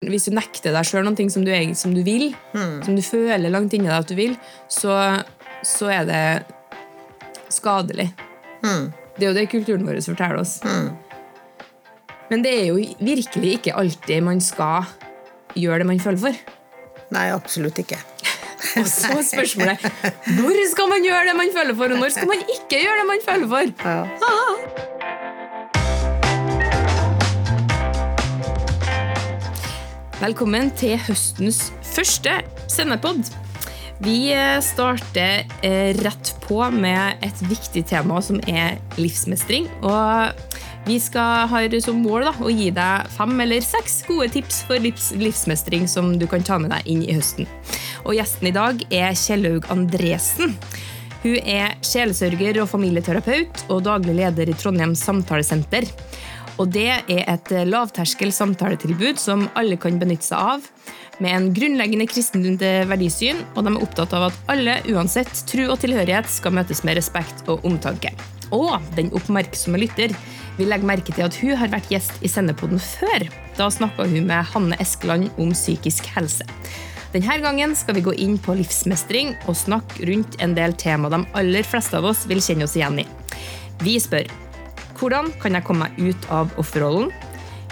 Hvis 0.00 0.24
du 0.30 0.32
nekter 0.32 0.72
deg 0.72 0.86
sjøl 0.88 1.04
noe 1.04 1.26
som 1.28 1.42
du, 1.44 1.50
er- 1.52 1.74
som 1.76 1.92
du 1.92 2.00
vil, 2.06 2.30
som 2.86 2.94
du 2.96 3.02
føler 3.04 3.50
langt 3.52 3.74
inni 3.76 3.84
deg 3.90 3.98
at 3.98 4.08
du 4.08 4.14
vil, 4.16 4.32
så, 4.72 4.94
så 5.66 5.90
er 5.92 6.06
det 6.08 6.22
skadelig. 7.52 8.06
Det 9.18 9.26
er 9.26 9.28
jo 9.28 9.36
det 9.36 9.50
kulturen 9.52 9.84
vår 9.84 10.00
forteller 10.06 10.40
oss. 10.40 10.54
Men 12.30 12.42
det 12.46 12.52
er 12.62 12.64
jo 12.70 12.78
virkelig 13.04 13.52
ikke 13.58 13.74
alltid 13.76 14.22
man 14.24 14.40
skal 14.40 14.88
gjøre 15.58 15.82
det 15.82 15.86
man 15.90 16.00
føler 16.00 16.22
for. 16.22 16.40
Nei, 17.12 17.26
absolutt 17.34 17.82
ikke. 17.82 17.98
Og 18.80 18.86
så 18.88 19.20
spørsmålet 19.26 19.84
når 20.38 20.60
skal 20.72 20.88
man 20.94 21.04
gjøre 21.04 21.26
det 21.28 21.36
man 21.42 21.52
føler 21.52 21.76
for, 21.76 21.92
og 21.92 22.00
når 22.00 22.12
skal 22.16 22.28
man 22.30 22.40
ikke 22.46 22.80
gjøre 22.86 23.00
det 23.02 23.06
man 23.08 23.24
føler 23.28 23.48
for? 23.52 23.72
Ja. 23.84 24.88
Velkommen 30.20 30.68
til 30.76 30.98
høstens 31.00 31.70
første 31.94 32.34
sendepod. 32.68 33.22
Vi 34.04 34.34
eh, 34.34 34.58
starter 34.60 35.46
eh, 35.64 35.94
rett 35.96 36.32
på 36.44 36.58
med 36.74 37.22
et 37.24 37.40
viktig 37.48 37.86
tema 37.88 38.18
som 38.20 38.36
er 38.44 38.76
livsmestring. 39.00 39.70
Og 39.80 40.44
vi 40.84 40.98
skal 41.00 41.48
ha 41.48 41.62
som 41.80 42.02
mål 42.04 42.26
da, 42.28 42.34
å 42.36 42.52
gi 42.52 42.68
deg 42.68 43.08
fem 43.16 43.32
eller 43.46 43.64
seks 43.64 44.02
gode 44.10 44.28
tips 44.36 44.60
for 44.68 44.84
livs 44.84 45.08
livsmestring 45.16 45.88
som 45.88 46.12
du 46.20 46.28
kan 46.28 46.44
ta 46.44 46.60
med 46.60 46.74
deg 46.76 46.92
inn 46.92 47.00
i 47.00 47.16
høsten. 47.16 47.48
Og 48.04 48.12
gjesten 48.20 48.52
i 48.52 48.56
dag 48.58 48.84
er 48.92 49.16
Kjellaug 49.16 49.72
Andresen. 49.72 50.52
Hun 51.24 51.36
er 51.48 51.78
sjelesørger 51.80 52.60
og 52.60 52.68
familieterapeut 52.68 53.64
og 53.70 53.86
daglig 53.88 54.20
leder 54.20 54.52
i 54.52 54.56
Trondheim 54.56 54.92
Samtalesenter. 54.96 55.88
Og 56.60 56.68
det 56.74 56.90
er 56.92 57.22
et 57.24 57.52
lavterskel 57.64 58.32
samtaletilbud 58.36 59.20
som 59.20 59.46
alle 59.56 59.78
kan 59.80 59.96
benytte 60.00 60.28
seg 60.28 60.50
av, 60.56 60.66
med 61.20 61.32
en 61.36 61.46
grunnleggende 61.56 62.06
kristent 62.08 62.62
verdisyn, 62.88 63.40
og 63.54 63.64
de 63.64 63.72
er 63.72 63.84
opptatt 63.84 64.12
av 64.16 64.28
at 64.28 64.36
alle, 64.52 64.78
uansett 64.92 65.32
tro 65.48 65.70
og 65.72 65.80
tilhørighet, 65.80 66.28
skal 66.32 66.54
møtes 66.56 66.82
med 66.84 66.96
respekt 67.00 67.48
og 67.48 67.64
omtanke. 67.68 68.12
Og 68.52 68.76
den 68.96 69.12
oppmerksomme 69.16 69.80
lytter 69.80 70.12
vil 70.58 70.68
legge 70.68 70.88
merke 70.88 71.14
til 71.14 71.24
at 71.24 71.36
hun 71.40 71.56
har 71.56 71.72
vært 71.72 71.88
gjest 71.92 72.20
i 72.24 72.28
Sendepoden 72.28 72.80
før. 72.82 73.28
Da 73.56 73.70
snakka 73.72 74.08
hun 74.10 74.28
med 74.28 74.48
Hanne 74.52 74.76
Eskeland 74.82 75.30
om 75.40 75.54
psykisk 75.56 76.08
helse. 76.16 76.44
Denne 77.14 77.40
gangen 77.42 77.72
skal 77.74 77.96
vi 77.96 78.04
gå 78.06 78.12
inn 78.22 78.36
på 78.38 78.54
livsmestring 78.58 79.32
og 79.50 79.58
snakke 79.58 80.06
rundt 80.10 80.36
en 80.44 80.54
del 80.54 80.76
tema 80.78 81.10
de 81.10 81.24
aller 81.38 81.66
fleste 81.66 81.98
av 81.98 82.06
oss 82.12 82.22
vil 82.30 82.42
kjenne 82.44 82.68
oss 82.68 82.76
igjen 82.78 83.00
i. 83.02 83.08
Vi 83.82 83.96
spør 84.02 84.28
hvordan 85.00 85.30
kan 85.40 85.56
jeg 85.56 85.64
komme 85.64 85.88
meg 85.88 86.10
ut 86.12 86.26
av 86.32 86.50
offerrollen? 86.60 87.08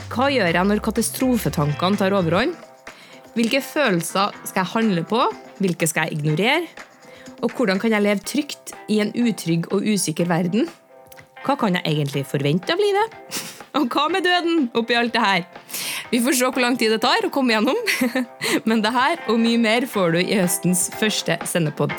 Hva 0.09 0.31
gjør 0.33 0.48
jeg 0.57 0.69
når 0.71 0.81
katastrofetankene 0.84 2.01
tar 2.01 2.17
overhånd? 2.17 2.55
Hvilke 3.37 3.61
følelser 3.62 4.33
skal 4.48 4.62
jeg 4.62 4.73
handle 4.73 5.05
på? 5.07 5.21
Hvilke 5.61 5.87
skal 5.91 6.09
jeg 6.09 6.19
ignorere? 6.19 6.65
Og 7.45 7.53
hvordan 7.53 7.79
kan 7.79 7.93
jeg 7.93 8.06
leve 8.06 8.25
trygt 8.25 8.73
i 8.91 9.03
en 9.05 9.12
utrygg 9.12 9.69
og 9.69 9.84
usikker 9.84 10.31
verden? 10.31 10.67
Hva 11.45 11.55
kan 11.61 11.77
jeg 11.77 11.84
egentlig 11.93 12.25
forvente 12.27 12.73
av 12.73 12.83
livet? 12.83 13.21
Og 13.79 13.84
hva 13.93 14.06
med 14.11 14.25
døden 14.25 14.71
oppi 14.81 14.97
alt 14.97 15.12
det 15.15 15.23
her? 15.23 15.45
Vi 16.09 16.23
får 16.25 16.39
se 16.39 16.49
hvor 16.49 16.65
lang 16.65 16.79
tid 16.81 16.91
det 16.97 17.03
tar 17.05 17.29
å 17.29 17.31
komme 17.31 17.53
gjennom. 17.53 17.77
Men 18.69 18.81
det 18.83 18.95
her 18.97 19.21
og 19.29 19.39
mye 19.45 19.61
mer 19.61 19.87
får 19.87 20.17
du 20.17 20.23
i 20.25 20.41
høstens 20.41 20.89
første 20.99 21.37
sendepod. 21.47 21.93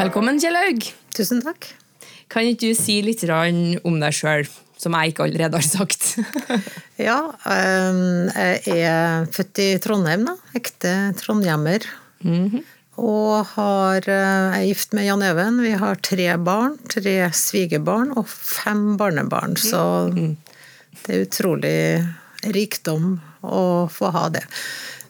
Velkommen, 0.00 0.38
Kjellaug. 0.40 0.86
Tusen 1.12 1.42
takk. 1.44 1.66
Kan 2.32 2.46
ikke 2.48 2.70
du 2.70 2.78
si 2.78 3.02
litt 3.04 3.20
om 3.28 3.98
deg 4.00 4.14
sjøl, 4.16 4.46
som 4.80 4.94
jeg 4.96 5.12
ikke 5.12 5.26
allerede 5.26 5.60
har 5.60 5.66
sagt? 5.66 6.06
Ja, 7.00 7.18
øhm, 7.48 8.30
jeg 8.32 8.80
er 8.88 9.28
født 9.32 9.60
i 9.60 9.66
Trondheim, 9.80 10.24
da. 10.24 10.34
Ekte 10.56 10.94
trondhjemmer. 11.20 11.84
Og 13.00 13.44
har, 13.52 14.08
øh, 14.08 14.56
er 14.56 14.66
gift 14.70 14.96
med 14.96 15.04
Jan 15.10 15.24
Even. 15.24 15.60
Vi 15.64 15.76
har 15.84 16.00
tre 16.00 16.32
barn. 16.48 16.80
Tre 16.88 17.14
svigerbarn 17.36 18.16
og 18.16 18.28
fem 18.28 18.96
barnebarn. 19.00 19.56
Så 19.60 19.84
det 20.16 21.12
er 21.12 21.24
utrolig 21.28 21.78
rikdom 22.56 23.18
å 23.44 23.64
få 23.92 24.16
ha 24.16 24.28
det. 24.32 24.44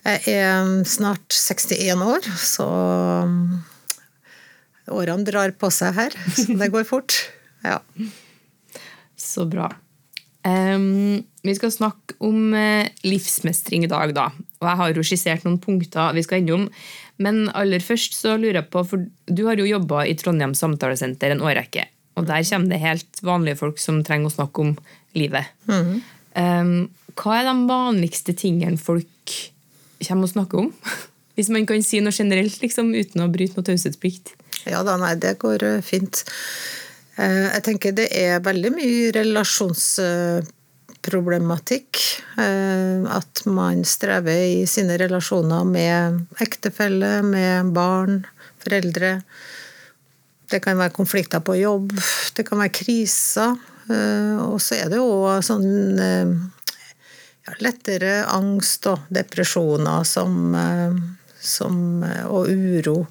Jeg 0.03 0.39
er 0.41 0.78
snart 0.89 1.31
61 1.31 2.07
år, 2.11 2.31
så 2.39 2.71
årene 4.95 5.27
drar 5.27 5.55
på 5.59 5.71
seg 5.75 5.97
her. 5.97 6.17
Så 6.37 6.56
det 6.59 6.71
går 6.73 6.89
fort. 6.89 7.17
Ja. 7.67 7.78
Så 9.21 9.47
bra. 9.51 9.69
Um, 10.41 11.21
vi 11.45 11.55
skal 11.56 11.73
snakke 11.73 12.17
om 12.25 12.55
eh, 12.56 12.89
livsmestring 13.05 13.84
i 13.84 13.91
dag, 13.91 14.15
da. 14.17 14.31
Og 14.61 14.69
jeg 14.69 14.81
har 14.81 14.97
jo 14.97 15.05
skissert 15.05 15.45
noen 15.45 15.61
punkter 15.61 16.17
vi 16.17 16.25
skal 16.25 16.43
innom. 16.43 16.69
Men 17.21 17.49
aller 17.56 17.84
først 17.84 18.17
så 18.17 18.39
lurer 18.41 18.62
jeg 18.62 18.71
på, 18.73 18.83
for 18.89 19.05
du 19.28 19.43
har 19.49 19.61
jo 19.61 19.69
jobba 19.69 20.06
i 20.09 20.17
Trondheim 20.17 20.55
Samtalesenter 20.56 21.34
en 21.34 21.45
årrekke. 21.45 21.84
Og 22.17 22.27
der 22.28 22.45
kommer 22.49 22.72
det 22.72 22.81
helt 22.83 23.22
vanlige 23.25 23.61
folk 23.61 23.81
som 23.81 24.01
trenger 24.05 24.31
å 24.31 24.37
snakke 24.39 24.65
om 24.65 24.72
livet. 25.17 25.53
Em, 25.69 26.89
hva 27.21 27.39
er 27.39 27.49
de 27.49 27.55
vanligste 27.69 28.34
tingene 28.37 28.81
folk 28.81 29.37
kommer 30.01 30.28
og 30.28 30.33
snakker 30.33 30.65
om? 30.65 30.72
Hvis 31.37 31.53
man 31.53 31.69
kan 31.69 31.84
si 31.84 32.01
noe 32.05 32.17
generelt, 32.17 32.59
liksom, 32.61 32.93
uten 32.97 33.25
å 33.25 33.31
bryte 33.33 33.57
noe 33.57 33.69
taushetsplikt. 33.69 34.34
Ja 34.69 34.82
da, 34.84 34.97
nei, 35.00 35.15
det 35.21 35.38
går 35.41 35.62
eh, 35.65 35.81
fint. 35.84 36.25
Eh, 37.16 37.47
Jeg 37.54 37.62
tenker 37.66 37.93
det 37.97 38.09
er 38.16 38.41
veldig 38.44 38.71
mye 38.75 39.12
relasjonsproblematikk. 39.16 42.00
Eh, 42.41 43.00
At 43.16 43.44
man 43.48 43.84
strever 43.88 44.41
i 44.60 44.66
sine 44.69 44.98
relasjoner 45.00 45.65
med 45.65 46.21
ektefelle, 46.44 47.22
med 47.25 47.72
barn, 47.76 48.26
foreldre. 48.60 49.22
Det 50.50 50.60
kan 50.65 50.78
være 50.81 50.97
konflikter 50.97 51.41
på 51.47 51.54
jobb, 51.60 51.92
det 52.34 52.42
kan 52.48 52.59
være 52.59 52.75
kriser. 52.75 53.50
Og 53.91 54.60
så 54.62 54.75
er 54.77 54.88
det 54.91 54.97
jo 55.00 55.41
sånn 55.42 55.98
ja, 55.98 56.25
lettere 57.62 58.25
angst 58.31 58.87
og 58.91 58.98
depresjoner 59.10 60.04
som, 60.06 60.56
som, 61.42 62.03
og 62.31 62.48
uro 62.50 63.06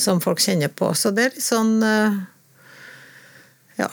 som 0.00 0.20
folk 0.22 0.40
kjenner 0.42 0.72
på. 0.72 0.92
Så 0.94 1.12
det 1.14 1.26
er 1.26 1.34
litt 1.36 1.46
sånn 1.46 1.74
eh, 1.86 2.20
Ja. 3.80 3.90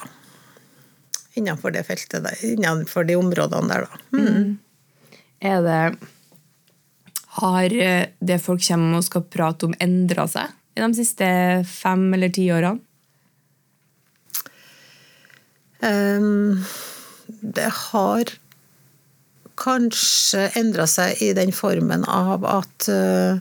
Innenfor 1.38 1.72
det 1.76 1.84
feltet 1.86 2.24
der. 2.26 2.40
Innenfor 2.42 3.06
de 3.06 3.16
områdene 3.20 3.70
der, 3.70 3.86
da. 3.86 4.00
Mm. 4.18 4.56
Er 5.40 5.62
det 5.62 5.82
Har 7.38 7.74
eh, 7.78 8.08
det 8.20 8.40
folk 8.42 8.64
kommer 8.66 8.98
og 8.98 9.06
skal 9.06 9.28
prate 9.30 9.70
om, 9.70 9.76
endra 9.80 10.26
seg 10.32 10.56
i 10.78 10.82
de 10.82 10.90
siste 10.98 11.28
fem 11.70 12.10
eller 12.14 12.34
ti 12.34 12.48
årene? 12.54 12.82
Um, 15.78 16.64
Det 17.28 17.70
har 17.70 18.32
kanskje 19.58 20.48
endra 20.58 20.86
seg 20.90 21.22
i 21.22 21.32
den 21.38 21.52
formen 21.56 22.06
av 22.10 22.46
at 22.46 22.88
eh, 22.94 23.40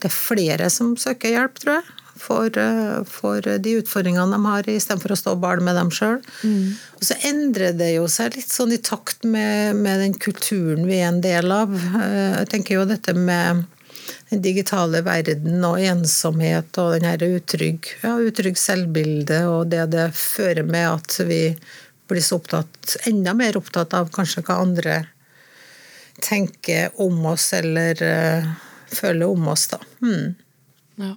det 0.00 0.10
er 0.10 0.14
flere 0.14 0.68
som 0.72 0.92
søker 1.00 1.32
hjelp, 1.32 1.60
tror 1.60 1.78
jeg. 1.78 2.03
For, 2.16 2.46
eh, 2.46 3.02
for 3.10 3.40
de 3.42 3.76
utfordringene 3.80 4.30
de 4.36 4.46
har, 4.46 4.68
istedenfor 4.70 5.12
å 5.12 5.18
stå 5.18 5.32
og 5.34 5.40
bale 5.42 5.64
med 5.66 5.74
dem 5.76 5.90
sjøl. 5.90 6.20
Og 6.94 7.02
så 7.04 7.16
endrer 7.26 7.74
det 7.76 7.94
jo 7.96 8.06
seg 8.08 8.36
litt 8.36 8.52
sånn 8.54 8.72
i 8.72 8.78
takt 8.78 9.24
med, 9.24 9.76
med 9.76 10.00
den 10.00 10.14
kulturen 10.14 10.86
vi 10.86 11.00
er 11.00 11.10
en 11.10 11.22
del 11.24 11.50
av. 11.52 11.74
Eh, 11.74 12.38
Jeg 12.44 12.50
tenker 12.52 12.78
jo 12.78 12.84
dette 12.88 13.14
med 13.14 13.64
den 14.30 14.42
digitale 14.44 15.00
verden 15.04 15.64
og 15.64 15.80
ensomhet 15.80 16.76
og 16.80 16.92
den 16.96 17.08
her 17.08 17.22
utrygg, 17.24 17.88
ja, 18.02 18.16
utrygg 18.20 18.58
selvbilde 18.60 19.40
og 19.48 19.70
det 19.72 19.86
det 19.94 20.10
fører 20.16 20.64
med 20.66 20.88
at 20.90 21.18
vi 21.28 21.56
blir 22.08 22.20
så 22.20 22.36
opptatt, 22.36 22.96
enda 23.08 23.34
mer 23.34 23.56
opptatt 23.56 23.94
av 23.96 24.10
kanskje 24.12 24.44
hva 24.44 24.60
andre 24.60 24.98
tenker 26.20 26.90
om 27.00 27.24
oss 27.26 27.52
eller 27.56 28.02
uh, 28.02 28.50
føler 28.92 29.26
om 29.26 29.48
oss, 29.48 29.66
da. 29.72 29.80
Hmm. 30.00 30.34
Ja. 31.00 31.14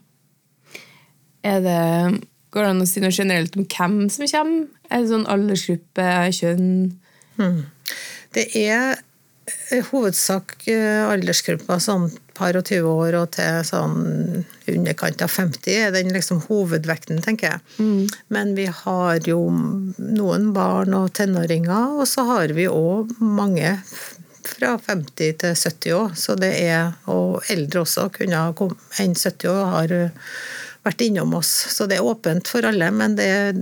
Er 1.44 1.62
det 1.62 2.22
Går 2.52 2.64
det 2.64 2.70
an 2.72 2.82
å 2.82 2.88
si 2.88 3.02
noe 3.04 3.12
generelt 3.12 3.58
om 3.60 3.66
hvem 3.68 3.98
som 4.10 4.26
kommer? 4.32 4.68
Er 4.90 5.02
det 5.04 5.10
sånn 5.12 5.26
aldersgruppe, 5.30 6.06
kjønn? 6.34 6.70
Det 8.34 8.46
er 8.56 8.96
i 9.76 9.80
hovedsak 9.92 10.56
eh, 10.72 11.04
aldersgruppa 11.12 11.78
sånn 11.80 12.08
par 12.38 12.56
og 12.60 12.66
20 12.68 12.88
år 12.88 13.16
og 13.20 13.30
til 13.36 13.60
sånn 13.68 14.46
underkant 14.72 15.22
av 15.24 15.30
50 15.32 15.76
er 15.76 15.92
den 15.96 16.10
liksom 16.16 16.42
hovedvekten, 16.48 17.20
tenker 17.24 17.56
jeg. 17.58 17.62
Men 18.34 18.56
vi 18.58 18.66
har 18.72 19.20
jo 19.28 19.40
noen 19.52 20.50
barn 20.56 20.94
og 20.98 21.12
tenåringer, 21.20 22.00
og 22.00 22.08
så 22.10 22.26
har 22.32 22.56
vi 22.58 22.68
òg 22.72 23.12
mange 23.22 23.76
fra 24.48 24.78
50 24.80 25.38
til 25.44 25.56
70 25.56 25.94
år. 26.00 26.16
Så 26.16 26.36
det 26.40 26.54
er, 26.64 26.94
og 27.12 27.42
eldre 27.52 27.84
også, 27.84 28.08
kunne 28.16 28.40
ha 28.40 28.54
kom- 28.56 28.78
enn 29.04 29.16
70 29.16 29.52
år 29.52 29.66
har 29.76 29.96
vært 30.88 31.04
innom 31.06 31.36
oss. 31.38 31.52
Så 31.74 31.88
det 31.90 32.00
er 32.00 32.08
åpent 32.08 32.50
for 32.50 32.66
alle, 32.68 32.90
men 32.96 33.18
det 33.20 33.28
er 33.28 33.62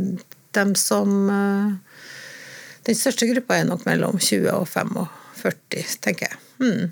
dem 0.56 0.76
som 0.80 1.30
eh, 1.30 2.00
Den 2.86 2.98
største 2.98 3.28
gruppa 3.28 3.58
er 3.58 3.68
nok 3.68 3.86
mellom 3.88 4.20
20 4.22 4.52
og 4.54 4.68
45, 4.70 5.98
tenker 6.06 6.30
jeg. 6.30 6.42
Mm. 6.62 6.92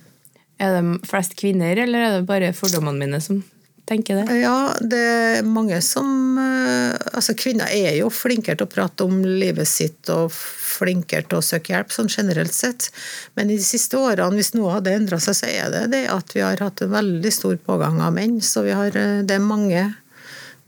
Er 0.64 0.78
det 0.78 1.10
flest 1.10 1.36
kvinner, 1.38 1.78
eller 1.78 2.06
er 2.06 2.16
det 2.18 2.30
bare 2.30 2.54
fordommene 2.58 3.06
mine 3.06 3.20
som 3.22 3.44
tenker 3.90 4.22
det? 4.22 4.40
Ja, 4.42 4.74
det 4.80 5.00
er 5.00 5.48
mange 5.48 5.80
som 5.86 6.38
eh, 6.40 6.96
Altså, 7.14 7.36
kvinner 7.38 7.70
er 7.70 7.94
jo 7.98 8.10
flinkere 8.14 8.58
til 8.58 8.68
å 8.68 8.72
prate 8.72 9.06
om 9.06 9.22
livet 9.26 9.70
sitt 9.70 10.10
og 10.14 10.32
flinkere 10.34 11.28
til 11.30 11.40
å 11.40 11.46
søke 11.46 11.76
hjelp, 11.76 11.92
sånn 11.94 12.10
generelt 12.10 12.54
sett. 12.56 12.90
Men 13.38 13.52
i 13.52 13.58
de 13.60 13.66
siste 13.66 14.00
årene, 14.00 14.34
hvis 14.40 14.54
noe 14.56 14.80
hadde 14.80 14.96
endra 14.98 15.20
seg, 15.22 15.38
så 15.38 15.50
er 15.50 15.74
det 15.74 15.84
det 15.94 16.04
at 16.12 16.34
vi 16.34 16.42
har 16.42 16.64
hatt 16.64 16.82
en 16.82 16.94
veldig 16.94 17.34
stor 17.34 17.60
pågang 17.68 18.02
av 18.02 18.16
menn. 18.16 18.40
Så 18.42 18.66
har, 18.66 18.98
eh, 18.98 19.22
det 19.22 19.38
er 19.38 19.46
mange 19.46 19.84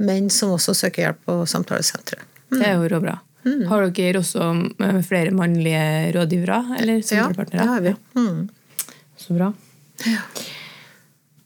menn 0.02 0.30
som 0.34 0.56
også 0.56 0.76
søker 0.78 1.08
hjelp 1.08 1.22
på 1.28 1.38
samtalesenteret. 1.50 2.26
Mm. 2.52 2.58
Det 2.60 2.68
er 2.68 2.76
jo 2.76 2.92
råbra. 2.96 3.16
Mm. 3.46 3.66
Har 3.70 3.86
dere 3.94 4.22
også 4.22 4.50
eh, 4.82 5.02
flere 5.06 5.34
mannlige 5.36 6.12
rådgivere? 6.16 6.60
Eller 6.80 7.02
samtalepartnere? 7.06 7.62
Ja, 7.62 7.66
det 7.66 7.74
har 7.74 7.82
vi. 7.86 7.96
Mm. 8.20 8.86
Så 9.22 9.38
bra. 9.38 9.52
Ja. 10.06 10.22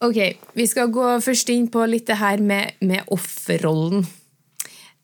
Ok, 0.07 0.19
vi 0.55 0.65
skal 0.67 0.91
gå 0.95 1.05
først 1.19 1.49
inn 1.51 1.67
på 1.71 1.83
litt 1.91 2.07
det 2.07 2.19
her 2.21 2.39
med, 2.39 2.77
med 2.79 3.09
offerrollen. 3.11 4.05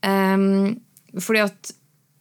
Um, 0.05 0.77
fordi 1.19 1.41
at 1.43 1.73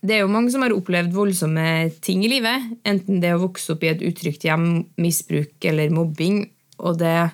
det 0.04 0.16
er 0.16 0.24
jo 0.24 0.32
mange 0.32 0.50
som 0.52 0.64
har 0.64 0.74
opplevd 0.74 1.14
voldsomme 1.14 1.66
ting 2.04 2.24
i 2.26 2.32
livet. 2.32 2.66
Enten 2.84 3.22
det 3.22 3.30
å 3.32 3.44
vokse 3.46 3.72
opp 3.72 3.86
i 3.86 3.92
et 3.92 4.02
utrygt 4.04 4.44
hjem, 4.44 4.88
misbruk 5.00 5.64
eller 5.70 5.94
mobbing. 5.94 6.42
Og 6.82 6.98
det 7.00 7.12
er 7.22 7.30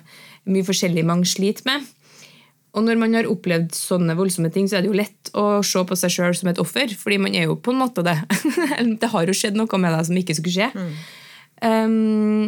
mye 0.51 0.67
forskjellig 0.67 1.03
mange 1.07 1.27
sliter 1.27 1.67
med. 1.67 1.89
Og 2.71 2.85
når 2.87 2.99
man 3.01 3.15
har 3.17 3.27
opplevd 3.27 3.73
sånne 3.75 4.15
voldsomme 4.15 4.51
ting, 4.53 4.67
så 4.69 4.77
er 4.77 4.85
det 4.85 4.91
jo 4.91 4.99
lett 4.99 5.31
å 5.35 5.59
se 5.65 5.81
på 5.87 5.97
seg 5.99 6.13
sjøl 6.13 6.35
som 6.37 6.51
et 6.51 6.61
offer. 6.61 6.93
Fordi 6.95 7.17
man 7.19 7.35
er 7.35 7.49
jo 7.49 7.57
på 7.59 7.73
en 7.73 7.81
måte 7.81 8.03
det. 8.07 8.15
det 9.01 9.09
har 9.11 9.27
jo 9.27 9.35
skjedd 9.35 9.59
noe 9.59 9.81
med 9.81 9.91
deg 9.91 10.07
som 10.07 10.19
ikke 10.21 10.37
skulle 10.39 10.55
skje. 10.55 10.69
Mm. 10.71 10.93
Um, 11.61 12.45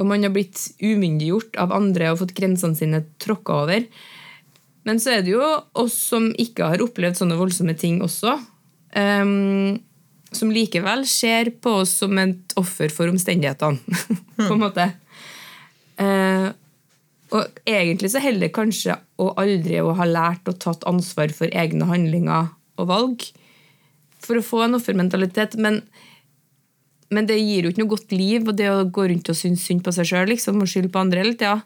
og 0.00 0.08
man 0.08 0.24
har 0.24 0.32
blitt 0.34 0.58
umyndiggjort 0.80 1.60
av 1.60 1.74
andre 1.76 2.10
og 2.10 2.22
fått 2.22 2.34
grensene 2.36 2.78
sine 2.78 3.04
tråkka 3.22 3.60
over. 3.66 3.86
Men 4.88 5.00
så 5.02 5.14
er 5.14 5.24
det 5.24 5.34
jo 5.34 5.44
oss 5.78 5.96
som 6.10 6.30
ikke 6.40 6.72
har 6.72 6.82
opplevd 6.82 7.20
sånne 7.20 7.36
voldsomme 7.38 7.76
ting 7.78 8.00
også, 8.04 8.32
um, 8.96 9.76
som 10.32 10.52
likevel 10.54 11.04
ser 11.10 11.52
på 11.60 11.80
oss 11.82 11.92
som 12.00 12.16
et 12.22 12.54
offer 12.60 12.92
for 12.94 13.12
omstendighetene, 13.12 14.00
på 14.46 14.48
en 14.54 14.62
måte. 14.62 14.88
Uh, 16.00 16.29
og 17.30 17.60
egentlig 17.68 18.10
så 18.12 18.22
heller 18.22 18.50
kanskje 18.54 18.96
å 19.20 19.30
aldri 19.38 19.78
å 19.82 19.94
ha 19.98 20.06
lært 20.08 20.48
og 20.50 20.58
tatt 20.62 20.86
ansvar 20.90 21.32
for 21.36 21.52
egne 21.54 21.86
handlinger 21.86 22.50
og 22.80 22.88
valg 22.90 23.26
for 24.20 24.38
å 24.40 24.44
få 24.44 24.64
en 24.66 24.76
offermentalitet. 24.78 25.56
Men 25.60 25.82
men 27.10 27.26
det 27.26 27.40
gir 27.40 27.66
jo 27.66 27.72
ikke 27.72 27.82
noe 27.82 27.90
godt 27.90 28.12
liv, 28.14 28.44
og 28.46 28.54
det 28.54 28.68
å 28.70 28.86
gå 28.86 29.08
rundt 29.10 29.30
og 29.32 29.38
synes 29.38 29.64
synd 29.66 29.82
på 29.82 29.90
seg 29.94 30.06
sjøl 30.12 30.30
liksom, 30.30 30.60
og 30.62 30.70
skylde 30.70 30.92
på 30.94 31.00
andre 31.02 31.24
hele 31.24 31.34
tida. 31.34 31.56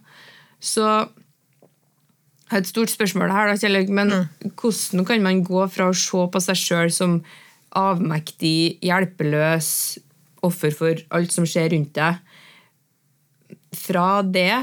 Så 0.57 0.85
jeg 0.85 2.53
har 2.53 2.63
et 2.63 2.71
stort 2.71 2.93
spørsmål 2.93 3.33
her, 3.33 3.51
da, 3.51 3.59
Kjell 3.61 3.91
men 3.93 4.13
mm. 4.13 4.55
hvordan 4.57 5.05
kan 5.09 5.25
man 5.25 5.43
gå 5.45 5.67
fra 5.73 5.91
å 5.91 5.97
se 5.97 6.25
på 6.33 6.43
seg 6.47 6.61
sjøl 6.61 6.95
som 6.97 7.19
avmektig, 7.77 8.79
hjelpeløs, 8.85 9.69
offer 10.45 10.73
for 10.77 11.05
alt 11.17 11.35
som 11.35 11.49
skjer 11.49 11.73
rundt 11.75 11.93
deg, 11.97 12.21
fra 13.75 14.09
det 14.25 14.63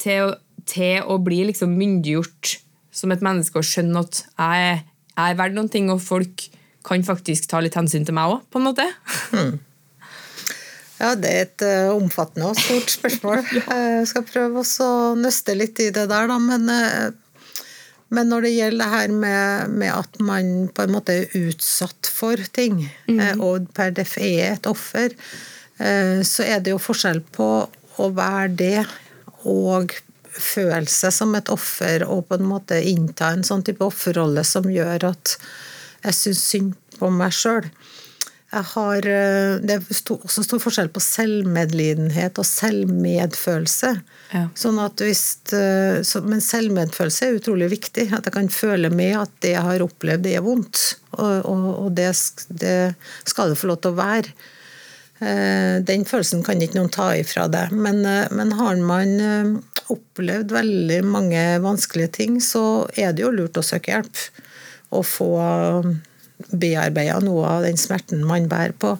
til 0.00 0.34
til 0.70 1.06
å 1.06 1.18
bli 1.22 1.42
liksom 1.50 1.72
myndiggjort 1.78 2.56
som 2.94 3.12
et 3.14 3.24
menneske 3.24 3.60
og 3.60 3.66
skjønne 3.66 4.02
at 4.04 4.22
jeg, 4.26 4.84
jeg 5.14 5.32
er 5.32 5.38
verdt 5.38 5.56
noen 5.56 5.70
ting, 5.72 5.90
og 5.92 6.02
folk 6.02 6.46
kan 6.86 7.04
faktisk 7.06 7.50
ta 7.50 7.60
litt 7.62 7.76
hensyn 7.78 8.06
til 8.08 8.16
meg 8.16 8.36
òg, 8.36 8.46
på 8.50 8.60
en 8.60 8.68
måte? 8.70 8.86
Mm. 9.36 9.58
Ja, 11.00 11.14
det 11.16 11.30
er 11.32 11.46
et 11.46 11.64
uh, 11.64 11.94
omfattende 11.94 12.50
og 12.50 12.58
stort 12.60 12.92
spørsmål. 12.92 13.42
Jeg 14.00 14.08
skal 14.10 14.24
prøve 14.28 14.60
å 14.60 14.88
nøste 15.16 15.54
litt 15.56 15.80
i 15.80 15.88
det 15.96 16.06
der, 16.10 16.28
da. 16.28 16.36
Men, 16.44 16.66
uh, 16.68 17.62
men 18.12 18.28
når 18.28 18.44
det 18.44 18.50
gjelder 18.52 18.82
det 18.82 18.90
her 18.92 19.14
med, 19.22 19.78
med, 19.80 19.94
at 19.94 20.20
man 20.24 20.50
på 20.76 20.84
en 20.84 20.92
måte 20.92 21.16
er 21.22 21.38
utsatt 21.40 22.10
for 22.12 22.42
ting, 22.52 22.82
mm. 23.08 23.16
uh, 23.16 23.46
og 23.48 23.70
per 23.76 23.94
def 23.96 24.18
er 24.20 24.58
et 24.58 24.68
offer, 24.68 25.16
så 25.80 26.44
er 26.44 26.58
det 26.60 26.74
jo 26.74 26.76
forskjell 26.76 27.22
på 27.32 27.44
å 28.04 28.06
være 28.12 28.48
det 28.52 28.82
og 29.48 29.94
føle 30.30 30.84
seg 30.90 31.14
som 31.14 31.34
et 31.34 31.50
offer 31.52 32.04
og 32.06 32.28
på 32.28 32.38
en 32.38 32.48
måte 32.48 32.78
innta 32.86 33.32
en 33.34 33.44
sånn 33.46 33.64
type 33.66 33.84
offerrolle 33.84 34.44
som 34.46 34.68
gjør 34.70 35.10
at 35.10 35.36
jeg 36.04 36.16
syns 36.16 36.44
synd 36.52 36.76
på 37.00 37.10
meg 37.12 37.34
sjøl. 37.34 37.66
Eh, 38.50 39.60
det 39.62 39.76
er 39.76 39.84
også 40.16 40.42
stor 40.42 40.62
forskjell 40.62 40.88
på 40.90 41.02
selvmedlidenhet 41.04 42.40
og 42.40 42.46
selvmedfølelse. 42.48 43.92
Ja. 44.34 44.46
Sånn 44.58 44.80
hvis, 44.98 45.24
eh, 45.54 46.00
men 46.26 46.42
selvmedfølelse 46.42 47.28
er 47.28 47.38
utrolig 47.38 47.70
viktig. 47.76 48.08
At 48.10 48.26
jeg 48.26 48.34
kan 48.34 48.50
føle 48.50 48.90
med 48.90 49.20
at 49.22 49.36
det 49.44 49.54
jeg 49.54 49.66
har 49.66 49.86
opplevd, 49.86 50.26
det 50.26 50.34
er 50.38 50.46
vondt. 50.46 50.96
Og, 51.18 51.46
og, 51.46 51.68
og 51.84 51.92
det, 51.94 52.10
det, 52.48 52.94
skal 53.28 53.52
det 53.52 53.60
få 53.60 53.70
lov 53.70 53.82
til 53.84 53.94
å 53.94 54.00
være. 54.00 54.34
Eh, 55.20 55.76
den 55.84 56.06
følelsen 56.08 56.44
kan 56.46 56.60
ikke 56.62 56.78
noen 56.78 56.92
ta 56.92 57.10
ifra 57.18 57.46
deg. 57.52 57.74
Men, 57.76 58.02
men 58.36 58.54
har 58.58 58.80
man 58.84 59.60
opplevd 59.90 60.54
veldig 60.54 61.00
mange 61.06 61.44
vanskelige 61.64 62.14
ting, 62.20 62.40
så 62.44 62.86
er 62.96 63.12
det 63.12 63.26
jo 63.26 63.34
lurt 63.34 63.60
å 63.60 63.66
søke 63.66 63.92
hjelp. 63.94 64.24
Og 64.96 65.06
få 65.06 65.30
bearbeida 66.50 67.20
noe 67.22 67.46
av 67.46 67.66
den 67.68 67.78
smerten 67.78 68.24
man 68.26 68.48
bærer 68.50 68.74
på. 68.80 68.96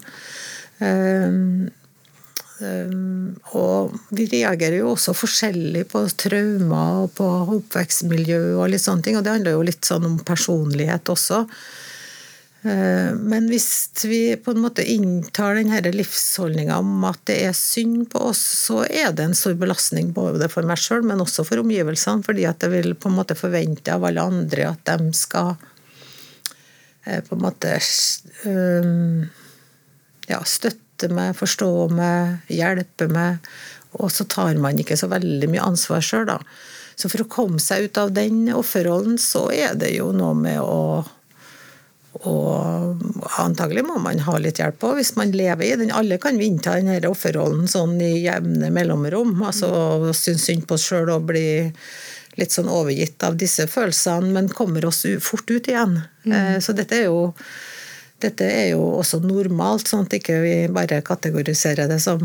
Og 2.61 3.95
vi 4.13 4.27
reagerer 4.29 4.81
jo 4.81 4.93
også 4.93 5.15
forskjellig 5.17 5.87
på 5.91 6.03
traumer 6.21 7.05
og 7.05 7.15
på 7.17 7.29
oppvekstmiljø 7.57 8.41
og 8.59 8.71
litt 8.73 8.85
sånne 8.85 9.07
ting, 9.07 9.19
og 9.19 9.25
det 9.25 9.35
handler 9.39 9.57
jo 9.57 9.67
litt 9.67 9.87
sånn 9.89 10.07
om 10.09 10.19
personlighet 10.27 11.09
også. 11.13 11.45
Ehm, 12.63 13.23
men 13.33 13.49
hvis 13.49 13.71
vi 14.05 14.37
på 14.37 14.53
en 14.53 14.63
måte 14.65 14.85
inntar 14.85 15.57
denne 15.57 15.81
livsholdninga 15.95 16.77
om 16.83 17.07
at 17.09 17.23
det 17.31 17.39
er 17.49 17.57
synd 17.57 18.11
på 18.13 18.27
oss, 18.31 18.43
så 18.67 18.83
er 18.85 19.15
det 19.17 19.31
en 19.31 19.39
stor 19.39 19.57
belastning 19.61 20.13
både 20.17 20.51
for 20.53 20.69
meg 20.69 20.81
sjøl, 20.81 21.07
men 21.09 21.25
også 21.25 21.47
for 21.49 21.63
omgivelsene. 21.63 22.27
Fordi 22.27 22.47
at 22.51 22.67
jeg 22.67 22.75
vil 22.77 22.95
på 22.99 23.09
en 23.11 23.19
måte 23.21 23.39
forvente 23.39 23.95
av 23.95 24.05
alle 24.09 24.29
andre 24.33 24.73
at 24.75 24.93
de 24.93 25.13
skal 25.17 25.57
Eh, 27.05 27.21
på 27.25 27.35
en 27.35 27.43
måte 27.43 27.79
um, 28.45 29.27
ja, 30.29 30.41
støtte 30.45 31.09
meg, 31.13 31.33
forstå 31.39 31.71
meg, 31.95 32.41
hjelpe 32.53 33.09
meg. 33.11 33.41
Og 33.99 34.13
så 34.13 34.27
tar 34.31 34.59
man 34.61 34.79
ikke 34.79 34.99
så 34.99 35.09
veldig 35.11 35.49
mye 35.51 35.71
ansvar 35.73 36.05
sjøl, 36.05 36.29
da. 36.29 36.39
Så 37.01 37.09
for 37.09 37.25
å 37.25 37.31
komme 37.33 37.61
seg 37.63 37.89
ut 37.89 37.99
av 37.99 38.13
den 38.13 38.45
offerrollen, 38.53 39.17
så 39.19 39.49
er 39.55 39.75
det 39.81 39.95
jo 39.97 40.11
noe 40.13 40.37
med 40.37 40.61
å 40.61 41.01
og 42.19 43.03
antagelig 43.39 43.85
må 43.87 43.97
man 44.03 44.19
ha 44.27 44.37
litt 44.43 44.59
hjelp 44.59 44.83
òg, 44.89 44.97
hvis 44.99 45.15
man 45.17 45.31
lever 45.35 45.67
i 45.69 45.75
den. 45.79 45.93
Alle 45.95 46.19
kan 46.21 46.39
vi 46.41 46.49
innta 46.51 46.75
denne 46.77 46.99
offerrollen 47.09 47.71
sånn 47.71 48.01
i 48.03 48.17
jevne 48.25 48.73
mellomrom. 48.75 49.37
altså 49.47 50.11
Synes 50.17 50.49
synd 50.49 50.67
på 50.67 50.77
oss 50.77 50.89
sjøl 50.91 51.13
og 51.15 51.29
bli 51.31 51.47
litt 52.41 52.55
sånn 52.55 52.71
overgitt 52.71 53.23
av 53.27 53.37
disse 53.39 53.67
følelsene, 53.71 54.33
men 54.35 54.51
kommer 54.53 54.85
oss 54.89 55.05
fort 55.23 55.51
ut 55.51 55.71
igjen. 55.71 56.01
Mm. 56.25 56.35
Eh, 56.35 56.57
så 56.63 56.75
dette 56.77 56.99
er, 56.99 57.09
jo, 57.11 57.31
dette 58.23 58.47
er 58.47 58.73
jo 58.73 58.85
også 59.01 59.23
normalt, 59.25 59.91
sånn 59.91 60.07
at 60.09 60.19
ikke 60.19 60.41
vi 60.43 60.55
bare 60.73 61.03
kategoriserer 61.07 61.91
det 61.91 62.01
som, 62.03 62.23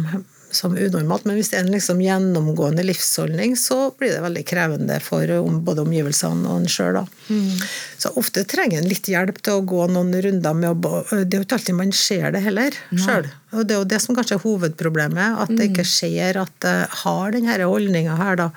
som 0.56 0.76
unormalt. 0.78 1.26
Men 1.28 1.38
hvis 1.38 1.52
det 1.52 1.60
er 1.60 1.66
en 1.66 1.74
liksom 1.76 2.02
gjennomgående 2.04 2.86
livsholdning, 2.88 3.56
så 3.60 3.92
blir 4.00 4.16
det 4.16 4.24
veldig 4.24 4.46
krevende 4.48 5.00
for 5.04 5.30
både 5.68 5.86
omgivelsene 5.86 6.50
og 6.50 6.64
en 6.64 6.72
sjøl. 6.72 7.02
Mm. 7.28 7.62
Så 8.02 8.14
ofte 8.20 8.46
trenger 8.50 8.82
en 8.82 8.90
litt 8.90 9.10
hjelp 9.12 9.42
til 9.44 9.60
å 9.60 9.66
gå 9.68 9.88
noen 9.92 10.14
runder 10.26 10.58
med 10.58 10.72
å 10.72 10.94
Det 11.12 11.24
er 11.26 11.42
jo 11.42 11.46
ikke 11.46 11.60
alltid 11.60 11.80
man 11.80 11.96
ser 11.96 12.30
det 12.36 12.44
heller 12.46 12.76
sjøl. 12.94 13.30
Og 13.56 13.64
det 13.64 13.76
er 13.76 13.82
jo 13.82 13.90
det 13.94 14.02
som 14.04 14.18
kanskje 14.18 14.40
er 14.40 14.46
hovedproblemet, 14.46 15.42
at 15.46 15.52
det 15.54 15.64
mm. 15.64 15.72
ikke 15.72 15.88
skjer 15.88 16.42
at 16.44 16.70
jeg 16.70 16.92
har 17.06 17.36
denne 17.36 17.58
holdninga 17.64 18.20
her, 18.20 18.40
da. 18.46 18.52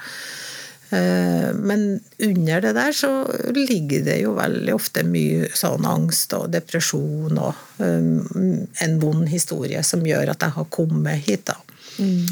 Men 0.90 2.00
under 2.18 2.60
det 2.64 2.72
der 2.72 2.92
så 2.96 3.10
ligger 3.52 4.04
det 4.06 4.20
jo 4.22 4.32
veldig 4.38 4.72
ofte 4.72 5.04
mye 5.04 5.50
sånn 5.56 5.84
angst 5.84 6.32
og 6.36 6.48
depresjon 6.54 7.36
og 7.36 7.58
um, 7.76 8.64
en 8.80 8.94
vond 9.02 9.28
historie 9.28 9.82
som 9.84 10.06
gjør 10.06 10.32
at 10.32 10.46
jeg 10.46 10.56
har 10.56 10.70
kommet 10.72 11.26
hit. 11.26 11.44
da. 11.50 11.58
Mm. 11.98 12.26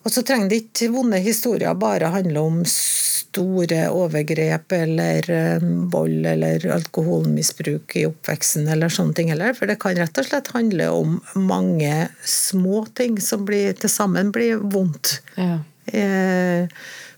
Og 0.00 0.14
så 0.14 0.24
trenger 0.24 0.48
det 0.48 0.62
ikke 0.64 0.90
vonde 0.94 1.20
historier 1.20 1.76
bare 1.76 2.12
handle 2.14 2.40
om 2.40 2.62
store 2.64 3.84
overgrep 3.94 4.72
eller 4.74 5.28
um, 5.60 5.74
vold 5.92 6.26
eller 6.26 6.64
alkoholmisbruk 6.74 7.94
i 8.00 8.06
oppveksten 8.08 8.68
eller 8.72 8.90
sånne 8.92 9.14
ting 9.16 9.30
heller. 9.30 9.54
For 9.54 9.70
det 9.70 9.78
kan 9.82 9.98
rett 9.98 10.18
og 10.18 10.26
slett 10.26 10.50
handle 10.54 10.88
om 10.94 11.20
mange 11.36 12.08
små 12.26 12.86
ting 12.98 13.20
som 13.22 13.44
blir, 13.46 13.76
til 13.78 13.92
sammen 13.92 14.32
blir 14.34 14.64
vondt. 14.72 15.20
Ja. 15.36 15.60
Eh, 15.92 16.66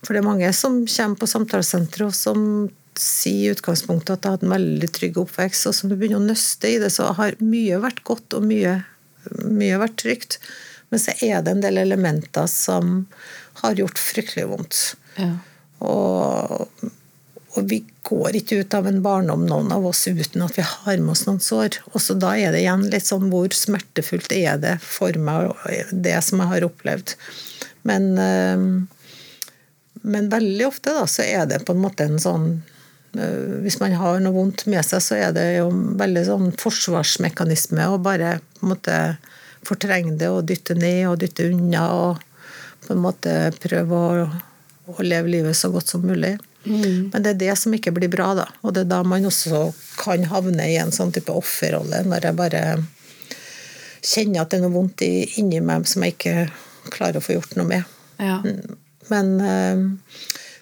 for 0.02 0.14
det 0.14 0.22
er 0.22 0.26
mange 0.26 0.52
som 0.56 0.82
kommer 0.84 1.20
på 1.20 1.30
samtalesenteret 1.30 2.08
og 2.10 2.16
som 2.16 2.46
sier 2.98 3.52
i 3.52 3.54
utgangspunktet 3.54 4.18
at 4.18 4.26
jeg 4.26 4.36
hadde 4.36 4.48
en 4.48 4.54
veldig 4.56 4.90
trygg 4.92 5.22
oppvekst. 5.22 5.68
Og 5.70 5.76
som 5.76 5.88
du 5.88 5.96
begynner 5.96 6.20
å 6.20 6.26
nøste 6.26 6.74
i 6.74 6.80
det, 6.82 6.90
så 6.92 7.12
har 7.16 7.38
mye 7.40 7.80
vært 7.82 8.02
godt, 8.08 8.36
og 8.36 8.44
mye, 8.50 8.80
mye 9.46 9.80
vært 9.80 9.96
trygt. 10.02 10.40
Men 10.92 11.00
så 11.00 11.14
er 11.24 11.40
det 11.40 11.54
en 11.54 11.64
del 11.64 11.80
elementer 11.80 12.48
som 12.52 13.06
har 13.62 13.78
gjort 13.80 14.00
fryktelig 14.00 14.44
vondt. 14.50 14.80
Ja. 15.16 15.30
Og, 15.80 16.82
og 17.56 17.70
vi 17.70 17.78
går 18.04 18.36
ikke 18.36 18.58
ut 18.60 18.74
av 18.76 18.88
en 18.90 19.00
barndom, 19.04 19.46
noen 19.48 19.72
av 19.72 19.86
oss, 19.88 20.04
uten 20.04 20.44
at 20.44 20.58
vi 20.58 20.64
har 20.68 21.00
med 21.00 21.14
oss 21.14 21.24
noen 21.24 21.40
sår. 21.40 21.80
Og 21.94 22.02
så 22.04 22.16
da 22.20 22.34
er 22.36 22.52
det 22.52 22.60
igjen 22.64 22.84
litt 22.92 23.08
sånn 23.08 23.30
hvor 23.32 23.56
smertefullt 23.56 24.34
er 24.36 24.60
det 24.60 24.76
for 24.84 25.16
meg, 25.16 25.54
det 25.92 26.18
som 26.26 26.44
jeg 26.44 26.52
har 26.52 26.68
opplevd. 26.68 27.16
Men, 27.88 28.12
eh, 28.20 28.68
men 30.04 30.30
veldig 30.36 30.68
ofte 30.68 30.92
da, 30.92 31.08
så 31.08 31.24
er 31.24 31.48
det 31.48 31.64
på 31.64 31.72
en 31.72 31.82
måte 31.82 32.04
en 32.04 32.20
sånn 32.20 32.46
eh, 33.16 33.64
Hvis 33.64 33.80
man 33.80 33.96
har 33.96 34.20
noe 34.20 34.36
vondt 34.36 34.66
med 34.68 34.84
seg, 34.86 35.02
så 35.08 35.18
er 35.18 35.32
det 35.34 35.48
jo 35.56 35.70
veldig 35.98 36.28
sånn 36.28 36.52
forsvarsmekanisme 36.60 37.88
å 37.88 38.00
bare 38.02 38.36
på 38.58 38.66
en 38.66 38.74
måte 38.76 38.98
fortrenge 39.66 40.16
det 40.20 40.28
og 40.32 40.44
dytte 40.48 40.74
ned 40.78 41.06
og 41.10 41.18
dytte 41.22 41.48
unna. 41.52 41.86
og 41.92 42.28
på 42.86 42.92
en 42.92 43.02
måte 43.02 43.34
prøve 43.62 43.98
å, 43.98 44.24
å 44.90 45.04
leve 45.06 45.30
livet 45.30 45.56
så 45.56 45.70
godt 45.72 45.92
som 45.92 46.02
mulig. 46.06 46.34
Mm. 46.64 47.10
Men 47.12 47.22
det 47.22 47.34
er 47.34 47.40
det 47.40 47.54
som 47.58 47.74
ikke 47.74 47.94
blir 47.94 48.10
bra, 48.12 48.32
da. 48.38 48.48
Og 48.62 48.74
det 48.74 48.84
er 48.84 48.90
da 48.90 49.02
man 49.06 49.26
også 49.26 49.64
kan 50.00 50.26
havne 50.30 50.68
i 50.70 50.78
en 50.80 50.92
sånn 50.94 51.12
type 51.14 51.32
offerrolle, 51.34 52.02
når 52.08 52.28
jeg 52.28 52.38
bare 52.38 52.62
kjenner 54.02 54.42
at 54.42 54.50
det 54.50 54.58
er 54.58 54.64
noe 54.64 54.74
vondt 54.74 55.04
inni 55.06 55.62
meg 55.62 55.86
som 55.90 56.02
jeg 56.02 56.16
ikke 56.16 56.36
klarer 56.90 57.20
å 57.20 57.24
få 57.24 57.36
gjort 57.36 57.56
noe 57.58 57.68
med. 57.70 57.98
Ja. 58.18 58.40
Mm. 58.42 58.78
Men 59.10 59.32
eh, 59.46 60.18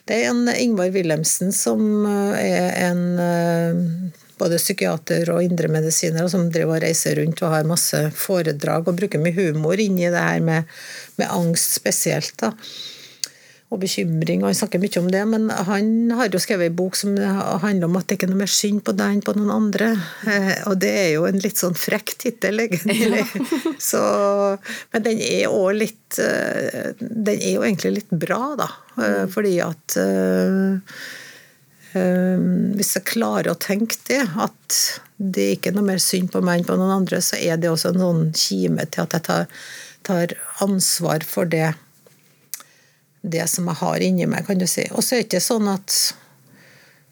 det 0.09 0.17
er 0.17 0.31
en 0.31 0.49
Ingvar 0.53 0.93
Wilhelmsen 0.95 1.53
som 1.57 1.81
eh, 2.09 2.41
er 2.41 2.77
en 2.89 3.05
eh, 3.25 4.20
både 4.41 4.61
psykiater 4.61 5.31
og 5.35 5.45
indremedisinere 5.45 6.29
som 6.33 6.49
driver 6.53 6.79
og 6.79 6.87
reiser 6.87 7.21
rundt 7.21 7.43
og 7.45 7.55
har 7.55 7.69
masse 7.69 8.01
foredrag 8.17 8.89
og 8.89 8.97
bruker 8.99 9.23
mye 9.23 9.37
humor 9.37 9.81
inn 9.81 10.01
i 10.01 10.09
det 10.09 10.25
her 10.25 10.41
med, 10.45 10.81
med 11.21 11.31
angst 11.31 11.77
spesielt. 11.81 12.35
da 12.41 12.55
og 13.71 13.79
bekymring, 13.79 14.43
og 14.43 14.51
han 14.51 14.57
snakker 14.59 14.81
mye 14.83 14.99
om 14.99 15.09
det. 15.13 15.21
Men 15.31 15.47
han 15.69 15.91
har 16.19 16.31
jo 16.33 16.41
skrevet 16.43 16.73
en 16.73 16.79
bok 16.79 16.99
som 16.99 17.15
handler 17.15 17.87
om 17.87 17.99
at 18.01 18.09
det 18.09 18.19
ikke 18.19 18.27
er 18.27 18.33
noe 18.33 18.43
mer 18.43 18.51
synd 18.51 18.83
på 18.87 18.95
deg 18.99 19.15
enn 19.15 19.23
på 19.27 19.35
noen 19.39 19.53
andre. 19.55 19.93
Eh, 20.27 20.57
og 20.67 20.75
det 20.83 20.91
er 21.05 21.09
jo 21.15 21.29
en 21.29 21.39
litt 21.39 21.61
sånn 21.61 21.79
frekk 21.79 22.17
tittel, 22.19 22.65
egentlig. 22.67 23.23
Ja. 23.23 23.47
Så, 23.91 24.03
men 24.91 25.07
den 25.07 25.23
er 25.23 25.55
òg 25.55 25.79
litt 25.79 26.19
eh, 26.19 26.91
Den 26.99 27.37
er 27.37 27.55
jo 27.55 27.63
egentlig 27.63 28.01
litt 28.01 28.15
bra, 28.27 28.43
da. 28.59 28.71
Eh. 28.99 29.25
Fordi 29.31 29.55
at 29.63 29.99
hvis 31.93 32.95
jeg 32.95 33.09
klarer 33.09 33.51
å 33.51 33.59
tenke 33.59 33.99
det, 34.07 34.23
at 34.39 34.81
det 35.17 35.47
ikke 35.57 35.71
er 35.71 35.79
noe 35.79 35.89
mer 35.89 36.03
synd 36.03 36.31
på 36.33 36.43
meg 36.45 36.61
enn 36.61 36.69
på 36.69 36.77
noen 36.79 37.01
andre, 37.01 37.19
så 37.25 37.39
er 37.41 37.59
det 37.61 37.71
også 37.71 37.93
en 37.93 38.03
sånn 38.05 38.25
kime 38.37 38.87
til 38.87 39.05
at 39.05 39.17
jeg 39.17 39.27
tar, 39.27 39.47
tar 40.07 40.35
ansvar 40.65 41.27
for 41.27 41.51
det 41.51 41.73
det 43.21 43.45
som 43.53 43.67
jeg 43.69 43.81
har 43.83 44.01
inni 44.05 44.27
meg, 44.31 44.47
kan 44.47 44.61
du 44.61 44.67
si. 44.71 44.87
Og 44.95 45.05
så 45.05 45.17
er 45.17 45.23
det 45.23 45.29
ikke 45.29 45.43
sånn 45.45 45.69
at 45.69 45.97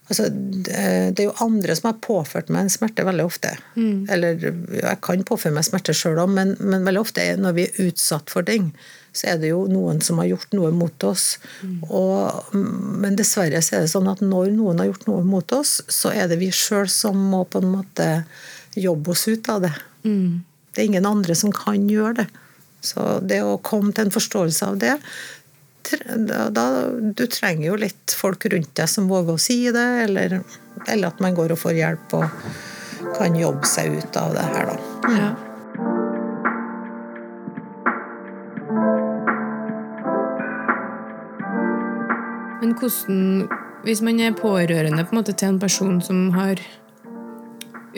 altså, 0.08 0.28
Det 0.28 1.22
er 1.22 1.26
jo 1.28 1.34
andre 1.44 1.76
som 1.76 1.90
har 1.90 2.00
påført 2.04 2.52
meg 2.52 2.66
en 2.66 2.72
smerte 2.72 3.06
veldig 3.06 3.26
ofte. 3.28 3.54
Mm. 3.76 4.06
Eller 4.10 4.46
jeg 4.48 5.00
kan 5.04 5.26
påføre 5.28 5.54
meg 5.56 5.66
smerte 5.68 5.94
sjøl 5.96 6.20
òg, 6.22 6.32
men, 6.34 6.54
men, 6.60 6.86
veldig 6.86 7.04
ofte 7.04 7.26
når 7.40 7.56
vi 7.58 7.66
er 7.68 7.82
utsatt 7.88 8.32
for 8.32 8.46
ting, 8.48 8.72
så 9.16 9.32
er 9.32 9.38
det 9.42 9.52
jo 9.52 9.64
noen 9.70 10.02
som 10.04 10.20
har 10.22 10.30
gjort 10.30 10.52
noe 10.56 10.72
mot 10.74 11.08
oss. 11.08 11.38
Mm. 11.62 11.78
Og, 11.88 12.52
men 12.54 13.16
dessverre 13.18 13.62
så 13.64 13.78
er 13.78 13.86
det 13.86 13.92
sånn 13.94 14.10
at 14.10 14.22
når 14.24 14.52
noen 14.56 14.82
har 14.82 14.90
gjort 14.90 15.08
noe 15.10 15.24
mot 15.26 15.56
oss, 15.56 15.78
så 15.88 16.12
er 16.14 16.28
det 16.30 16.40
vi 16.42 16.52
sjøl 16.54 16.88
som 16.92 17.18
må 17.32 17.44
på 17.48 17.62
en 17.62 17.72
måte 17.78 18.10
jobbe 18.78 19.14
oss 19.14 19.26
ut 19.28 19.48
av 19.50 19.64
det. 19.64 19.74
Mm. 20.04 20.44
Det 20.70 20.82
er 20.82 20.90
ingen 20.92 21.08
andre 21.08 21.34
som 21.34 21.54
kan 21.54 21.88
gjøre 21.90 22.20
det. 22.22 22.28
Så 22.84 23.18
det 23.26 23.40
å 23.42 23.58
komme 23.64 23.90
til 23.90 24.06
en 24.06 24.14
forståelse 24.14 24.68
av 24.70 24.76
det, 24.78 24.94
da, 26.50 26.64
du 27.16 27.26
trenger 27.30 27.70
jo 27.70 27.76
litt 27.80 28.14
folk 28.16 28.46
rundt 28.52 28.74
deg 28.78 28.90
som 28.90 29.08
våger 29.10 29.36
å 29.36 29.42
si 29.42 29.60
det, 29.74 29.86
eller, 30.06 30.40
eller 30.86 31.10
at 31.10 31.20
man 31.24 31.36
går 31.36 31.54
og 31.54 31.62
får 31.62 31.78
hjelp 31.78 32.16
og 32.18 32.26
kan 33.18 33.36
jobbe 33.38 33.68
seg 33.68 34.00
ut 34.00 34.18
av 34.20 34.34
det 34.36 34.48
her, 34.54 34.72
da. 34.72 34.78
Mm. 35.08 35.20
Ja. 35.20 35.30
Men 42.58 42.74
hvordan, 42.74 43.46
hvis 43.86 44.02
man 44.04 44.18
er 44.20 44.34
pårørende 44.36 45.06
på 45.06 45.14
en 45.14 45.20
måte, 45.20 45.32
til 45.32 45.54
en 45.54 45.62
person 45.62 46.02
som 46.04 46.28
har 46.34 46.60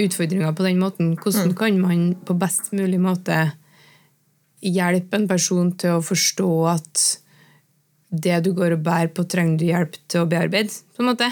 utfordringer 0.01 0.53
på 0.55 0.67
den 0.67 0.79
måten, 0.81 1.15
hvordan 1.19 1.51
mm. 1.51 1.57
kan 1.59 1.81
man 1.81 2.05
på 2.27 2.37
best 2.39 2.71
mulig 2.77 3.01
måte 3.03 3.41
hjelpe 4.61 5.17
en 5.17 5.29
person 5.29 5.73
til 5.81 5.97
å 5.97 6.05
forstå 6.05 6.53
at 6.71 7.05
det 8.11 8.41
du 8.45 8.53
går 8.57 8.75
og 8.77 8.83
bærer 8.87 9.13
på, 9.15 9.25
trenger 9.31 9.61
du 9.61 9.69
hjelp 9.71 9.97
til 10.11 10.25
å 10.25 10.29
bearbeide? 10.31 10.75
på 10.97 11.05
en 11.05 11.13
måte? 11.13 11.31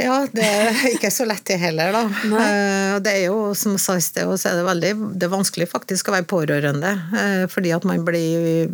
Ja, 0.00 0.22
det 0.32 0.44
er 0.46 0.78
ikke 0.94 1.10
så 1.12 1.26
lett 1.28 1.44
det 1.46 1.58
heller, 1.62 1.92
da. 1.94 2.02
Uh, 2.32 2.98
det 3.02 3.12
er 3.12 3.24
jo, 3.28 3.52
som 3.58 3.76
jeg 3.76 3.82
sa 3.84 3.96
i 3.98 4.04
sted, 4.04 4.30
så 4.40 4.50
er 4.50 4.58
det 4.58 4.66
veldig 4.66 4.92
det 5.20 5.26
er 5.26 5.32
vanskelig 5.32 5.68
faktisk 5.70 6.08
å 6.08 6.16
være 6.16 6.28
pårørende. 6.30 6.92
Uh, 7.12 7.44
fordi 7.52 7.74
at 7.76 7.86
man 7.88 8.04
blir 8.06 8.70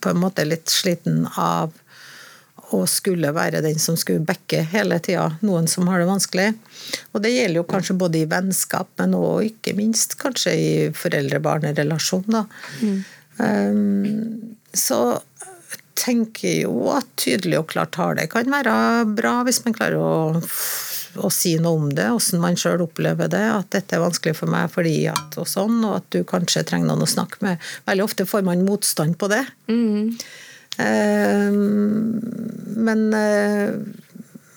på 0.00 0.12
en 0.12 0.20
måte 0.20 0.46
litt 0.48 0.72
sliten 0.72 1.24
av 1.30 1.74
å 2.74 2.80
skulle 2.90 3.30
være 3.34 3.60
den 3.62 3.78
som 3.82 3.96
skulle 3.98 4.24
backe 4.26 4.62
hele 4.72 4.96
tida 5.04 5.28
noen 5.44 5.68
som 5.70 5.86
har 5.90 6.00
det 6.00 6.08
vanskelig. 6.08 6.48
Og 7.12 7.22
det 7.22 7.34
gjelder 7.34 7.60
jo 7.60 7.68
kanskje 7.70 7.98
både 8.00 8.22
i 8.22 8.30
vennskap, 8.30 8.88
men 8.98 9.14
òg 9.18 9.50
ikke 9.52 9.76
minst 9.78 10.16
kanskje 10.20 10.54
i 10.56 10.72
foreldre-barn-relasjon. 10.96 12.40
Mm. 12.80 12.98
Um, 13.38 14.56
så 14.74 15.20
tenker 15.98 16.64
jo 16.64 16.88
at 16.94 17.06
tydelig 17.20 17.60
og 17.60 17.68
klar 17.72 17.90
tale 17.94 18.26
kan 18.30 18.50
være 18.50 18.74
bra, 19.14 19.36
hvis 19.46 19.62
man 19.64 19.76
klarer 19.76 20.00
å, 20.00 20.40
å 21.22 21.30
si 21.32 21.54
noe 21.62 21.80
om 21.80 21.90
det, 21.94 22.08
hvordan 22.10 22.42
man 22.42 22.58
sjøl 22.58 22.84
opplever 22.86 23.30
det. 23.32 23.44
At 23.50 23.70
dette 23.76 23.96
er 23.96 24.04
vanskelig 24.04 24.36
for 24.38 24.50
meg 24.50 24.72
fordi 24.74 24.96
at 25.12 25.38
og 25.40 25.48
sånn, 25.50 25.78
og 25.86 26.00
at 26.00 26.08
du 26.14 26.22
kanskje 26.28 26.64
trenger 26.66 26.90
noen 26.90 27.06
å 27.06 27.10
snakke 27.10 27.42
med. 27.46 27.68
Veldig 27.88 28.06
ofte 28.06 28.28
får 28.28 28.46
man 28.46 28.66
motstand 28.66 29.18
på 29.20 29.30
det. 29.32 29.44
Mm. 29.70 30.16
Eh, 30.78 31.50
men, 32.88 33.04
eh, 33.14 33.74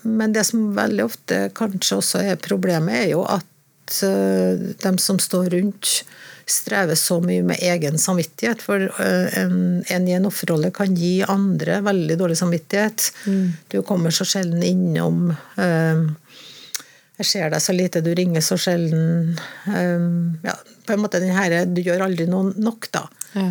men 0.01 0.33
det 0.33 0.47
som 0.49 0.71
veldig 0.77 1.05
ofte 1.05 1.43
kanskje 1.57 1.99
også 2.01 2.23
er 2.33 2.41
problemet, 2.41 3.03
er 3.03 3.11
jo 3.13 3.25
at 3.29 4.01
eh, 4.07 4.71
de 4.81 4.93
som 5.03 5.21
står 5.21 5.51
rundt, 5.53 6.01
strever 6.47 6.95
så 6.95 7.19
mye 7.21 7.43
med 7.43 7.59
egen 7.61 7.97
samvittighet. 7.99 8.61
For 8.63 8.87
eh, 8.87 9.39
en, 9.41 9.83
en 9.87 10.07
i 10.07 10.15
en 10.15 10.27
offerrolle 10.29 10.71
kan 10.75 10.95
gi 10.95 11.19
andre 11.27 11.81
veldig 11.85 12.17
dårlig 12.19 12.37
samvittighet. 12.39 13.11
Mm. 13.27 13.43
Du 13.67 13.81
kommer 13.87 14.15
så 14.15 14.25
sjelden 14.27 14.63
innom. 14.63 15.33
Um, 15.59 16.07
jeg 17.17 17.29
ser 17.31 17.51
deg 17.51 17.63
så 17.63 17.75
lite, 17.75 18.03
du 18.05 18.13
ringer 18.15 18.45
så 18.45 18.59
sjelden. 18.61 19.35
Um, 19.65 20.37
ja, 20.45 20.55
på 20.87 20.95
en 20.95 21.03
måte 21.03 21.19
den 21.23 21.35
her, 21.35 21.65
Du 21.65 21.81
gjør 21.81 22.05
aldri 22.07 22.29
noe 22.29 22.53
nok, 22.55 22.91
da. 22.95 23.07
Ja. 23.35 23.49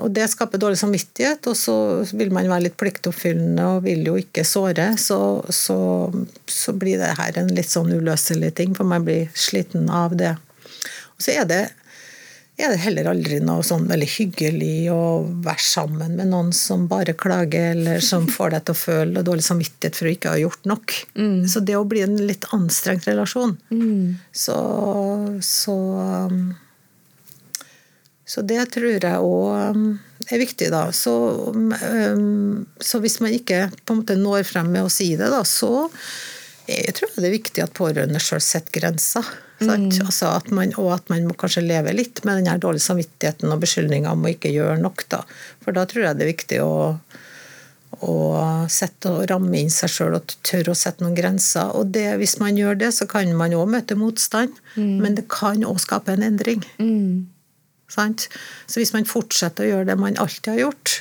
Og 0.00 0.06
det 0.16 0.24
skaper 0.32 0.56
dårlig 0.56 0.78
samvittighet, 0.80 1.44
og 1.50 1.56
så 1.58 1.74
vil 2.16 2.30
man 2.32 2.46
være 2.48 2.64
litt 2.64 2.78
pliktoppfyllende 2.80 3.66
og 3.74 3.82
vil 3.84 4.06
jo 4.08 4.14
ikke 4.16 4.40
såre. 4.48 4.86
Så, 4.96 5.18
så, 5.52 5.76
så 6.48 6.72
blir 6.72 6.96
det 6.96 7.10
her 7.18 7.36
en 7.36 7.50
litt 7.52 7.68
sånn 7.68 7.92
uløselig 7.92 8.54
ting, 8.56 8.72
for 8.72 8.88
man 8.88 9.04
blir 9.04 9.28
sliten 9.36 9.92
av 9.92 10.16
det. 10.16 10.32
Og 11.12 11.26
så 11.26 11.36
er 11.42 11.44
det 11.50 11.60
er 12.60 12.72
det 12.72 12.82
heller 12.84 13.08
aldri 13.10 13.38
noe 13.44 13.64
sånn 13.66 13.86
veldig 13.90 14.08
hyggelig 14.12 14.90
å 14.92 15.02
være 15.44 15.64
sammen 15.64 16.16
med 16.18 16.30
noen 16.32 16.52
som 16.56 16.86
bare 16.90 17.16
klager, 17.18 17.72
eller 17.74 18.02
som 18.04 18.28
får 18.34 18.54
deg 18.54 18.66
til 18.66 18.76
å 18.76 18.80
føle 18.80 19.24
dårlig 19.26 19.46
samvittighet 19.46 19.98
for 19.98 20.08
å 20.08 20.14
ikke 20.14 20.34
ha 20.34 20.40
gjort 20.40 20.68
nok. 20.70 20.96
Mm. 21.18 21.38
Så 21.50 21.62
det 21.66 21.76
å 21.78 21.86
bli 21.88 22.04
en 22.06 22.16
litt 22.28 22.48
anstrengt 22.56 23.08
relasjon, 23.10 23.56
mm. 23.72 24.18
så, 24.32 24.58
så, 25.44 25.76
um, 26.30 26.40
så 28.28 28.46
det 28.46 28.62
tror 28.76 28.90
jeg 28.94 29.12
òg 29.18 29.76
um, 29.76 29.86
er 30.30 30.42
viktig, 30.42 30.70
da. 30.72 30.86
Så, 30.94 31.14
um, 31.52 32.66
så, 32.78 33.02
hvis 33.04 33.20
man 33.24 33.36
ikke 33.36 33.66
på 33.84 33.94
en 33.94 34.02
måte 34.02 34.18
når 34.18 34.44
frem 34.48 34.72
med 34.72 34.86
å 34.86 34.92
si 34.92 35.12
det, 35.16 35.30
da, 35.32 35.44
så 35.48 35.88
jeg 36.70 36.94
tror 36.94 37.14
det 37.16 37.26
er 37.26 37.38
viktig 37.38 37.62
at 37.64 37.74
pårørende 37.74 38.20
sjøl 38.22 38.42
setter 38.44 38.76
grenser. 38.78 39.26
Mm. 39.60 40.06
Altså 40.06 40.30
at 40.32 40.50
man, 40.56 40.72
og 40.80 40.94
at 40.94 41.10
man 41.12 41.26
må 41.28 41.34
kanskje 41.38 41.66
leve 41.66 41.92
litt 41.92 42.22
med 42.24 42.40
den 42.40 42.62
dårlige 42.62 42.86
samvittigheten 42.86 43.52
og 43.52 43.60
beskyldninga 43.60 44.14
om 44.14 44.24
å 44.24 44.32
ikke 44.32 44.52
gjøre 44.54 44.78
nok. 44.80 45.04
Da. 45.12 45.24
For 45.64 45.76
da 45.76 45.84
tror 45.88 46.06
jeg 46.06 46.18
det 46.18 46.24
er 46.24 46.32
viktig 46.32 46.60
å, 46.64 46.76
å 48.08 48.14
sette 48.72 49.12
og 49.12 49.26
ramme 49.30 49.60
inn 49.60 49.72
seg 49.74 49.92
sjøl 49.92 50.16
og 50.16 50.36
tørre 50.46 50.72
å 50.72 50.78
sette 50.78 51.04
noen 51.04 51.18
grenser. 51.18 51.74
Og 51.76 51.92
det, 51.92 52.08
hvis 52.22 52.38
man 52.40 52.56
gjør 52.56 52.80
det, 52.80 52.94
så 52.96 53.08
kan 53.10 53.34
man 53.36 53.56
òg 53.58 53.68
møte 53.74 53.98
motstand, 54.00 54.56
mm. 54.76 54.96
men 55.02 55.18
det 55.18 55.28
kan 55.32 55.66
òg 55.66 55.82
skape 55.84 56.16
en 56.16 56.26
endring. 56.30 56.64
Mm. 56.80 57.28
Så 57.90 58.78
hvis 58.78 58.92
man 58.94 59.08
fortsetter 59.08 59.66
å 59.66 59.70
gjøre 59.72 59.88
det 59.90 59.96
man 59.98 60.18
alltid 60.22 60.52
har 60.54 60.60
gjort, 60.68 61.00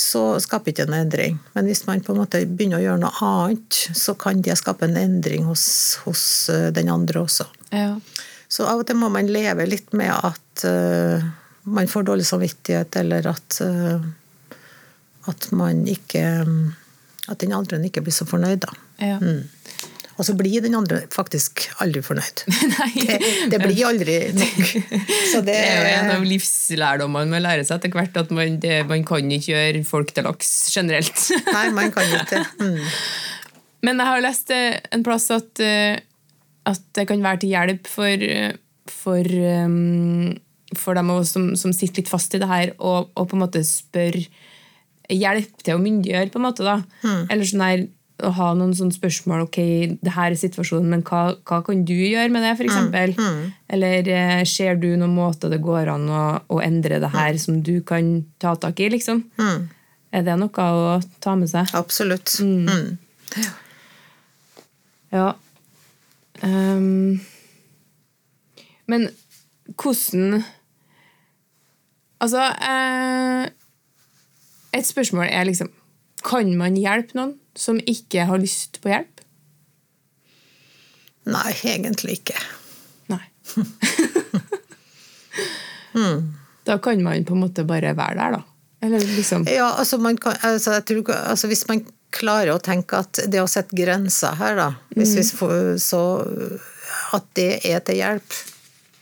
så 0.00 0.22
skaper 0.42 0.72
ikke 0.72 0.86
en 0.88 0.96
endring. 1.00 1.38
Men 1.54 1.68
hvis 1.68 1.84
man 1.88 2.02
på 2.04 2.14
en 2.14 2.22
måte 2.22 2.40
begynner 2.46 2.80
å 2.80 2.84
gjøre 2.84 3.02
noe 3.02 3.26
annet, 3.26 3.80
så 3.98 4.14
kan 4.18 4.42
det 4.44 4.58
skape 4.60 4.88
en 4.88 4.98
endring 5.00 5.46
hos, 5.48 5.66
hos 6.06 6.22
eh, 6.52 6.68
den 6.74 6.90
andre 6.92 7.24
også. 7.24 7.48
Ja. 7.74 7.98
Så 8.48 8.64
av 8.64 8.80
og 8.80 8.88
til 8.88 8.96
må 8.96 9.10
man 9.12 9.28
leve 9.28 9.66
litt 9.68 9.92
med 9.96 10.08
at 10.08 10.64
uh, 10.64 11.24
man 11.68 11.90
får 11.90 12.06
dårlig 12.08 12.24
samvittighet, 12.24 12.96
eller 12.96 13.28
at, 13.28 13.58
uh, 13.60 14.00
at 15.28 15.50
man 15.52 15.84
ikke 15.88 16.24
At 17.28 17.42
den 17.42 17.52
andre 17.52 17.76
ikke 17.84 18.00
blir 18.06 18.14
så 18.16 18.24
fornøyd, 18.24 18.62
da. 18.64 18.72
Ja. 19.04 19.18
Mm. 19.20 19.44
Og 20.18 20.26
så 20.26 20.34
blir 20.34 20.62
den 20.64 20.74
andre 20.74 21.04
faktisk 21.14 21.62
aldri 21.82 22.02
fornøyd. 22.02 22.42
Nei. 22.74 22.90
Det, 23.06 23.18
det 23.52 23.60
blir 23.62 23.84
aldri 23.86 24.16
nok. 24.34 24.72
Så 25.32 25.42
det, 25.46 25.54
Det 25.54 25.58
er 25.62 25.78
jo 25.78 25.92
en 25.92 26.12
av 26.16 26.26
livslærdommene 26.26 27.30
man 27.36 27.44
lærer 27.44 27.66
seg 27.66 27.78
etter 27.78 27.94
hvert, 27.94 28.18
at 28.18 28.32
man, 28.34 28.58
det, 28.62 28.80
man 28.90 29.06
kan 29.06 29.30
ikke 29.30 29.52
gjøre 29.52 29.84
folk 29.86 30.10
til 30.14 30.26
laks 30.26 30.52
generelt. 30.74 31.22
Nei, 31.54 31.68
man 31.76 31.94
kan 31.94 32.10
ikke 32.10 32.26
det. 32.32 32.42
Mm. 32.58 32.80
Men 33.86 34.02
jeg 34.02 34.10
har 34.10 34.24
lest 34.24 34.50
eh, 34.54 34.80
en 34.96 35.06
plass 35.06 35.28
at, 35.30 35.62
eh, 35.62 36.00
at 36.66 36.82
det 36.98 37.06
kan 37.10 37.22
være 37.22 37.44
til 37.44 37.54
hjelp 37.54 37.86
for, 37.86 38.26
eh, 38.26 38.58
for, 38.90 39.38
for 40.82 40.98
dem 40.98 41.14
som, 41.30 41.52
som 41.60 41.76
sitter 41.76 42.02
litt 42.02 42.10
fast 42.10 42.34
i 42.34 42.42
det 42.42 42.50
her, 42.50 42.74
og, 42.78 43.12
og 43.14 43.30
på 43.30 43.38
en 43.38 43.46
måte 43.46 43.64
spør 43.66 44.18
Hjelp 45.08 45.62
til 45.64 45.72
å 45.72 45.80
myndiggjøre, 45.80 46.28
på 46.28 46.36
en 46.36 46.42
måte. 46.44 46.60
da. 46.66 46.82
Eller 47.32 47.46
sånn 47.48 47.62
her, 47.64 47.86
å 48.24 48.30
ha 48.34 48.48
noen 48.58 48.74
sånne 48.74 48.96
spørsmål. 48.96 49.44
Ok, 49.46 49.58
det 50.02 50.14
her 50.14 50.32
er 50.32 50.38
situasjonen, 50.38 50.90
men 50.90 51.04
hva, 51.06 51.36
hva 51.46 51.60
kan 51.66 51.84
du 51.86 51.94
gjøre 51.94 52.30
med 52.34 52.42
det, 52.42 52.54
f.eks.? 52.56 52.78
Eller 53.70 54.10
eh, 54.14 54.42
ser 54.48 54.78
du 54.80 54.88
noen 54.96 55.14
måter 55.14 55.52
det 55.52 55.60
går 55.62 55.92
an 55.94 56.08
å, 56.10 56.22
å 56.50 56.60
endre 56.64 57.00
det 57.02 57.12
her 57.14 57.38
som 57.40 57.60
du 57.62 57.78
kan 57.86 58.24
ta 58.42 58.56
tak 58.58 58.80
i, 58.82 58.90
liksom? 58.96 59.22
Er 60.10 60.24
det 60.24 60.38
noe 60.40 60.68
å 60.72 60.98
ta 61.22 61.36
med 61.38 61.50
seg? 61.52 61.70
Absolutt. 61.78 62.38
Mm. 62.42 62.96
Ja. 65.12 65.32
Um, 66.42 67.18
men 68.86 69.08
hvordan 69.76 70.44
Altså 72.20 72.42
eh, 72.42 73.48
Et 74.78 74.86
spørsmål 74.86 75.26
er 75.26 75.48
liksom 75.48 75.70
Kan 76.24 76.54
man 76.56 76.76
hjelpe 76.78 77.18
noen 77.18 77.34
som 77.58 77.80
ikke 77.90 78.28
har 78.30 78.38
lyst 78.40 78.80
på 78.82 78.92
hjelp? 78.92 79.24
Nei, 81.28 81.52
egentlig 81.68 82.20
ikke. 82.22 82.38
Nei. 83.12 83.24
Da 86.68 86.78
kan 86.78 87.02
man 87.02 87.24
på 87.24 87.34
en 87.34 87.40
måte 87.40 87.64
bare 87.64 87.94
være 87.96 88.16
der, 88.18 88.38
da. 88.38 88.42
Eller 88.80 89.00
liksom 89.00 89.46
Ja, 89.48 89.72
altså, 89.78 89.98
man 89.98 90.18
kan, 90.18 90.36
altså, 90.42 90.80
tror, 90.80 91.10
altså 91.12 91.48
Hvis 91.50 91.64
man 91.68 91.80
klarer 92.14 92.52
å 92.54 92.60
tenke 92.62 93.00
at 93.02 93.18
det 93.26 93.40
å 93.42 93.48
sette 93.50 93.74
grenser 93.76 94.36
her, 94.38 94.54
da 94.56 94.68
hvis 94.94 95.16
vi 95.16 95.24
får, 95.40 95.80
så 95.82 96.02
At 97.16 97.26
det 97.34 97.50
er 97.66 97.82
til 97.84 97.98
hjelp, 97.98 98.36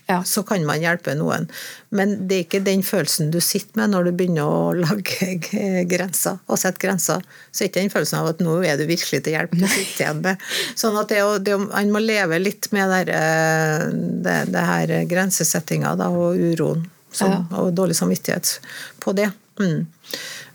Ja. 0.07 0.21
så 0.25 0.43
kan 0.47 0.63
man 0.67 0.79
hjelpe 0.83 1.17
noen. 1.19 1.49
Men 1.91 2.13
det 2.29 2.37
er 2.37 2.45
ikke 2.45 2.61
den 2.63 2.85
følelsen 2.87 3.33
du 3.35 3.41
sitter 3.43 3.81
med 3.81 3.91
når 3.91 4.07
du 4.07 4.13
begynner 4.21 4.47
å 4.47 4.73
lage 4.79 5.33
grenser 5.93 6.39
og 6.47 6.61
sette 6.63 6.79
grenser. 6.83 7.25
Så 7.51 7.65
er 7.65 7.71
ikke 7.71 7.83
den 7.83 7.91
følelsen 7.91 8.21
av 8.21 8.31
at 8.31 8.43
nå 8.45 8.55
er 8.63 8.79
du 8.79 8.85
virkelig 8.87 9.23
til 9.27 9.35
hjelp. 9.35 9.57
Du 9.59 9.67
sitter 9.67 10.05
igjen 10.05 10.23
med. 10.23 10.45
Sånn 10.79 10.99
at 11.01 11.11
det, 11.11 11.23
det, 11.49 11.57
man 11.65 11.91
må 11.95 12.03
leve 12.05 12.39
litt 12.39 12.71
med 12.77 12.93
der, 12.95 13.11
eh, 13.19 13.87
det, 14.27 14.37
det 14.55 14.67
her 14.71 14.95
grensesettinga 15.11 15.97
da, 15.99 16.11
og 16.15 16.39
uroen 16.39 16.87
som, 17.11 17.33
Ja. 17.33 17.43
og 17.63 17.73
dårlig 17.75 17.97
samvittighet 17.99 18.59
på 19.03 19.15
det. 19.17 19.31
Mm. 19.59 19.87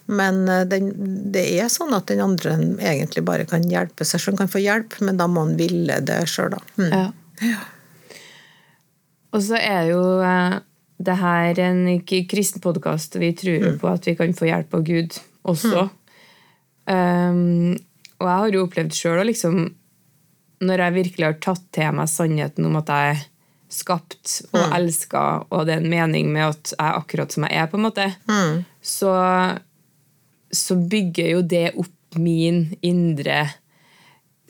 Men 0.06 0.42
eh, 0.50 0.64
den, 0.70 0.90
det 1.34 1.44
er 1.60 1.68
sånn 1.74 1.94
at 1.98 2.08
den 2.12 2.24
andre 2.24 2.56
egentlig 2.80 3.24
bare 3.28 3.46
kan 3.50 3.64
hjelpe 3.68 4.08
seg 4.08 4.22
sjøl. 4.24 4.38
Kan 4.40 4.52
få 4.52 4.64
hjelp, 4.64 4.96
men 5.04 5.20
da 5.20 5.28
må 5.32 5.46
han 5.46 5.58
ville 5.60 6.00
det 6.08 6.22
sjøl, 6.32 6.56
da. 6.56 6.64
Mm. 6.80 6.92
Ja. 6.96 7.60
Og 9.32 9.44
så 9.46 9.60
er 9.60 9.92
jo 9.92 10.02
eh, 10.26 10.60
det 11.02 11.18
her 11.22 11.60
en 11.64 11.84
kristen 12.06 12.64
podkast. 12.64 13.16
Vi 13.20 13.32
tror 13.38 13.68
mm. 13.74 13.80
på 13.82 13.90
at 13.92 14.08
vi 14.08 14.16
kan 14.20 14.34
få 14.38 14.50
hjelp 14.50 14.76
av 14.78 14.86
Gud 14.88 15.18
også. 15.48 15.88
Um, 16.92 17.78
og 18.20 18.28
jeg 18.28 18.38
har 18.42 18.56
jo 18.56 18.64
opplevd 18.66 18.96
sjøl 18.96 19.22
liksom, 19.30 19.60
når 20.62 20.84
jeg 20.86 20.98
virkelig 20.98 21.28
har 21.28 21.38
tatt 21.42 21.64
til 21.74 21.94
meg 21.98 22.10
sannheten 22.12 22.68
om 22.68 22.78
at 22.82 22.92
jeg 22.92 23.14
er 23.14 23.24
skapt 23.72 24.34
og 24.52 24.76
elska, 24.76 25.24
og 25.48 25.66
det 25.66 25.78
er 25.78 25.84
en 25.84 25.94
mening 25.94 26.30
med 26.34 26.50
at 26.50 26.74
jeg 26.74 26.84
er 26.84 27.00
akkurat 27.00 27.34
som 27.34 27.46
jeg 27.48 27.56
er, 27.62 27.70
på 27.72 27.80
en 27.80 27.86
måte, 27.86 28.08
så, 28.84 29.14
så 30.52 30.78
bygger 30.92 31.30
jo 31.38 31.44
det 31.54 31.66
opp 31.80 32.20
min 32.20 32.66
indre 32.84 33.46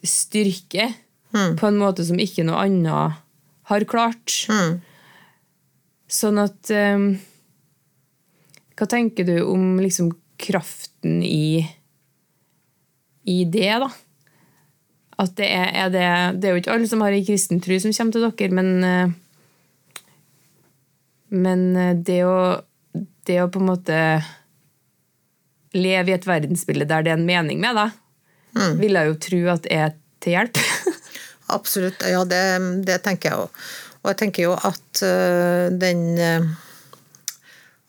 styrke 0.02 0.90
på 1.32 1.70
en 1.70 1.78
måte 1.80 2.08
som 2.08 2.20
ikke 2.20 2.48
noe 2.48 2.66
annet 2.66 3.22
har 3.72 3.88
klart. 3.90 4.36
Sånn 6.12 6.38
at 6.44 6.72
um, 6.76 7.14
Hva 8.76 8.88
tenker 8.92 9.24
du 9.28 9.38
om 9.48 9.78
liksom 9.80 10.12
kraften 10.42 11.22
i 11.24 11.64
i 13.30 13.44
det, 13.46 13.70
da? 13.84 13.88
At 15.22 15.36
det 15.38 15.46
er, 15.54 15.68
er 15.84 15.92
det, 15.94 16.06
det 16.42 16.48
er 16.50 16.56
jo 16.56 16.62
ikke 16.64 16.74
alle 16.74 16.88
som 16.90 17.04
har 17.06 17.14
ei 17.14 17.22
kristen 17.28 17.60
tro 17.62 17.78
som 17.80 17.94
kommer 17.94 18.16
til 18.16 18.24
dere, 18.26 18.56
men 18.58 18.72
eh, 18.84 19.12
Men 21.32 21.62
eh, 21.78 21.94
det 21.96 22.24
å, 22.26 22.62
det 23.30 23.38
å 23.44 23.50
på 23.54 23.62
en 23.62 23.70
måte 23.70 23.98
leve 25.78 26.12
i 26.12 26.16
et 26.18 26.26
verdensbilde 26.28 26.90
der 26.90 27.06
det 27.06 27.14
er 27.14 27.20
en 27.20 27.30
mening 27.30 27.62
med 27.64 27.78
deg, 27.78 27.94
vil 28.82 28.98
jeg 28.98 29.08
jo 29.08 29.20
tro 29.24 29.38
at 29.54 29.70
er 29.72 29.94
til 30.20 30.34
hjelp. 30.36 30.58
Absolutt. 31.52 32.04
Ja, 32.08 32.24
det, 32.28 32.44
det 32.88 33.02
tenker 33.06 33.32
jeg 33.32 33.46
òg. 33.46 33.64
Og 34.02 34.10
jeg 34.10 34.20
tenker 34.24 34.48
jo 34.48 34.58
at 34.58 35.04
øh, 35.06 35.70
den 35.78 36.06
øh, 36.18 36.52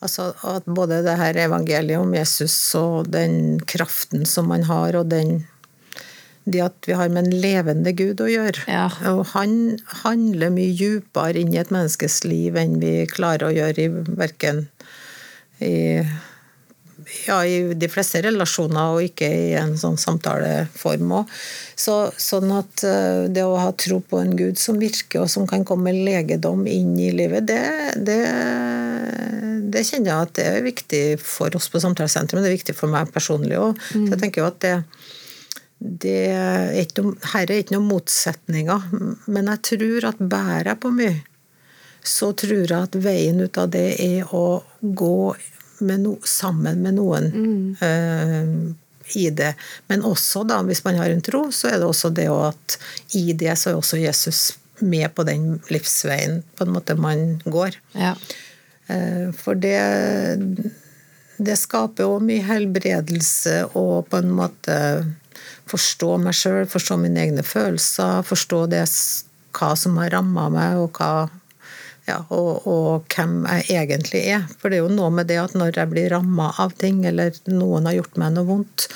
Altså 0.03 0.33
at 0.51 0.65
både 0.67 0.97
det 1.05 1.13
her 1.15 1.37
evangeliet 1.45 2.01
om 2.01 2.09
Jesus 2.11 2.55
og 2.75 3.07
den 3.07 3.61
kraften 3.63 4.25
som 4.27 4.49
man 4.51 4.65
har, 4.67 4.97
og 4.99 5.07
den 5.07 5.45
det 6.43 6.59
at 6.59 6.87
vi 6.87 6.95
har 6.99 7.07
med 7.07 7.29
en 7.29 7.37
levende 7.39 7.93
Gud 7.95 8.19
å 8.19 8.27
gjøre. 8.27 8.65
Ja. 8.67 8.89
Og 9.13 9.21
han 9.31 9.77
handler 10.03 10.51
mye 10.51 10.75
dypere 10.75 11.39
inn 11.39 11.53
i 11.55 11.61
et 11.61 11.71
menneskes 11.71 12.19
liv 12.27 12.57
enn 12.59 12.81
vi 12.81 13.05
klarer 13.07 13.47
å 13.47 13.55
gjøre 13.55 13.85
i 13.85 14.17
verken 14.19 14.65
i 15.63 15.75
ja, 17.27 17.37
i 17.45 17.73
de 17.77 17.89
fleste 17.91 18.21
relasjoner, 18.25 18.95
og 18.95 19.05
ikke 19.07 19.27
i 19.27 19.51
en 19.59 19.75
sånn 19.79 19.97
samtaleform 19.99 21.13
òg. 21.19 21.31
Så, 21.79 21.95
sånn 22.19 22.51
at 22.55 22.83
eh, 22.87 23.25
det 23.33 23.45
å 23.47 23.57
ha 23.59 23.71
tro 23.79 23.99
på 24.01 24.19
en 24.21 24.35
Gud 24.37 24.59
som 24.61 24.79
virker, 24.81 25.23
og 25.23 25.31
som 25.31 25.47
kan 25.49 25.65
komme 25.67 25.91
med 25.91 26.03
legedom 26.05 26.65
inn 26.69 26.93
i 26.99 27.11
livet, 27.15 27.47
det, 27.49 27.63
det, 28.05 28.19
det 29.73 29.85
kjenner 29.87 30.11
jeg 30.11 30.27
at 30.27 30.35
det 30.39 30.47
er 30.51 30.67
viktig 30.67 31.03
for 31.23 31.55
oss 31.57 31.69
på 31.71 31.81
Samtalesenteret, 31.83 32.37
men 32.37 32.45
det 32.47 32.53
er 32.53 32.59
viktig 32.59 32.77
for 32.77 32.91
meg 32.93 33.11
personlig 33.13 33.59
òg. 33.61 33.81
Så 33.93 34.07
jeg 34.09 34.21
tenker 34.25 34.43
jo 34.43 34.49
at 34.49 34.61
det, 34.63 34.75
det 35.83 36.19
er 36.31 36.77
ikke 36.83 37.05
her 37.33 37.45
er 37.47 37.63
ikke 37.63 37.77
noen 37.77 37.91
motsetninger, 37.91 38.89
men 39.27 39.51
jeg 39.53 39.63
tror 39.73 40.11
at 40.13 40.21
bærer 40.21 40.73
jeg 40.73 40.83
på 40.83 40.93
mye, 40.95 41.17
så 42.03 42.33
tror 42.35 42.65
jeg 42.67 42.77
at 42.77 42.95
veien 42.99 43.39
ut 43.43 43.57
av 43.59 43.69
det 43.71 43.89
er 44.03 44.31
å 44.35 44.61
gå 44.81 45.17
med 45.85 46.03
no, 46.05 46.15
sammen 46.27 46.81
med 46.85 46.97
noen 46.97 47.29
eh, 47.83 48.53
i 49.19 49.27
det. 49.35 49.53
Men 49.91 50.05
også, 50.07 50.45
da, 50.47 50.61
hvis 50.67 50.83
man 50.85 50.99
har 51.01 51.11
en 51.11 51.23
tro, 51.23 51.45
så 51.51 51.73
er 51.73 51.79
det 51.81 51.89
også 51.89 52.13
det 52.15 52.29
at 52.31 52.77
i 53.19 53.31
det 53.37 53.57
så 53.59 53.71
er 53.71 53.79
også 53.79 53.99
Jesus 54.01 54.43
med 54.83 55.11
på 55.15 55.25
den 55.27 55.59
livsveien 55.71 56.41
på 56.57 56.65
en 56.65 56.73
måte 56.75 56.95
man 56.99 57.37
går. 57.45 57.77
Ja. 57.95 58.15
Uh, 58.89 59.29
For 59.37 59.55
det, 59.55 59.79
det 61.37 61.59
skaper 61.59 62.09
òg 62.09 62.25
mye 62.25 62.43
helbredelse 62.47 63.59
og 63.79 64.09
på 64.11 64.23
en 64.23 64.33
måte 64.35 64.77
forstå 65.69 66.17
meg 66.23 66.35
sjøl, 66.35 66.65
forstå 66.69 66.97
mine 66.99 67.21
egne 67.23 67.45
følelser, 67.47 68.25
forstå 68.27 68.65
det, 68.73 68.83
hva 69.55 69.71
som 69.79 69.97
har 70.01 70.11
ramma 70.17 70.49
meg, 70.51 70.81
og, 70.81 70.97
hva, 70.97 71.29
ja, 72.07 72.17
og, 72.35 72.67
og 72.67 73.13
hvem 73.13 73.43
jeg 73.47 73.77
egentlig 73.79 74.23
er. 74.35 74.47
For 74.59 74.71
det 74.71 74.79
er 74.79 74.83
jo 74.83 74.95
noe 74.95 75.11
med 75.13 75.29
det 75.31 75.39
at 75.39 75.55
når 75.55 75.77
jeg 75.79 75.91
blir 75.93 76.09
ramma 76.11 76.49
av 76.59 76.75
ting, 76.79 77.03
eller 77.07 77.35
noen 77.47 77.87
har 77.87 77.99
gjort 78.01 78.19
meg 78.19 78.33
noe 78.35 78.49
vondt, 78.49 78.87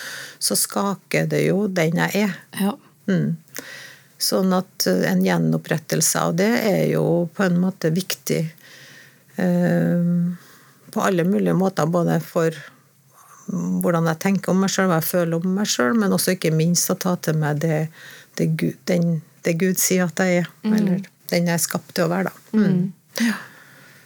så 0.44 0.58
skaker 0.60 1.30
det 1.32 1.46
jo 1.48 1.68
den 1.72 2.04
jeg 2.04 2.28
er. 2.28 2.40
ja. 2.60 2.76
Mm. 3.08 3.38
Sånn 4.18 4.50
at 4.58 4.88
eh, 4.90 5.06
en 5.12 5.22
gjenopprettelse 5.22 6.20
av 6.20 6.34
det 6.40 6.50
er 6.66 6.88
jo 6.90 7.28
på 7.38 7.46
en 7.46 7.60
måte 7.62 7.92
viktig 7.94 8.40
eh, 9.38 10.10
på 10.92 11.04
alle 11.06 11.26
mulige 11.28 11.54
måter. 11.56 11.86
Både 11.86 12.18
for 12.26 12.56
hvordan 13.48 14.10
jeg 14.10 14.22
tenker 14.24 14.52
om 14.52 14.64
meg 14.64 14.74
sjøl, 14.74 14.90
hva 14.90 15.00
jeg 15.00 15.10
føler 15.12 15.38
om 15.38 15.54
meg 15.60 15.70
sjøl, 15.70 15.94
men 16.02 16.16
også 16.18 16.34
ikke 16.36 16.52
minst 16.56 16.90
å 16.92 16.98
ta 17.00 17.14
til 17.22 17.38
meg 17.40 17.62
det, 17.64 17.86
det, 18.40 18.50
Gud, 18.60 18.76
den, 18.90 19.20
det 19.46 19.56
Gud 19.62 19.80
sier 19.80 20.10
at 20.10 20.26
jeg 20.26 20.42
er. 20.42 20.52
Eller 20.66 21.06
den 21.32 21.52
jeg 21.52 21.54
er 21.54 21.64
skapt 21.64 21.94
til 21.96 22.08
å 22.08 22.12
være, 22.12 22.32
da. 22.32 22.58
Mm. 22.58 22.82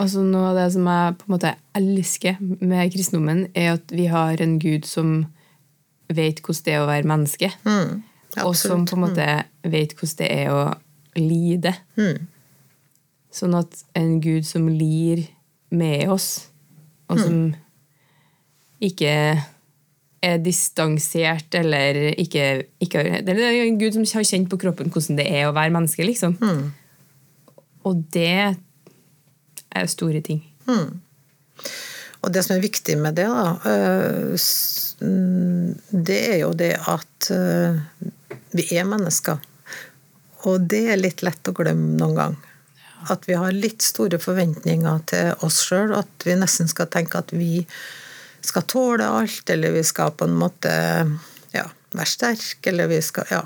Altså 0.02 0.24
Noe 0.26 0.52
av 0.52 0.58
det 0.58 0.68
som 0.74 0.88
jeg 0.90 1.18
på 1.20 1.28
en 1.28 1.34
måte 1.36 1.54
elsker 1.78 2.40
med 2.42 2.94
kristendommen, 2.94 3.44
er 3.54 3.76
at 3.76 3.94
vi 3.94 4.08
har 4.10 4.42
en 4.42 4.58
gud 4.62 4.88
som 4.90 5.26
vet 6.12 6.42
hvordan 6.42 6.66
det 6.66 6.74
er 6.74 6.82
å 6.82 6.90
være 6.90 7.10
menneske. 7.12 7.52
Mm, 7.68 8.02
og 8.44 8.56
som 8.58 8.88
på 8.90 8.98
en 8.98 9.04
måte 9.06 9.28
vet 9.62 9.94
hvordan 9.94 10.20
det 10.24 10.32
er 10.34 10.56
å 10.56 10.64
lide. 11.20 11.76
Mm. 12.00 12.28
Sånn 13.32 13.56
at 13.60 13.84
en 13.98 14.18
gud 14.24 14.48
som 14.48 14.68
lir 14.68 15.28
med 15.72 16.10
oss, 16.12 16.48
og 17.12 17.20
som 17.22 17.38
ikke 18.82 19.14
er 20.22 20.42
distansert 20.42 21.56
eller 21.58 21.98
ikke, 22.20 22.66
ikke 22.84 23.04
Det 23.26 23.36
er 23.36 23.64
en 23.64 23.80
gud 23.80 23.96
som 23.96 24.06
har 24.06 24.28
kjent 24.28 24.50
på 24.52 24.60
kroppen 24.62 24.92
hvordan 24.94 25.18
det 25.20 25.28
er 25.30 25.48
å 25.48 25.56
være 25.56 25.74
menneske, 25.74 26.06
liksom. 26.06 26.38
Og 27.88 28.04
det 28.14 28.58
er 29.76 29.88
store 29.92 30.22
ting. 30.26 30.42
Og 32.22 32.30
det 32.36 32.44
som 32.46 32.56
er 32.56 32.62
viktig 32.64 32.98
med 33.02 33.16
det, 33.18 33.26
da, 33.26 33.56
s- 34.38 34.96
mm, 35.02 35.74
det 36.06 36.20
er 36.36 36.38
jo 36.44 36.52
det 36.54 36.76
at 36.92 37.32
øh, 37.34 37.80
vi 38.54 38.68
er 38.78 38.86
mennesker. 38.86 39.40
Og 40.46 40.68
det 40.70 40.84
er 40.94 41.02
litt 41.02 41.24
lett 41.26 41.50
å 41.50 41.54
glemme 41.58 41.98
noen 41.98 42.16
gang. 42.18 42.38
At 43.10 43.26
vi 43.30 43.34
har 43.38 43.52
litt 43.54 43.82
store 43.82 44.20
forventninger 44.22 45.02
til 45.10 45.32
oss 45.46 45.64
sjøl. 45.66 45.96
At 45.98 46.26
vi 46.28 46.36
nesten 46.38 46.70
skal 46.70 46.90
tenke 46.94 47.18
at 47.24 47.34
vi 47.34 47.64
skal 48.46 48.66
tåle 48.70 49.06
alt, 49.06 49.50
eller 49.54 49.74
vi 49.74 49.84
skal 49.86 50.14
på 50.18 50.26
en 50.30 50.38
måte 50.38 50.72
ja, 51.54 51.66
være 51.94 52.10
sterke, 52.10 52.70
eller 52.70 52.90
vi 52.90 53.02
skal 53.06 53.26
ja. 53.34 53.42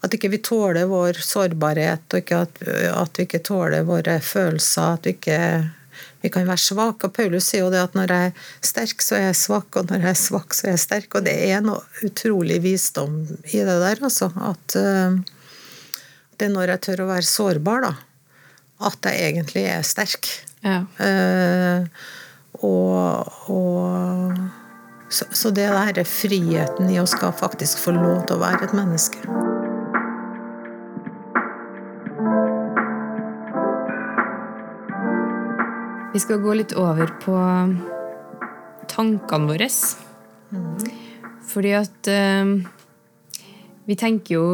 At 0.00 0.14
ikke 0.16 0.30
vi 0.32 0.40
tåler 0.40 0.88
vår 0.88 1.20
sårbarhet, 1.24 2.06
og 2.08 2.22
ikke 2.22 2.44
at, 2.46 2.62
at 2.94 3.18
vi 3.18 3.26
ikke 3.26 3.42
tåler 3.44 3.84
våre 3.88 4.16
følelser. 4.24 4.96
At 4.96 5.08
vi 5.08 5.16
ikke 5.18 5.40
vi 6.20 6.28
kan 6.32 6.46
være 6.48 6.60
svake. 6.60 7.08
Og 7.08 7.14
Paulus 7.16 7.48
sier 7.48 7.64
jo 7.64 7.72
det 7.72 7.80
at 7.82 7.96
når 7.96 8.12
jeg 8.12 8.30
er 8.30 8.46
sterk, 8.70 9.04
så 9.04 9.16
er 9.16 9.26
jeg 9.28 9.40
svak, 9.40 9.68
og 9.76 9.90
når 9.90 10.04
jeg 10.04 10.12
er 10.12 10.20
svak, 10.20 10.56
så 10.56 10.66
er 10.66 10.74
jeg 10.74 10.84
sterk. 10.84 11.16
Og 11.16 11.26
det 11.26 11.36
er 11.48 11.64
noe 11.64 11.80
utrolig 12.06 12.60
visdom 12.64 13.22
i 13.28 13.62
det 13.64 13.78
der, 13.84 14.04
altså. 14.04 14.30
At 14.50 14.76
eh, 14.80 15.18
det 16.36 16.48
er 16.48 16.54
når 16.54 16.74
jeg 16.74 16.84
tør 16.88 17.04
å 17.04 17.10
være 17.10 17.28
sårbar, 17.28 17.88
da, 17.88 17.92
at 18.90 19.10
jeg 19.10 19.32
egentlig 19.32 19.66
er 19.72 19.84
sterk. 19.86 20.32
Ja. 20.64 20.82
Eh, 21.00 22.08
og, 22.60 23.30
og 23.48 24.34
så, 25.08 25.24
så 25.32 25.52
det 25.54 25.70
der 25.72 26.02
er 26.02 26.08
friheten 26.08 26.92
i 26.92 27.00
å 27.00 27.08
skal 27.08 27.32
faktisk 27.36 27.80
få 27.80 27.96
lov 27.96 28.26
til 28.26 28.36
å 28.36 28.44
være 28.44 28.68
et 28.68 28.76
menneske. 28.76 29.49
Vi 36.10 36.18
skal 36.18 36.40
gå 36.42 36.54
litt 36.58 36.72
over 36.74 37.12
på 37.22 37.34
tankene 38.90 39.46
våre. 39.46 39.68
Fordi 41.50 41.74
at 41.78 42.10
uh, 42.10 42.56
vi 43.86 43.98
tenker 43.98 44.36
jo 44.38 44.48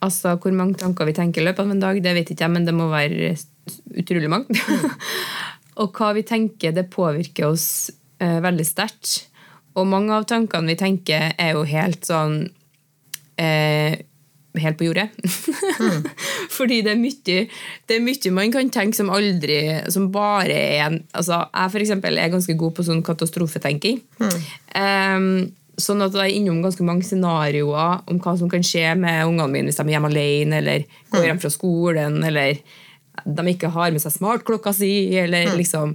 Altså, 0.00 0.32
hvor 0.40 0.54
mange 0.56 0.78
tanker 0.80 1.04
vi 1.04 1.12
tenker 1.12 1.42
i 1.42 1.44
løpet 1.44 1.60
av 1.60 1.72
en 1.74 1.82
dag, 1.82 1.98
det 2.00 2.14
vet 2.16 2.30
ikke 2.32 2.46
jeg, 2.46 2.52
men 2.54 2.64
det 2.64 2.72
må 2.72 2.86
være 2.88 3.34
utrolig 4.00 4.30
mange. 4.32 4.56
og 5.82 5.92
hva 5.92 6.14
vi 6.16 6.22
tenker, 6.24 6.72
det 6.72 6.86
påvirker 6.88 7.50
oss 7.50 7.66
uh, 8.24 8.38
veldig 8.40 8.64
sterkt. 8.64 9.26
Og 9.76 9.84
mange 9.92 10.16
av 10.16 10.24
tankene 10.30 10.72
vi 10.72 10.78
tenker, 10.80 11.34
er 11.36 11.52
jo 11.52 11.66
helt 11.68 12.08
sånn 12.08 12.38
eh, 13.36 14.00
Helt 14.58 14.78
på 14.80 14.88
jordet. 14.88 15.06
Fordi 16.56 16.80
det 16.82 16.90
er, 16.96 16.98
mye, 16.98 17.44
det 17.86 17.96
er 17.96 18.02
mye 18.02 18.32
man 18.34 18.50
kan 18.50 18.72
tenke 18.74 18.98
som 18.98 19.12
aldri 19.14 19.60
Som 19.94 20.08
bare 20.10 20.50
er 20.56 20.80
en 20.88 20.96
altså, 21.14 21.44
Jeg 21.54 21.70
for 21.70 21.84
eksempel 21.84 22.18
er 22.18 22.32
ganske 22.32 22.56
god 22.58 22.74
på 22.74 22.86
sånn 22.88 23.04
katastrofetenking. 23.06 24.00
Em, 24.74 25.28
sånn 25.80 26.02
at 26.04 26.16
jeg 26.16 26.32
er 26.32 26.36
innom 26.40 26.60
ganske 26.64 26.84
mange 26.84 27.06
scenarioer 27.06 28.02
om 28.10 28.18
hva 28.20 28.34
som 28.38 28.50
kan 28.50 28.64
skje 28.66 28.88
med 28.98 29.22
ungene 29.28 29.48
mine 29.52 29.70
hvis 29.70 29.78
de 29.78 29.86
er 29.86 29.94
hjemme 29.94 30.10
alene, 30.10 30.60
eller 30.60 30.84
går 31.14 31.28
hjem 31.28 31.42
fra 31.42 31.52
skolen, 31.54 32.18
eller 32.26 32.58
de 33.24 33.46
ikke 33.52 33.70
har 33.72 33.92
med 33.94 34.02
seg 34.02 34.14
smartklokka 34.16 34.74
si, 34.76 34.92
eller 35.20 35.54
liksom 35.56 35.94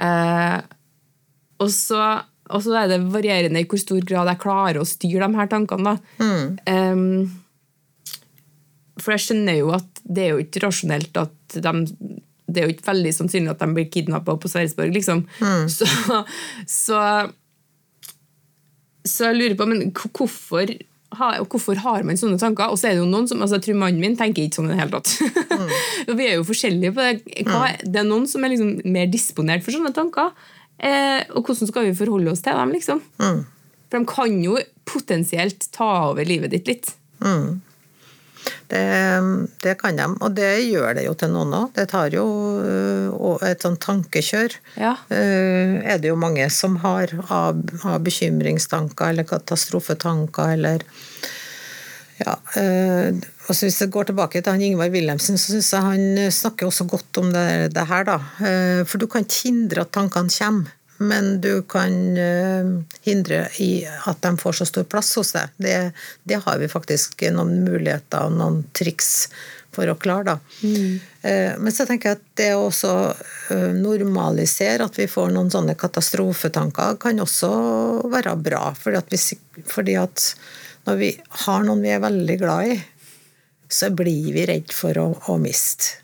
uh, 0.00 0.58
og, 1.62 1.70
så, 1.72 2.02
og 2.50 2.64
så 2.64 2.76
er 2.82 2.92
det 2.92 3.00
varierende 3.12 3.62
i 3.62 3.68
hvor 3.68 3.80
stor 3.80 4.04
grad 4.06 4.30
jeg 4.32 4.42
klarer 4.42 4.80
å 4.82 4.88
styre 4.88 5.28
de 5.28 5.40
her 5.40 5.50
tankene. 5.50 5.96
Da. 5.96 6.26
Em, 6.70 7.04
for 9.00 9.14
jeg 9.14 9.26
skjønner 9.26 9.58
jo 9.60 9.72
at 9.76 10.02
det 10.06 10.24
er 10.24 10.34
jo 10.34 10.44
ikke 10.44 10.62
rasjonelt 10.64 11.20
at 11.20 11.58
de 11.62 11.74
det 12.46 12.62
er 12.62 12.68
jo 12.68 12.74
ikke 12.76 12.86
veldig 12.92 13.12
sannsynlig 13.14 13.50
at 13.52 13.62
de 13.62 13.74
blir 13.74 13.88
kidnappa 13.90 14.36
på 14.38 14.50
Sverresborg, 14.50 14.92
liksom. 14.94 15.24
Så, 15.76 15.86
så, 16.70 17.00
så 19.06 19.30
jeg 19.30 19.38
lurer 19.40 19.56
på, 19.58 19.66
men 19.66 19.90
hvorfor, 19.90 20.70
hvorfor 21.50 21.82
har 21.82 22.06
man 22.06 22.18
sånne 22.20 22.38
tanker? 22.38 22.70
Og 22.70 22.78
så 22.78 22.88
er 22.88 22.94
det 22.96 23.02
jo 23.02 23.10
noen 23.10 23.26
som, 23.30 23.42
altså 23.42 23.58
jeg 23.58 23.66
tror 23.66 23.80
mannen 23.82 24.02
min 24.02 24.16
tenker 24.18 24.46
ikke 24.46 24.60
sånn 24.60 24.70
i 24.70 24.76
det 24.76 24.78
hele 24.78 24.94
tatt. 24.94 25.12
Og 26.08 26.14
Vi 26.18 26.28
er 26.28 26.38
jo 26.38 26.46
forskjellige 26.46 26.94
på 26.94 27.04
det. 27.08 27.44
Hva, 27.50 27.72
det 27.82 28.02
er 28.02 28.08
noen 28.08 28.30
som 28.30 28.46
er 28.46 28.54
liksom 28.54 28.72
mer 28.94 29.10
disponert 29.10 29.66
for 29.66 29.74
sånne 29.74 29.92
tanker. 29.96 30.32
Eh, 30.76 31.22
og 31.32 31.46
hvordan 31.48 31.70
skal 31.70 31.86
vi 31.88 31.94
forholde 31.98 32.30
oss 32.30 32.42
til 32.44 32.54
dem, 32.58 32.74
liksom? 32.76 33.02
For 33.90 33.98
de 33.98 34.10
kan 34.10 34.34
jo 34.44 34.58
potensielt 34.86 35.66
ta 35.74 35.90
over 36.12 36.26
livet 36.28 36.52
ditt 36.54 36.68
litt. 36.70 36.92
Det, 38.70 38.82
det 39.62 39.74
kan 39.80 39.98
de, 39.98 40.06
og 40.20 40.34
det 40.34 40.50
gjør 40.66 40.96
det 40.98 41.06
jo 41.06 41.14
til 41.18 41.32
noen 41.34 41.54
òg. 41.54 41.68
Det 41.76 41.86
tar 41.92 42.14
jo 42.14 42.26
øh, 42.62 43.44
et 43.46 43.62
sånn 43.62 43.78
tankekjør. 43.82 44.56
Ja. 44.80 44.96
øh, 45.14 45.76
er 45.84 46.00
det 46.02 46.10
jo 46.10 46.18
mange 46.18 46.48
som 46.50 46.78
har 46.82 47.14
har, 47.30 48.00
bekymringstanker 48.02 49.12
eller 49.12 49.28
katastrofetanker 49.28 50.56
eller 50.56 50.84
ja, 52.16 52.32
øh, 52.56 53.16
og 53.46 53.54
Hvis 53.54 53.80
jeg 53.80 53.92
går 53.94 54.08
tilbake 54.08 54.40
til 54.40 54.52
han 54.52 54.62
Ingvar 54.62 54.88
Wilhelmsen, 54.90 55.36
så 55.38 55.52
syns 55.52 55.68
jeg 55.72 55.82
han 55.84 56.30
snakker 56.32 56.66
også 56.66 56.86
godt 56.90 57.20
om 57.20 57.28
det, 57.30 57.74
det 57.76 57.84
her. 57.86 58.02
da. 58.08 58.16
For 58.88 58.98
du 58.98 59.06
kan 59.06 59.22
ikke 59.22 59.42
hindre 59.44 59.84
at 59.84 59.92
tankene 59.94 60.32
kommer, 60.32 60.72
men 60.98 61.40
du 61.44 61.60
kan 61.68 61.92
eh, 62.16 62.70
hindre 63.06 63.44
i 63.62 63.86
at 63.86 64.22
de 64.24 64.32
får 64.40 64.60
så 64.60 64.68
stor 64.68 64.86
plass 64.88 65.12
hos 65.18 65.34
deg. 65.36 65.52
Det, 65.60 65.76
det 66.24 66.40
har 66.46 66.58
vi 66.62 66.70
faktisk 66.72 67.26
noen 67.34 67.62
muligheter 67.66 68.28
og 68.28 68.38
noen 68.38 68.62
triks 68.76 69.28
for 69.76 69.90
å 69.92 69.96
klare. 70.00 70.24
da. 70.24 70.36
Mm. 70.64 71.00
Men 71.60 71.74
så 71.74 71.84
tenker 71.84 72.08
jeg 72.08 72.16
at 72.16 72.28
det 72.38 72.50
å 72.56 72.66
også 72.70 72.92
eh, 73.52 73.72
normalisere 73.76 74.86
at 74.86 74.96
vi 74.96 75.08
får 75.10 75.34
noen 75.34 75.50
sånne 75.52 75.74
katastrofetanker, 75.76 76.96
kan 77.02 77.20
også 77.20 77.50
være 78.12 78.36
bra. 78.40 78.70
Fordi 78.78 79.00
at, 79.02 79.12
vi, 79.12 79.64
fordi 79.68 79.98
at 80.00 80.30
når 80.86 81.00
vi 81.02 81.10
har 81.44 81.66
noen 81.66 81.82
vi 81.84 81.92
er 81.92 82.04
veldig 82.04 82.38
glad 82.40 82.72
i, 82.72 82.80
så 83.68 83.90
blir 83.90 84.30
vi 84.32 84.46
redd 84.48 84.72
for 84.72 84.96
å, 85.02 85.06
å 85.32 85.38
miste. 85.42 85.98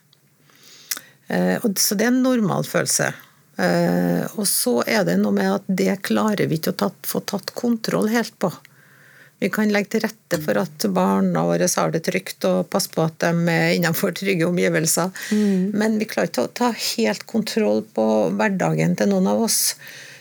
Eh, 1.32 1.62
Så 1.78 1.96
det 1.96 2.08
er 2.08 2.12
en 2.12 2.24
normal 2.24 2.66
følelse. 2.68 3.12
Eh, 3.60 4.24
Og 4.38 4.46
så 4.48 4.78
er 4.88 5.04
det 5.04 5.18
noe 5.20 5.34
med 5.36 5.50
at 5.58 5.64
det 5.68 5.96
klarer 6.06 6.48
vi 6.48 6.56
ikke 6.60 6.72
å 6.72 6.78
tatt, 6.86 7.00
få 7.06 7.20
tatt 7.28 7.52
kontroll 7.58 8.08
helt 8.12 8.36
på. 8.40 8.52
Vi 9.42 9.50
kan 9.50 9.72
legge 9.74 9.90
til 9.96 10.04
rette 10.04 10.38
for 10.38 10.54
at 10.60 10.84
barna 10.94 11.42
våre 11.48 11.66
har 11.66 11.90
det 11.90 12.04
trygt 12.06 12.44
og 12.46 12.68
passe 12.70 12.88
på 12.94 13.02
at 13.02 13.16
de 13.24 13.32
er 13.50 13.72
innenfor 13.74 14.14
trygge 14.14 14.46
omgivelser. 14.46 15.10
Men 15.74 15.98
vi 15.98 16.06
klarer 16.06 16.30
ikke 16.30 16.44
å 16.46 16.52
ta 16.54 16.68
helt 16.70 17.26
kontroll 17.26 17.82
på 17.96 18.06
hverdagen 18.38 18.94
til 18.96 19.10
noen 19.10 19.26
av 19.32 19.42
oss. 19.42 19.74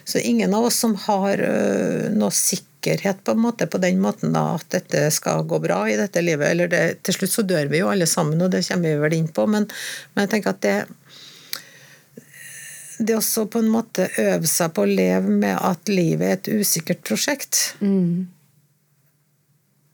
Så 0.10 0.18
ingen 0.18 0.54
av 0.58 0.66
oss 0.66 0.80
som 0.82 0.96
har 1.06 1.38
øh, 1.38 2.10
noe 2.18 2.34
sikkerhet 2.34 3.22
på 3.24 3.36
en 3.36 3.44
måte 3.46 3.68
på 3.70 3.78
den 3.78 4.02
måten 4.02 4.34
da, 4.34 4.56
at 4.58 4.66
dette 4.74 5.06
skal 5.14 5.46
gå 5.46 5.60
bra 5.62 5.84
i 5.88 6.00
dette 6.02 6.24
livet. 6.26 6.50
Eller 6.50 6.68
det, 6.68 6.82
til 7.06 7.20
slutt 7.20 7.36
så 7.36 7.46
dør 7.46 7.70
vi 7.70 7.84
jo 7.84 7.92
alle 7.94 8.10
sammen, 8.10 8.42
og 8.42 8.50
det 8.56 8.66
kommer 8.66 8.90
vi 8.90 9.04
vel 9.06 9.20
inn 9.20 9.30
på. 9.30 9.46
Men, 9.46 9.70
men 10.16 10.26
jeg 10.26 10.34
tenker 10.34 10.56
at 10.56 10.66
det 10.66 10.76
det 13.02 13.16
også 13.18 13.48
på 13.52 13.60
en 13.64 13.70
måte 13.74 14.08
øve 14.22 14.48
seg 14.50 14.74
på 14.76 14.84
å 14.86 14.90
leve 14.90 15.30
med 15.42 15.58
at 15.58 15.90
livet 15.92 16.28
er 16.28 16.38
et 16.40 16.52
usikkert 16.62 17.02
prosjekt. 17.08 17.62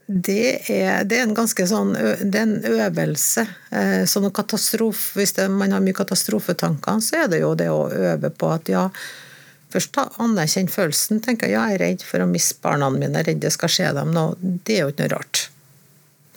Det 0.07 0.71
er, 0.71 1.03
det 1.03 1.17
er 1.17 1.25
en 1.25 1.35
ganske 1.35 1.65
sånn 1.67 1.89
det 2.31 2.39
er 2.39 2.45
en 2.45 2.61
øvelse. 2.87 3.43
Eh, 3.75 4.03
Så 4.07 4.21
katastrofe, 4.31 5.17
hvis 5.19 5.33
det, 5.35 5.49
man 5.51 5.73
har 5.75 5.83
mye 5.83 5.97
katastrofetanker, 5.97 7.01
så 7.03 7.23
er 7.25 7.31
det 7.33 7.41
jo 7.41 7.55
det 7.59 7.67
å 7.73 7.89
øve 7.91 8.31
på 8.31 8.51
at 8.55 8.71
ja 8.71 8.89
Først 9.67 9.97
anerkjenn 9.99 10.69
følelsen. 10.71 11.19
tenker 11.19 11.49
jeg, 11.49 11.57
Ja, 11.57 11.65
jeg 11.67 11.75
er 11.75 11.81
redd 11.83 12.03
for 12.07 12.23
å 12.23 12.27
miste 12.31 12.55
barna 12.63 12.87
mine, 12.89 13.11
jeg 13.11 13.19
er 13.19 13.27
redd 13.33 13.41
det 13.43 13.51
skal 13.51 13.67
skje 13.73 13.89
dem 13.97 14.13
noe. 14.15 14.37
Det 14.39 14.77
er 14.77 14.85
jo 14.85 14.93
ikke 14.93 15.03
noe 15.03 15.11
rart. 15.17 15.41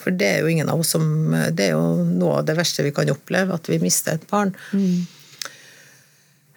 For 0.02 0.11
det 0.11 0.26
er 0.26 0.40
jo 0.40 0.48
ingen 0.50 0.68
av 0.72 0.80
oss 0.83 0.90
som 0.96 1.04
Det 1.54 1.68
er 1.68 1.76
jo 1.76 2.02
noe 2.11 2.40
av 2.40 2.48
det 2.48 2.56
verste 2.59 2.83
vi 2.83 2.90
kan 2.90 3.09
oppleve, 3.14 3.54
at 3.54 3.70
vi 3.70 3.78
mister 3.78 4.18
et 4.18 4.26
barn. 4.33 4.50
Eh, 4.74 5.06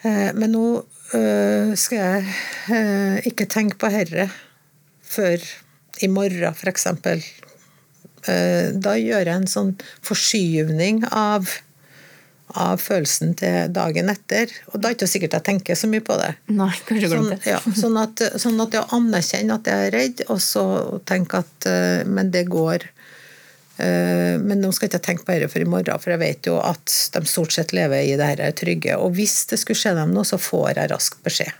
Men 0.03 0.51
nå 0.51 0.65
eh, 1.15 1.73
skal 1.79 1.99
jeg 1.99 2.33
eh, 2.75 3.19
ikke 3.29 3.47
tenke 3.51 3.79
på 3.79 3.91
herre 3.93 4.27
før 5.07 5.43
i 6.03 6.09
morgen, 6.11 6.55
f.eks. 6.57 6.87
Da 8.23 8.95
gjør 8.97 9.27
jeg 9.27 9.35
en 9.35 9.49
sånn 9.51 9.73
forskyvning 10.07 11.03
av, 11.11 11.51
av 12.57 12.81
følelsen 12.81 13.35
til 13.39 13.69
dagen 13.75 14.09
etter. 14.11 14.51
Og 14.71 14.79
da 14.79 14.89
er 14.89 14.95
det 14.95 14.97
ikke 14.97 15.11
sikkert 15.11 15.37
jeg 15.37 15.47
tenker 15.51 15.77
så 15.79 15.89
mye 15.91 16.03
på 16.07 16.17
det. 16.21 16.31
Nei, 16.55 16.71
kanskje 16.87 17.11
Sånn, 17.13 17.29
det. 17.33 17.39
ja, 17.51 17.59
sånn, 17.77 17.99
at, 18.01 18.23
sånn 18.41 18.63
at 18.63 18.77
jeg 18.79 18.89
anerkjenner 18.97 19.59
at 19.59 19.69
jeg 19.69 19.89
er 19.89 19.95
redd, 19.99 20.25
og 20.33 20.41
så 20.43 20.65
tenker 21.09 21.43
at 21.43 21.69
eh, 21.69 22.01
Men 22.09 22.31
det 22.33 22.47
går. 22.51 22.87
Eh, 23.81 24.35
men 24.37 24.61
nå 24.61 24.69
skal 24.71 24.85
jeg 24.87 24.93
ikke 24.93 25.05
tenke 25.07 25.25
på 25.25 25.33
dette 25.33 25.49
for 25.53 25.63
i 25.63 25.69
morgen, 25.69 26.01
for 26.01 26.13
jeg 26.13 26.21
vet 26.21 26.49
jo 26.49 26.59
at 26.61 26.97
de 27.15 27.23
stort 27.29 27.55
sett 27.55 27.73
lever 27.73 28.05
i 28.05 28.17
det 28.19 28.27
her 28.33 28.43
trygge. 28.57 28.99
Og 28.99 29.15
hvis 29.17 29.43
det 29.49 29.61
skulle 29.61 29.79
skje 29.79 29.95
dem 29.97 30.13
noe, 30.13 30.27
så 30.27 30.37
får 30.41 30.75
jeg 30.75 30.91
rask 30.93 31.17
beskjed. 31.25 31.55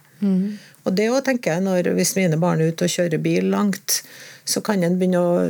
Og 0.83 0.93
det 0.95 1.09
òg 1.11 1.23
tenker 1.25 1.55
jeg 1.57 1.63
når 1.65 1.89
hvis 1.97 2.13
mine 2.15 2.37
barn 2.39 2.61
er 2.63 2.71
ute 2.71 2.85
og 2.87 2.91
kjører 2.91 3.19
bil 3.23 3.49
langt, 3.51 4.01
så 4.47 4.59
kan 4.63 4.81
en 4.83 4.97
begynne 4.99 5.19
å 5.19 5.43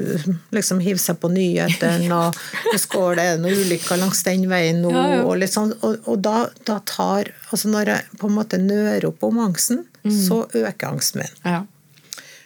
liksom 0.53 0.81
hive 0.85 1.01
seg 1.01 1.17
på 1.21 1.29
nyhetene, 1.33 2.09
og 2.19 2.37
det 2.69 2.81
går 2.93 3.17
det 3.17 3.25
noen 3.41 3.63
ulykker 3.65 3.97
langs 4.01 4.21
den 4.25 4.45
veien 4.51 4.83
nå, 4.85 4.91
Ja, 4.93 5.05
ja. 5.15 5.23
og 5.25 5.45
sånn. 5.49 5.73
Og, 5.81 5.97
og 6.09 6.21
da, 6.25 6.45
da 6.69 6.77
tar 6.85 7.31
Altså 7.53 7.69
når 7.69 7.89
jeg 7.89 8.19
på 8.21 8.29
en 8.29 8.37
måte 8.37 8.57
nører 8.61 9.05
opp 9.09 9.25
om 9.25 9.41
angsten, 9.43 9.83
så 10.09 10.41
øker 10.49 10.89
angsten 10.89 11.21
min. 11.21 11.35
Ja. 11.45 11.61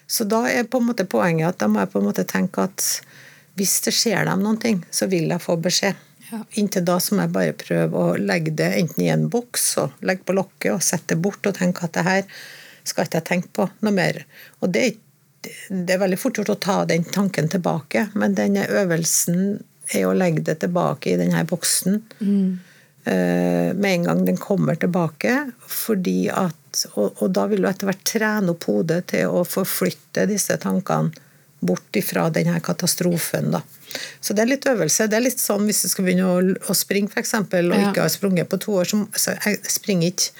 Så 0.08 0.23
da 0.30 0.43
er 0.51 0.67
på 0.67 0.80
en 0.82 0.88
måte 0.89 1.08
poenget 1.10 1.47
at 1.49 1.62
da 1.63 1.69
må 1.71 1.80
jeg 1.84 1.91
på 1.91 2.01
en 2.01 2.08
måte 2.08 2.25
tenke 2.27 2.67
at 2.67 2.84
hvis 3.58 3.80
det 3.88 3.93
skjer 3.96 4.28
dem 4.30 4.43
noen 4.46 4.60
ting, 4.62 4.84
så 4.93 5.10
vil 5.10 5.32
jeg 5.32 5.43
få 5.43 5.58
beskjed. 5.62 5.98
Ja. 6.28 6.41
Inntil 6.60 6.84
da 6.86 6.98
så 7.00 7.15
må 7.15 7.24
jeg 7.24 7.34
bare 7.36 7.56
prøve 7.58 8.04
å 8.04 8.15
legge 8.20 8.52
det 8.60 8.70
enten 8.82 9.06
i 9.06 9.12
en 9.13 9.28
boks 9.32 9.67
og 9.82 10.06
legge 10.06 10.28
på 10.28 10.36
lokket 10.36 10.74
og 10.74 10.84
sette 10.84 11.15
det 11.15 11.22
bort 11.24 11.48
og 11.48 11.56
tenke 11.56 11.88
at 11.88 11.96
det 11.96 12.04
her 12.08 12.26
skal 12.88 13.08
ikke 13.08 13.22
jeg 13.22 13.28
tenke 13.30 13.52
på 13.56 13.67
noe 13.84 13.96
mer. 13.96 14.22
Og 14.62 14.72
det, 14.76 14.86
det 15.70 15.96
er 15.96 16.04
veldig 16.04 16.20
fort 16.20 16.39
gjort 16.39 16.54
å 16.54 16.62
ta 16.67 16.78
den 16.89 17.08
tanken 17.08 17.50
tilbake, 17.52 18.10
men 18.20 18.36
denne 18.36 18.67
øvelsen 18.67 19.60
er 19.96 20.08
å 20.08 20.15
legge 20.15 20.43
det 20.50 20.60
tilbake 20.65 21.13
i 21.13 21.20
denne 21.20 21.46
boksen 21.48 22.02
mm. 22.20 22.50
med 23.08 23.88
en 23.91 24.08
gang 24.10 24.26
den 24.28 24.39
kommer 24.39 24.76
tilbake. 24.76 25.54
fordi 25.63 26.28
at, 26.28 26.84
og, 26.93 27.22
og 27.24 27.32
da 27.32 27.48
vil 27.48 27.63
du 27.63 27.70
etter 27.70 27.88
hvert 27.88 28.04
trene 28.08 28.52
opp 28.52 28.67
hodet 28.67 29.06
til 29.13 29.32
å 29.32 29.46
forflytte 29.48 30.28
disse 30.28 30.60
tankene 30.60 31.27
bort 31.60 31.96
ifra 31.98 32.28
denne 32.30 32.60
katastrofen. 32.62 33.50
Da. 33.56 33.62
Så 34.22 34.34
det 34.38 34.43
er 34.46 34.52
litt 34.52 34.67
øvelse. 34.70 35.08
Det 35.10 35.17
er 35.17 35.26
litt 35.26 35.41
sånn 35.41 35.65
hvis 35.65 35.82
du 35.86 35.89
skal 35.89 36.06
begynne 36.06 36.28
å, 36.30 36.38
å 36.70 36.76
springe, 36.78 37.10
f.eks., 37.10 37.34
og 37.34 37.54
Ja. 37.74 37.89
ikke 37.89 38.04
har 38.06 38.13
sprunget 38.13 38.50
på 38.52 38.60
to 38.62 38.78
år, 38.78 38.86
så, 38.91 39.04
så 39.17 39.34
jeg 39.39 39.60
springer 39.74 40.12
ikke 40.13 40.32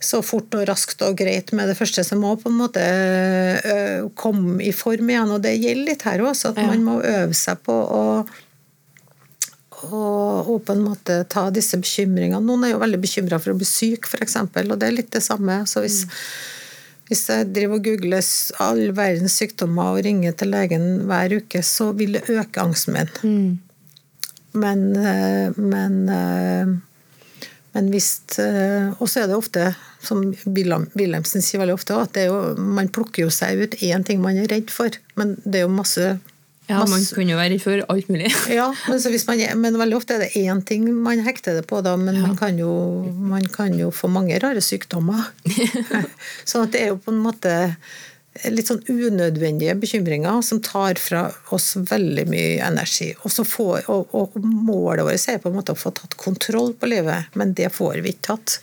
så 0.00 0.22
fort 0.24 0.54
og 0.56 0.62
raskt 0.68 1.02
og 1.04 1.16
greit 1.20 1.50
med 1.52 1.68
det 1.68 1.76
første, 1.76 2.00
så 2.04 2.16
må 2.16 2.32
på 2.40 2.48
en 2.48 2.56
måte 2.56 2.84
komme 4.16 4.62
i 4.64 4.72
form 4.72 5.10
igjen. 5.12 5.32
Og 5.34 5.42
det 5.44 5.56
gjelder 5.60 5.90
litt 5.92 6.06
her 6.08 6.22
også, 6.24 6.52
at 6.54 6.60
Ja. 6.62 6.68
man 6.72 6.84
må 6.86 6.94
øve 7.04 7.34
seg 7.36 7.60
på 7.66 7.74
å 7.74 8.04
og, 9.80 10.58
på 10.66 10.74
en 10.74 10.82
måte 10.84 11.14
ta 11.32 11.46
disse 11.54 11.78
bekymringene. 11.80 12.42
Noen 12.44 12.66
er 12.66 12.74
jo 12.74 12.80
veldig 12.82 12.98
bekymra 13.00 13.38
for 13.40 13.54
å 13.54 13.56
bli 13.60 13.64
syk, 13.68 14.04
f.eks., 14.10 14.36
og 14.36 14.74
det 14.78 14.88
er 14.90 14.96
litt 14.96 15.10
det 15.14 15.22
samme. 15.24 15.62
Så 15.64 15.80
hvis, 15.80 16.02
hvis 17.10 17.24
jeg 17.26 17.48
driver 17.50 17.80
og 17.80 17.86
googler 17.88 18.26
all 18.62 18.84
verdens 18.94 19.34
sykdommer 19.40 19.96
og 19.96 20.04
ringer 20.06 20.36
til 20.38 20.52
legen 20.52 20.84
hver 21.10 21.34
uke, 21.40 21.62
så 21.66 21.90
vil 21.98 22.14
det 22.14 22.28
øke 22.30 22.62
angsten 22.62 22.94
min. 22.94 23.10
Men, 24.52 24.84
eh, 24.96 25.50
men, 25.58 25.96
eh, 26.08 26.70
men 27.74 27.90
hvis 27.90 28.38
eh, 28.42 28.90
Og 28.98 29.06
så 29.08 29.22
er 29.22 29.28
det 29.30 29.36
ofte, 29.36 29.74
som 30.02 30.22
Wilhelm- 30.46 30.88
Wilhelmsen 30.98 31.42
sier 31.42 31.60
veldig 31.62 31.76
ofte, 31.76 31.98
at 31.98 32.14
det 32.14 32.26
jo, 32.26 32.54
man 32.58 32.88
plukker 32.88 33.24
jo 33.26 33.30
seg 33.30 33.60
ut 33.62 33.76
én 33.82 34.06
ting 34.06 34.22
man 34.22 34.38
er 34.38 34.50
redd 34.50 34.70
for, 34.70 34.90
men 35.16 35.36
det 35.44 35.60
er 35.60 35.66
jo 35.66 35.74
masse 35.74 36.06
ja, 36.70 36.80
man 36.86 37.06
kunne 37.14 37.34
jo 37.34 37.38
være 37.40 37.54
redd 37.54 37.64
for 37.64 37.84
alt 37.92 38.10
mulig. 38.12 38.30
ja, 38.60 38.68
men, 38.88 39.00
så 39.02 39.12
hvis 39.12 39.26
man, 39.28 39.42
men 39.62 39.78
veldig 39.80 39.98
ofte 39.98 40.16
er 40.16 40.26
det 40.26 40.30
én 40.38 40.62
ting 40.66 40.86
man 41.02 41.24
hekter 41.26 41.58
det 41.58 41.66
på, 41.70 41.80
da, 41.84 41.96
men 42.00 42.20
man, 42.22 42.36
kan 42.38 42.58
jo, 42.60 42.70
man 43.30 43.48
kan 43.52 43.74
jo 43.78 43.90
få 43.94 44.10
mange 44.12 44.38
rare 44.42 44.62
sykdommer. 44.64 45.32
så 46.48 46.64
at 46.64 46.76
det 46.76 46.84
er 46.84 46.94
jo 46.94 47.02
på 47.02 47.14
en 47.14 47.24
måte 47.24 47.56
litt 48.48 48.70
sånn 48.70 48.84
unødvendige 48.86 49.74
bekymringer 49.80 50.38
som 50.46 50.60
tar 50.62 51.00
fra 51.02 51.24
oss 51.52 51.74
veldig 51.76 52.26
mye 52.30 52.60
energi. 52.62 53.10
Får, 53.18 53.90
og, 53.90 54.14
og 54.14 54.38
målet 54.40 55.04
vårt 55.06 55.26
er 55.28 55.42
på 55.42 55.50
en 55.50 55.58
måte 55.58 55.74
å 55.74 55.80
få 55.80 55.92
tatt 55.96 56.14
kontroll 56.20 56.72
på 56.78 56.88
livet, 56.92 57.34
men 57.34 57.54
det 57.58 57.72
får 57.74 58.00
vi 58.04 58.14
ikke 58.14 58.28
tatt. 58.30 58.60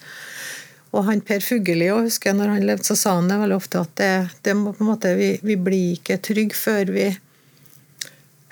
Og 0.96 1.04
han 1.10 1.22
Per 1.26 1.43
Fugelli, 1.43 1.89
jeg 1.89 2.08
husker 2.08 2.32
jeg 2.32 2.39
når 2.39 2.54
han 2.56 2.67
levde, 2.70 2.88
så 2.88 2.96
sa 2.98 3.17
han 3.17 3.28
det 3.30 3.41
veldig 3.41 3.58
ofte 3.60 3.84
at 3.84 3.96
det, 4.00 4.12
det 4.48 4.56
må 4.58 4.72
på 4.74 4.86
en 4.86 4.91
måte, 4.93 5.13
vi, 5.20 5.34
vi 5.43 5.58
blir 5.60 5.98
ikke 5.98 6.22
trygge 6.24 6.58
før 6.58 6.93
vi 6.96 7.10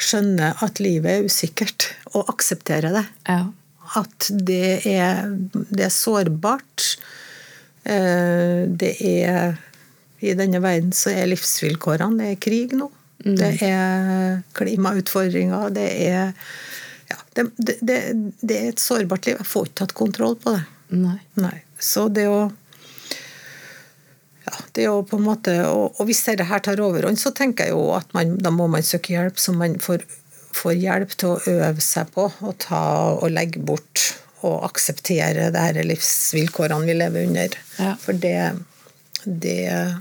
skjønner 0.01 0.57
at 0.65 0.79
livet 0.83 1.11
er 1.11 1.27
usikkert, 1.29 1.89
og 2.13 2.29
aksepterer 2.33 2.95
det. 2.95 3.05
Ja. 3.29 3.45
At 3.95 4.29
det 4.47 4.81
er, 4.89 5.29
det 5.69 5.85
er 5.87 5.93
sårbart. 5.93 6.95
Eh, 7.85 8.65
Det 8.67 8.95
er 8.99 9.57
I 10.25 10.33
denne 10.33 10.61
verden 10.63 10.91
så 10.95 11.11
er 11.13 11.27
livsvilkårene 11.29 12.17
Det 12.17 12.29
er 12.31 12.39
krig 12.41 12.71
nå. 12.73 12.87
Det 13.25 13.51
er 13.61 14.41
klimautfordringer. 14.57 15.69
Det 15.75 15.85
er 16.07 16.33
ja, 17.09 17.17
det, 17.37 17.45
det, 17.57 17.75
det, 17.85 17.97
det 18.41 18.57
er 18.57 18.67
et 18.71 18.81
sårbart 18.81 19.25
liv. 19.27 19.37
Jeg 19.37 19.45
får 19.49 19.67
ikke 19.67 19.79
tatt 19.83 19.93
kontroll 19.97 20.35
på 20.41 20.55
det. 20.55 20.63
Nei. 20.97 21.19
Nei. 21.37 21.55
Så 21.77 22.07
det 22.09 22.25
å 22.29 22.47
ja, 24.45 24.53
det 24.73 24.83
er 24.83 24.91
jo 24.91 25.01
på 25.09 25.17
en 25.17 25.25
måte, 25.25 25.53
og, 25.69 25.95
og 25.97 26.09
hvis 26.09 26.21
dette 26.27 26.45
her 26.45 26.61
tar 26.61 26.81
overhånd, 26.83 27.17
så 27.17 27.33
tenker 27.35 27.69
jeg 27.69 27.73
jo 27.73 27.89
at 27.97 28.11
man, 28.13 28.35
da 28.41 28.51
må 28.53 28.67
man 28.71 28.85
søke 28.85 29.15
hjelp, 29.15 29.39
så 29.41 29.55
man 29.57 29.79
får, 29.81 30.05
får 30.53 30.75
hjelp 30.77 31.15
til 31.17 31.33
å 31.33 31.55
øve 31.55 31.81
seg 31.83 32.11
på 32.13 32.27
å 32.29 32.53
ta 32.61 32.83
og 33.15 33.33
legge 33.33 33.63
bort 33.65 34.11
og 34.45 34.67
akseptere 34.67 35.49
det 35.53 35.63
her 35.63 35.79
livsvilkårene 35.87 36.85
vi 36.85 36.97
lever 36.97 37.25
under. 37.25 37.55
Ja. 37.79 37.95
For 38.01 38.13
det, 38.13 38.37
det 39.25 39.57
er, 39.71 39.95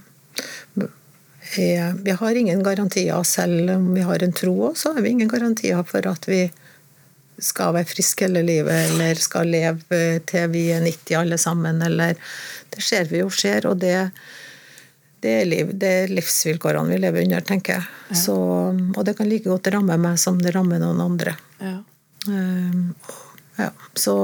Vi 1.54 2.11
har 2.18 2.35
ingen 2.35 2.62
garantier, 2.66 3.22
selv 3.22 3.70
om 3.70 3.92
vi 3.94 4.02
har 4.04 4.22
en 4.24 4.33
tro 4.37 4.52
òg, 4.68 4.76
så 4.76 4.92
har 4.92 5.04
vi 5.04 5.14
ingen 5.14 5.30
garantier 5.30 5.85
for 5.88 6.04
at 6.11 6.28
vi 6.28 6.48
skal 7.38 7.74
være 7.74 7.88
friske 7.88 8.26
hele 8.26 8.42
livet, 8.46 8.90
eller 8.90 9.18
skal 9.18 9.50
leve 9.50 10.02
til 10.28 10.50
vi 10.52 10.68
er 10.74 10.83
90 10.85 11.18
alle 11.18 11.38
sammen, 11.38 11.80
eller 11.83 12.18
Det 12.75 12.83
ser 12.83 13.09
vi 13.11 13.23
jo 13.23 13.31
skjer, 13.33 13.69
og 13.71 13.79
det, 13.83 13.95
det, 15.23 15.35
er, 15.41 15.49
liv, 15.49 15.73
det 15.79 15.93
er 16.03 16.15
livsvilkårene 16.15 16.91
vi 16.93 17.01
lever 17.03 17.27
under, 17.27 17.45
tenker 17.47 17.79
jeg. 17.79 18.19
Så, 18.25 18.37
og 18.75 19.03
det 19.07 19.17
kan 19.19 19.31
like 19.31 19.49
godt 19.51 19.71
ramme 19.75 19.99
meg 20.01 20.21
som 20.21 20.41
det 20.43 20.55
rammer 20.57 20.83
noen 20.83 21.03
andre. 21.05 21.37
Ja. 21.63 21.79
Um, 22.27 22.95
ja, 23.59 23.71
så, 24.01 24.17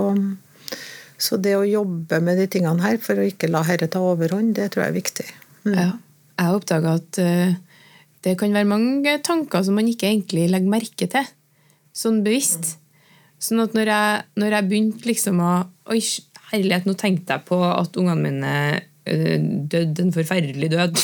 så 1.20 1.38
det 1.42 1.56
å 1.58 1.66
jobbe 1.68 2.20
med 2.24 2.40
de 2.40 2.48
tingene 2.50 2.82
her 2.82 2.98
for 3.02 3.20
å 3.20 3.26
ikke 3.28 3.50
la 3.50 3.62
herre 3.68 3.90
ta 3.92 4.02
overhånd, 4.02 4.54
det 4.58 4.70
tror 4.72 4.86
jeg 4.86 4.92
er 4.92 4.98
viktig. 4.98 5.28
Mm. 5.68 5.74
Ja. 5.76 5.90
Jeg 6.40 6.56
oppdaga 6.56 6.96
at 6.96 7.18
eh, 7.20 7.58
det 8.24 8.36
kan 8.40 8.54
være 8.56 8.68
mange 8.68 9.16
tanker 9.24 9.64
som 9.64 9.76
man 9.76 9.88
ikke 9.90 10.08
egentlig 10.08 10.46
legger 10.52 10.72
merke 10.72 11.08
til, 11.12 11.28
sånn 11.96 12.22
bevisst. 12.24 12.76
Sånn 13.40 13.62
at 13.62 13.76
når 13.76 13.88
jeg, 13.92 14.24
når 14.40 14.56
jeg 14.56 14.68
begynte 14.68 15.08
liksom 15.08 15.44
å 15.44 15.52
Oi, 15.90 15.98
herlighet, 16.52 16.86
nå 16.88 16.94
tenkte 16.98 17.36
jeg 17.36 17.46
på 17.48 17.58
at 17.64 17.96
ungene 18.00 18.20
mine 18.24 18.54
eh, 19.06 19.36
døde 19.70 20.04
en 20.04 20.12
forferdelig 20.14 20.70
død. 20.72 20.96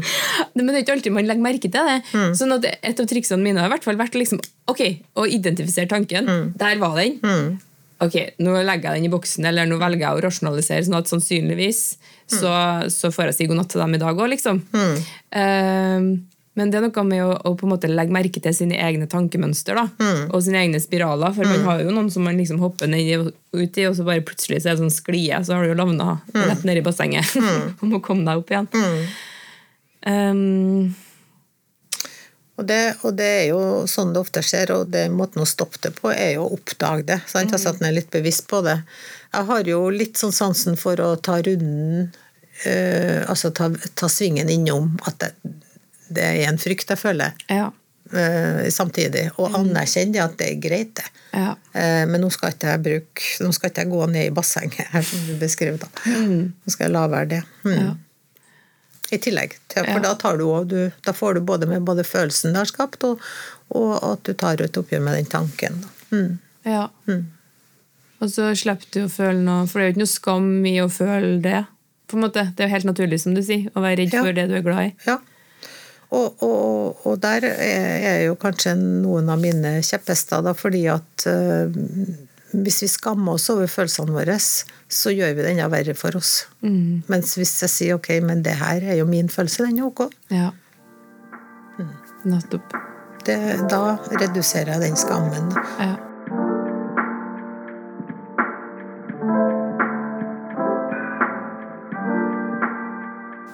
Men 0.56 0.66
det 0.68 0.74
er 0.74 0.82
ikke 0.84 0.96
alltid 0.96 1.14
man 1.16 1.26
legger 1.28 1.44
merke 1.44 1.68
til 1.68 1.72
det. 1.90 1.98
Sånn 2.38 2.54
at 2.56 2.64
Et 2.80 3.00
av 3.02 3.06
triksene 3.10 3.42
mine 3.44 3.60
har 3.60 3.68
i 3.70 3.74
hvert 3.74 3.84
fall 3.86 3.98
vært 4.00 4.16
liksom, 4.18 4.40
ok, 4.72 4.82
å 5.20 5.26
identifisere 5.28 5.88
tanken. 5.90 6.28
Der 6.60 6.78
var 6.82 6.96
den. 7.00 7.18
Ok, 8.04 8.12
nå 8.44 8.52
legger 8.60 8.92
jeg 8.92 9.00
den 9.00 9.08
i 9.08 9.12
boksen, 9.12 9.46
eller 9.48 9.64
nå 9.64 9.78
velger 9.80 10.02
jeg 10.04 10.18
å 10.18 10.24
rasjonalisere, 10.26 10.84
sånn 10.84 10.98
at 10.98 11.08
sannsynligvis 11.08 11.78
så, 12.28 12.50
så 12.92 13.08
får 13.14 13.30
jeg 13.30 13.36
si 13.38 13.46
god 13.48 13.56
natt 13.62 13.70
til 13.72 13.80
dem 13.80 13.94
i 13.96 14.00
dag 14.02 14.18
òg, 14.20 14.28
liksom. 14.34 14.58
Eh, 15.32 16.10
men 16.56 16.70
det 16.72 16.78
er 16.80 16.86
noe 16.86 17.02
med 17.04 17.20
å, 17.22 17.30
å 17.36 17.52
på 17.60 17.66
en 17.66 17.72
måte 17.74 17.88
legge 17.90 18.14
merke 18.16 18.40
til 18.40 18.54
sine 18.56 18.78
egne 18.80 19.06
tankemønster 19.12 19.76
da, 19.76 19.86
og 20.32 20.42
sine 20.42 20.62
egne 20.64 20.80
spiraler. 20.80 21.34
For 21.36 21.44
man 21.44 21.64
har 21.68 21.82
jo 21.84 21.92
noen 21.92 22.10
som 22.10 22.24
man 22.24 22.38
liksom 22.40 22.58
hopper 22.64 22.88
ned 22.88 23.04
i, 23.12 23.16
ut 23.56 23.76
i, 23.78 23.86
og 23.86 23.96
så 23.98 24.06
bare 24.08 24.24
plutselig 24.24 24.62
så 24.64 24.70
er 24.72 24.78
det 24.78 24.82
sånn 24.86 24.94
sklie, 24.94 25.38
så 25.44 25.54
har 25.54 25.62
du 25.66 25.74
jo 25.74 25.78
lavna 25.78 26.18
rett 26.32 26.64
ned 26.64 26.80
i 26.80 26.84
bassenget 26.86 27.36
og 27.80 27.84
må 27.92 28.00
komme 28.00 28.24
deg 28.24 28.40
opp 28.40 28.50
igjen. 28.54 28.70
Um, 30.06 30.94
Og 32.56 32.64
det, 32.64 32.96
og 33.04 33.12
det 33.18 33.26
er 33.42 33.42
jo 33.50 33.60
sånn 33.90 34.14
det 34.14 34.20
ofte 34.22 34.40
skjer, 34.40 34.70
og 34.72 34.86
det 34.88 35.10
måten 35.12 35.42
å 35.44 35.48
stoppe 35.48 35.76
det 35.82 35.90
på, 35.98 36.08
er 36.08 36.38
jo 36.38 36.46
å 36.46 36.54
oppdage 36.56 37.04
det. 37.10 37.18
Sant? 37.28 37.52
Altså 37.52 37.74
at 37.74 37.82
en 37.82 37.90
er 37.90 37.96
litt 37.98 38.08
bevisst 38.14 38.46
på 38.48 38.62
det. 38.64 38.78
Jeg 39.34 39.44
har 39.50 39.68
jo 39.68 39.82
litt 39.92 40.16
sånn 40.16 40.32
sansen 40.32 40.78
for 40.80 40.96
å 41.04 41.10
ta 41.20 41.36
runden, 41.44 42.06
øh, 42.64 43.20
altså 43.28 43.50
ta, 43.52 43.68
ta 44.00 44.08
svingen 44.08 44.48
innom 44.48 44.94
at 45.04 45.18
det, 45.20 45.34
det 46.08 46.22
er 46.24 46.48
en 46.48 46.58
frykt 46.58 46.90
jeg 46.92 46.98
føler, 47.00 47.32
ja. 47.50 47.70
eh, 48.12 48.68
samtidig. 48.70 49.26
Og 49.42 49.54
anerkjenne 49.58 50.12
det 50.14 50.22
at 50.22 50.36
det 50.38 50.48
er 50.52 50.60
greit, 50.62 50.94
det. 51.00 51.06
Ja. 51.34 51.52
Eh, 51.74 52.04
men 52.08 52.20
nå 52.22 52.30
skal 52.32 52.54
ikke 52.54 52.70
jeg 52.72 52.82
bruke 52.86 53.44
Nå 53.44 53.50
skal 53.52 53.70
ikke 53.72 53.82
jeg 53.84 53.90
gå 53.92 54.06
ned 54.12 54.26
i 54.30 54.34
bassenget, 54.34 54.86
her 54.92 55.02
som 55.04 55.26
du 55.28 55.34
beskrev. 55.40 55.78
Da. 55.82 55.90
Nå 56.06 56.72
skal 56.72 56.86
jeg 56.88 56.94
la 56.94 57.06
være 57.12 57.30
det. 57.36 57.42
Mm. 57.66 57.76
Ja. 57.76 57.94
I 59.14 59.18
tillegg. 59.22 59.52
Til, 59.70 59.84
for 59.86 60.02
da, 60.02 60.14
tar 60.18 60.38
du, 60.40 60.46
også- 60.50 60.68
du, 60.72 60.80
da 61.06 61.12
får 61.14 61.34
du 61.34 61.40
både 61.46 61.66
med 61.70 61.84
både 61.86 62.02
følelsen 62.04 62.52
det 62.56 62.62
har 62.64 62.70
skapt, 62.72 63.04
og, 63.06 63.20
og 63.70 63.92
at 64.12 64.24
du 64.26 64.32
tar 64.34 64.62
et 64.64 64.76
oppgjør 64.80 65.04
med 65.04 65.14
den 65.20 65.28
tanken. 65.30 65.82
Mm. 66.10 66.38
ja. 66.66 66.88
Og 68.16 68.30
så 68.32 68.48
slipper 68.56 68.88
du 68.96 69.02
å 69.04 69.12
føle 69.12 69.42
noe, 69.44 69.66
for 69.68 69.78
det 69.78 69.84
er 69.84 69.90
jo 69.90 69.94
ikke 69.94 70.02
noe 70.06 70.10
skam 70.14 70.46
i 70.66 70.76
å 70.80 70.88
føle 70.90 71.34
det. 71.44 71.64
på 72.08 72.16
en 72.16 72.22
måte. 72.24 72.46
Det 72.56 72.64
er 72.64 72.68
jo 72.70 72.74
helt 72.74 72.86
naturlig, 72.88 73.18
som 73.20 73.34
du 73.36 73.42
sier, 73.44 73.66
å 73.76 73.82
være 73.84 73.98
redd 74.00 74.14
Ja. 74.14 74.22
for 74.24 74.32
det 74.32 74.46
du 74.48 74.54
er 74.56 74.62
glad 74.64 74.86
i. 74.88 74.92
Ja. 75.06 75.18
Og, 76.14 76.42
og, 76.46 77.00
og 77.06 77.16
der 77.22 77.44
er 77.50 78.20
jo 78.28 78.36
kanskje 78.38 78.76
noen 78.78 79.28
av 79.32 79.40
mine 79.42 79.80
kjepphester, 79.82 80.44
da, 80.46 80.52
fordi 80.54 80.84
at 80.92 81.26
eh, 81.26 81.74
hvis 82.56 82.78
vi 82.84 82.88
skammer 82.88 83.34
oss 83.36 83.48
over 83.50 83.66
følelsene 83.68 84.14
våre, 84.14 84.36
så 84.38 85.10
gjør 85.12 85.34
vi 85.34 85.42
det 85.42 85.50
enda 85.56 85.66
verre 85.72 85.94
for 85.98 86.14
oss. 86.16 86.46
Mens 86.62 87.34
hvis 87.36 87.56
jeg 87.66 87.72
sier 87.72 87.98
ok, 87.98 88.12
men 88.22 88.44
det 88.46 88.54
her 88.60 88.86
er 88.86 89.00
jo 89.00 89.08
min 89.10 89.28
følelse, 89.28 89.66
den 89.66 89.82
er 89.82 89.88
ok, 89.90 90.06
Ja. 90.30 90.52
Nettopp. 92.26 92.72
det, 93.26 93.36
da 93.70 93.96
reduserer 94.18 94.72
jeg 94.76 94.80
den 94.86 94.96
skammen. 94.98 95.50
da. 95.52 95.62
Ja. 95.82 95.96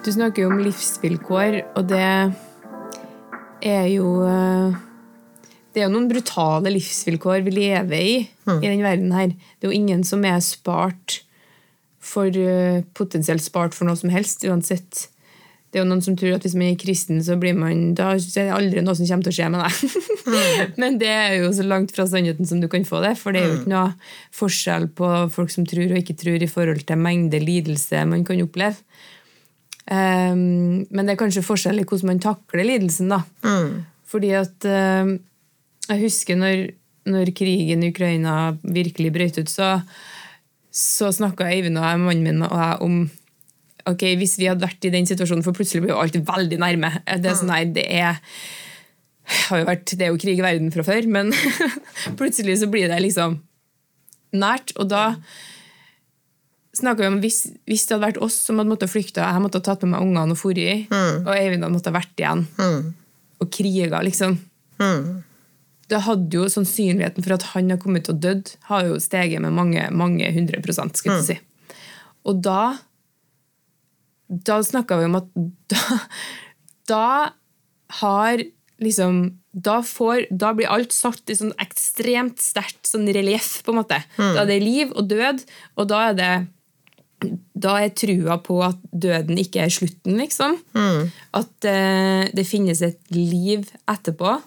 Du 0.03 0.09
snakker 0.11 0.43
jo 0.43 0.49
om 0.51 0.59
livsvilkår, 0.59 1.61
og 1.79 1.85
det 1.87 2.03
er 3.63 3.85
jo 3.87 4.07
eh, 4.27 4.73
Det 5.71 5.79
er 5.79 5.87
jo 5.87 5.93
noen 5.93 6.09
brutale 6.11 6.73
livsvilkår 6.75 7.45
vi 7.45 7.53
lever 7.55 8.01
i 8.01 8.17
i 8.19 8.67
den 8.67 8.83
verden 8.83 9.13
her. 9.15 9.31
Det 9.31 9.65
er 9.65 9.71
jo 9.71 9.77
ingen 9.79 10.03
som 10.03 10.25
er 10.27 10.43
spart 10.43 11.21
for 12.03 12.27
eh, 12.27 12.83
potensielt 12.93 13.41
spart 13.41 13.73
for 13.73 13.87
noe 13.87 13.95
som 13.95 14.11
helst, 14.11 14.43
uansett. 14.43 15.07
Det 15.71 15.79
er 15.79 15.85
jo 15.85 15.89
noen 15.89 16.03
som 16.05 16.19
tror 16.19 16.35
at 16.35 16.43
hvis 16.43 16.57
man 16.59 16.67
er 16.67 16.77
kristen, 16.77 17.23
så 17.23 17.39
blir 17.39 17.55
man 17.57 17.95
da 17.97 18.11
er 18.13 18.21
det 18.21 18.45
aldri 18.53 18.83
noe 18.83 18.99
som 18.99 19.07
kommer 19.07 19.25
til 19.25 19.33
å 19.33 19.37
skje 19.39 19.49
med 19.55 19.63
deg. 19.63 20.27
Men 20.83 20.99
det 21.01 21.09
er 21.15 21.39
jo 21.39 21.47
så 21.55 21.63
langt 21.65 21.95
fra 21.95 22.05
sannheten 22.11 22.45
som 22.45 22.59
du 22.61 22.67
kan 22.69 22.83
få 22.85 22.99
det. 23.07 23.15
For 23.23 23.33
det 23.33 23.41
er 23.41 23.49
jo 23.49 23.57
ikke 23.61 23.71
noe 23.71 23.95
forskjell 24.35 24.91
på 24.99 25.15
folk 25.33 25.55
som 25.55 25.65
tror 25.65 25.87
og 25.87 26.03
ikke 26.03 26.19
tror 26.19 26.43
i 26.43 26.51
forhold 26.51 26.83
til 26.91 27.01
mengde 27.07 27.39
lidelse 27.41 28.03
man 28.11 28.27
kan 28.27 28.43
oppleve. 28.43 28.83
Um, 29.83 30.85
men 30.87 31.03
det 31.03 31.13
er 31.13 31.19
kanskje 31.19 31.43
forskjell 31.43 31.81
i 31.81 31.87
hvordan 31.87 32.13
man 32.13 32.23
takler 32.23 32.67
lidelsen. 32.67 33.11
da. 33.11 33.23
Fordi 34.07 34.31
at 34.37 34.67
um, 34.69 35.17
Jeg 35.89 35.99
husker 35.99 36.37
når, 36.39 36.69
når 37.09 37.33
krigen 37.35 37.83
i 37.83 37.89
Ukraina 37.91 38.55
virkelig 38.63 39.11
brøt 39.11 39.39
ut, 39.41 39.51
så, 39.51 39.75
så 40.71 41.11
snakka 41.11 41.49
Eivind 41.51 41.81
og 41.81 41.83
jeg, 41.83 41.99
mannen 41.99 42.23
min 42.23 42.45
og 42.47 42.55
jeg 42.55 42.79
om 42.85 42.97
ok, 43.91 44.03
hvis 44.15 44.37
vi 44.39 44.47
hadde 44.47 44.63
vært 44.63 44.85
i 44.87 44.93
den 44.93 45.07
situasjonen, 45.09 45.43
for 45.43 45.55
plutselig 45.55 45.83
blir 45.83 45.91
jo 45.91 45.99
alt 45.99 46.15
veldig 46.15 46.59
nærme. 46.61 46.93
Det 47.19 47.27
er 47.27 47.35
sånn, 47.35 47.51
nei, 47.51 47.65
det 47.75 47.83
er 47.91 48.21
har 49.23 49.61
jo 49.61 49.67
vært, 49.67 49.93
det 49.97 50.05
er 50.05 50.11
jo 50.11 50.19
krig 50.19 50.39
i 50.39 50.45
verden 50.45 50.71
fra 50.73 50.85
før, 50.87 51.07
men 51.11 51.31
plutselig 52.19 52.59
så 52.61 52.69
blir 52.71 52.89
det 52.91 52.99
liksom 53.03 53.37
nært. 54.35 54.73
Og 54.79 54.89
da 54.91 55.03
snakker 56.73 57.05
vi 57.05 57.11
om 57.11 57.19
hvis, 57.23 57.43
hvis 57.69 57.85
det 57.85 57.95
hadde 57.95 58.07
vært 58.07 58.23
oss 58.25 58.37
som 58.47 58.59
hadde 58.59 58.71
måttet 58.71 58.91
flykte, 58.91 59.21
jeg 59.21 59.43
måtte 59.43 59.61
ha 59.61 59.67
tatt 59.67 59.85
med 59.85 59.93
meg 59.95 60.07
ungene 60.07 60.33
og 60.33 60.39
dratt 60.41 60.89
mm. 60.93 61.19
og 61.21 61.31
Eivind 61.35 61.65
hadde 61.65 61.75
måttet 61.75 61.91
ha 61.91 61.99
vært 61.99 62.23
igjen 62.23 62.47
og 63.43 63.51
kriga, 63.53 64.01
liksom. 64.05 64.37
Da 65.91 65.99
hadde 66.05 66.39
jo 66.39 66.47
sannsynligheten 66.49 67.25
for 67.25 67.35
at 67.35 67.45
han 67.51 67.69
har 67.73 67.81
kommet 67.81 68.07
til 68.07 68.15
å 68.15 68.21
dødd, 68.23 68.53
har 68.69 68.87
jo 68.87 69.01
steget 69.03 69.43
med 69.43 69.53
mange, 69.53 69.83
mange 69.91 70.29
hundre 70.33 70.61
prosent, 70.63 70.97
skulle 70.97 71.19
jeg 71.19 71.27
si. 71.33 71.37
Og 72.29 72.39
da 72.45 72.73
da 74.27 74.57
snakka 74.63 74.97
vi 74.97 75.07
om 75.09 75.19
at 75.19 75.29
da, 75.69 75.99
da 76.89 77.07
har 77.99 78.43
liksom 78.83 79.23
da, 79.53 79.77
får, 79.85 80.25
da 80.31 80.53
blir 80.57 80.71
alt 80.71 80.95
satt 80.95 81.29
i 81.29 81.37
sånn 81.37 81.53
ekstremt 81.61 82.41
sterkt 82.41 82.89
sånn 82.89 83.05
relieff, 83.13 83.59
på 83.63 83.73
en 83.73 83.81
måte. 83.83 83.99
Da 84.17 84.41
er 84.41 84.49
det 84.49 84.63
liv 84.63 84.93
og 84.97 85.11
død, 85.11 85.43
og 85.77 85.89
da 85.91 85.99
er 86.09 86.17
det 86.17 86.31
da 87.53 87.77
er 87.81 87.93
trua 87.97 88.37
på 88.43 88.59
at 88.65 88.79
døden 88.91 89.39
ikke 89.41 89.63
er 89.65 89.73
slutten, 89.73 90.17
liksom. 90.19 90.57
At 91.33 91.67
uh, 91.69 92.29
det 92.35 92.45
finnes 92.49 92.83
et 92.85 93.01
liv 93.15 93.67
etterpå 93.89 94.37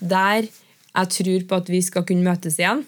der 0.00 0.48
jeg 0.90 1.10
tror 1.14 1.44
på 1.46 1.58
at 1.60 1.68
vi 1.70 1.80
skal 1.86 2.02
kunne 2.06 2.26
møtes 2.26 2.56
igjen, 2.58 2.82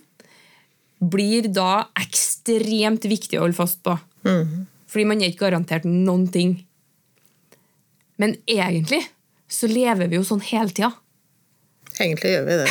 blir 0.98 1.46
da 1.54 1.84
ekstremt 1.98 3.06
viktig 3.10 3.38
å 3.38 3.44
holde 3.44 3.58
fast 3.58 3.82
på. 3.86 3.94
Fordi 4.92 5.06
man 5.08 5.22
er 5.22 5.30
ikke 5.30 5.46
garantert 5.46 5.86
noen 5.88 6.26
ting. 6.34 6.56
Men 8.20 8.36
egentlig 8.46 9.00
så 9.52 9.68
lever 9.70 10.10
vi 10.10 10.18
jo 10.18 10.26
sånn 10.26 10.42
hele 10.50 10.72
tida. 10.72 10.92
Egentlig 12.00 12.32
gjør 12.32 12.44
vi 12.46 12.58
det. 12.60 12.68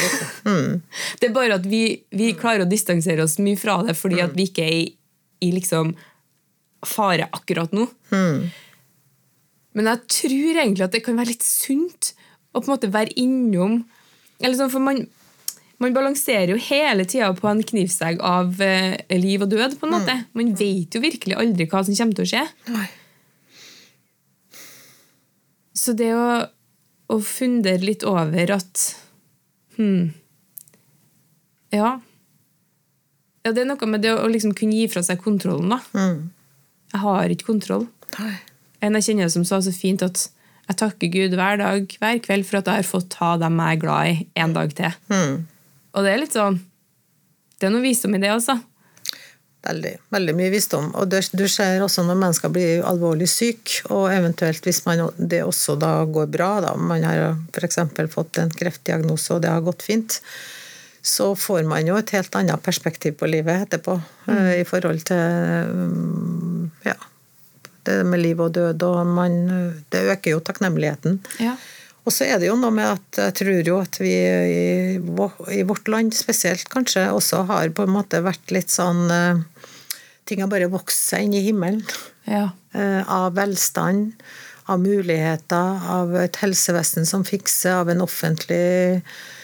Mm. 0.50 0.72
Det 1.22 1.28
er 1.30 1.36
bare 1.36 1.58
at 1.60 1.68
vi, 1.70 1.84
vi 2.10 2.32
klarer 2.38 2.66
å 2.66 2.70
distansere 2.70 3.26
oss 3.26 3.38
mye 3.44 3.60
fra 3.60 3.82
det 3.86 3.96
fordi 4.00 4.22
at 4.24 4.34
vi 4.38 4.48
ikke 4.50 4.66
er 4.66 4.78
i, 4.80 4.88
i 5.46 5.52
liksom 5.54 5.94
fare 6.88 7.28
akkurat 7.32 7.72
nå. 7.76 7.88
Men 9.74 9.88
jeg 9.88 10.00
tror 10.12 10.58
egentlig 10.66 10.84
at 10.84 10.92
det 10.96 11.04
kan 11.06 11.16
være 11.20 11.32
litt 11.34 11.46
sunt 11.48 12.14
å 12.52 12.60
på 12.60 12.68
en 12.68 12.74
måte 12.74 12.90
være 12.92 13.14
innom 13.22 13.84
eller 14.42 14.58
sånn, 14.58 14.72
For 14.74 14.82
man, 14.84 15.04
man 15.80 15.94
balanserer 15.94 16.50
jo 16.56 16.58
hele 16.66 17.06
tida 17.06 17.30
på 17.38 17.48
en 17.48 17.62
knivsegg 17.64 18.20
av 18.26 18.58
eh, 18.66 18.98
liv 19.14 19.44
og 19.46 19.52
død. 19.54 19.78
på 19.80 19.86
en 19.86 19.94
måte. 19.94 20.16
Man 20.34 20.56
vet 20.58 20.98
jo 20.98 21.02
virkelig 21.04 21.38
aldri 21.38 21.68
hva 21.70 21.84
som 21.86 21.94
kommer 21.96 22.18
til 22.18 22.26
å 22.26 22.32
skje. 22.32 22.42
Nei. 22.74 22.88
Så 25.78 25.94
det 25.98 26.10
å, 26.18 26.26
å 27.14 27.20
fundere 27.26 27.86
litt 27.86 28.04
over 28.08 28.52
at 28.58 28.82
hmm, 29.78 30.12
Ja. 31.72 32.00
Ja, 33.46 33.52
Det 33.56 33.62
er 33.64 33.70
noe 33.72 33.88
med 33.90 34.04
det 34.04 34.12
å 34.14 34.28
liksom 34.30 34.52
kunne 34.58 34.76
gi 34.78 34.90
fra 34.92 35.02
seg 35.06 35.22
kontrollen. 35.24 35.70
da. 35.74 35.80
Jeg 36.92 37.02
har 37.04 37.34
ikke 37.34 37.50
kontroll. 37.54 37.88
Nei. 38.20 38.36
En 38.82 38.98
jeg 38.98 39.12
kjenner 39.12 39.30
som 39.32 39.46
sa 39.48 39.62
så 39.64 39.74
fint 39.76 40.02
at 40.06 40.26
jeg 40.68 40.80
takker 40.80 41.12
Gud 41.14 41.36
hver 41.38 41.60
dag, 41.60 41.94
hver 42.00 42.20
kveld 42.24 42.48
for 42.48 42.62
at 42.62 42.70
jeg 42.70 42.82
har 42.82 42.88
fått 42.88 43.18
ha 43.20 43.36
dem 43.42 43.60
jeg 43.60 43.78
er 43.78 43.82
glad 43.82 44.12
i, 44.12 44.28
en 44.40 44.54
dag 44.56 44.74
til. 44.78 44.98
Og 45.92 46.06
det 46.06 46.12
er 46.12 46.22
litt 46.22 46.36
sånn 46.38 46.62
Det 47.60 47.68
er 47.68 47.74
noe 47.74 47.84
visdom 47.84 48.16
i 48.16 48.22
det, 48.24 48.32
altså. 48.34 48.56
Veldig, 49.62 49.92
veldig 50.10 50.34
mye 50.34 50.50
visdom. 50.50 50.88
Og 50.98 51.12
du 51.12 51.44
ser 51.46 51.84
også 51.86 52.02
når 52.08 52.18
mennesker 52.18 52.54
blir 52.54 52.86
alvorlig 52.88 53.28
syke, 53.30 53.84
og 53.94 54.08
eventuelt 54.10 54.66
hvis 54.66 54.82
man, 54.88 55.04
det 55.20 55.44
også 55.46 55.76
da 55.78 55.92
går 56.10 56.32
bra, 56.34 56.50
da, 56.66 56.72
man 56.80 57.06
har 57.06 57.36
f.eks. 57.54 57.78
fått 58.10 58.42
en 58.42 58.50
kreftdiagnose 58.50 59.36
og 59.36 59.44
det 59.44 59.52
har 59.54 59.62
gått 59.66 59.86
fint, 59.86 60.18
så 61.02 61.32
får 61.36 61.64
man 61.70 61.88
jo 61.90 61.96
et 61.98 62.14
helt 62.14 62.36
annet 62.38 62.62
perspektiv 62.62 63.16
på 63.20 63.30
livet 63.30 63.66
etterpå. 63.66 63.96
Mm. 64.28 64.42
I 64.62 64.66
forhold 64.70 65.02
til 65.10 65.18
mm, 65.18 66.72
ja, 66.86 66.96
det 67.90 68.00
med 68.06 68.22
liv 68.22 68.42
og 68.44 68.54
død, 68.54 68.84
og 68.86 69.06
man, 69.10 69.38
det 69.90 70.04
øker 70.14 70.36
jo 70.36 70.44
takknemligheten. 70.46 71.18
Ja. 71.42 71.56
Og 72.06 72.14
så 72.14 72.26
er 72.26 72.40
det 72.42 72.48
jo 72.50 72.58
noe 72.58 72.74
med 72.74 72.88
at 72.96 73.20
jeg 73.28 73.36
tror 73.38 73.68
jo 73.68 73.76
at 73.82 73.98
vi 74.02 74.12
i, 74.14 74.98
i 75.54 75.60
vårt 75.70 75.90
land 75.92 76.16
spesielt 76.18 76.66
kanskje 76.74 77.08
også 77.14 77.44
har 77.50 77.74
på 77.78 77.86
en 77.86 77.94
måte 77.94 78.24
vært 78.26 78.54
litt 78.54 78.74
sånn 78.74 79.04
eh, 79.14 79.42
Ting 80.30 80.40
har 80.42 80.50
bare 80.52 80.70
vokst 80.72 81.10
seg 81.12 81.26
inn 81.26 81.34
i 81.36 81.42
himmelen. 81.44 81.82
Ja. 82.30 82.52
eh, 82.78 83.02
Av 83.10 83.34
velstand, 83.36 84.14
av 84.70 84.80
muligheter, 84.80 85.82
av 85.92 86.14
et 86.22 86.38
helsevesen 86.40 87.10
som 87.10 87.26
fikser, 87.28 87.82
av 87.82 87.90
en 87.92 88.04
offentlig 88.06 88.62
eh, 88.62 88.96
eh, 88.96 89.41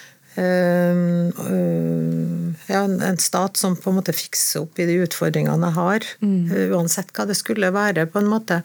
ja, 2.67 2.83
en 2.83 3.17
stat 3.17 3.57
som 3.57 3.75
på 3.75 3.89
en 3.89 3.97
måte 3.99 4.13
fikser 4.15 4.65
opp 4.65 4.79
i 4.79 4.85
de 4.89 4.99
utfordringene 5.05 5.69
jeg 5.69 5.77
har, 5.77 6.07
eh, 6.53 6.67
uansett 6.75 7.13
hva 7.15 7.25
det 7.29 7.37
skulle 7.39 7.71
være. 7.73 8.05
på 8.05 8.19
en 8.19 8.29
måte. 8.29 8.61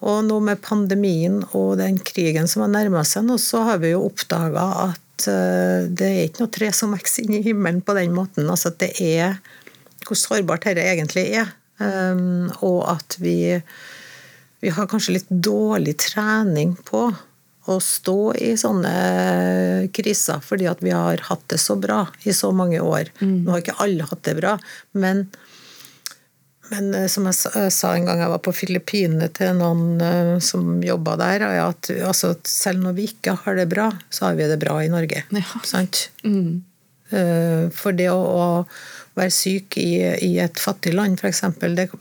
Og 0.00 0.24
nå 0.24 0.40
med 0.40 0.60
pandemien 0.60 1.42
og 1.52 1.78
den 1.78 1.98
krigen 1.98 2.48
som 2.48 2.62
har 2.62 2.72
nærma 2.72 3.04
seg 3.04 3.24
nå, 3.24 3.38
så 3.40 3.64
har 3.64 3.78
vi 3.78 3.94
jo 3.94 4.04
oppdaga 4.06 4.92
at 4.92 5.28
eh, 5.28 5.88
det 5.88 6.06
er 6.06 6.24
ikke 6.26 6.44
noe 6.44 6.52
tre 6.52 6.72
som 6.72 6.92
vokser 6.92 7.24
inn 7.24 7.38
i 7.38 7.44
himmelen 7.44 7.80
på 7.82 7.96
den 7.96 8.12
måten. 8.14 8.48
Altså 8.50 8.68
at 8.72 8.80
det 8.80 8.92
er 9.00 9.38
hvor 10.06 10.18
sårbart 10.18 10.68
dette 10.68 10.84
egentlig 10.84 11.30
er. 11.34 11.48
Um, 11.76 12.48
og 12.64 12.86
at 12.88 13.18
vi, 13.20 13.52
vi 14.64 14.70
har 14.72 14.86
kanskje 14.88 15.18
litt 15.18 15.28
dårlig 15.28 15.98
trening 16.00 16.72
på 16.88 17.10
å 17.72 17.76
stå 17.82 18.14
i 18.38 18.52
sånne 18.60 18.92
kriser, 19.96 20.38
fordi 20.44 20.68
at 20.70 20.82
vi 20.84 20.92
har 20.94 21.18
hatt 21.28 21.42
det 21.50 21.58
så 21.62 21.74
bra 21.80 22.04
i 22.22 22.32
så 22.36 22.52
mange 22.54 22.78
år. 22.82 23.10
Nå 23.22 23.50
har 23.54 23.62
ikke 23.64 23.78
alle 23.82 24.06
hatt 24.06 24.22
det 24.28 24.36
bra, 24.40 24.56
men 24.94 25.26
men 26.66 26.88
eh, 26.98 27.04
som 27.06 27.22
jeg 27.30 27.70
sa- 27.70 27.92
en 27.94 28.04
gang 28.08 28.18
jeg 28.18 28.28
var 28.32 28.40
på 28.42 28.50
Filippinene 28.52 29.28
til 29.30 29.52
noen 29.54 30.00
eh, 30.02 30.38
som 30.42 30.80
jobba 30.82 31.12
der, 31.20 31.44
er 31.46 31.60
at 31.68 31.90
altså, 32.02 32.32
selv 32.42 32.82
når 32.82 32.96
vi 32.96 33.04
ikke 33.12 33.36
har 33.44 33.54
det 33.54 33.68
bra, 33.70 33.84
så 34.10 34.24
har 34.26 34.34
vi 34.34 34.48
det 34.50 34.56
bra 34.58 34.80
i 34.82 34.88
Norge. 34.90 35.22
Ja. 35.30 35.44
Sant? 35.62 36.08
Eh, 36.26 37.68
For 37.70 37.94
det 37.94 38.08
å, 38.10 38.66
være 39.14 39.30
syk 39.32 39.78
i, 39.78 39.92
i 40.26 40.32
et 40.42 40.58
fattig 40.58 40.90
land, 40.92 41.22
f.eks., 41.22 41.44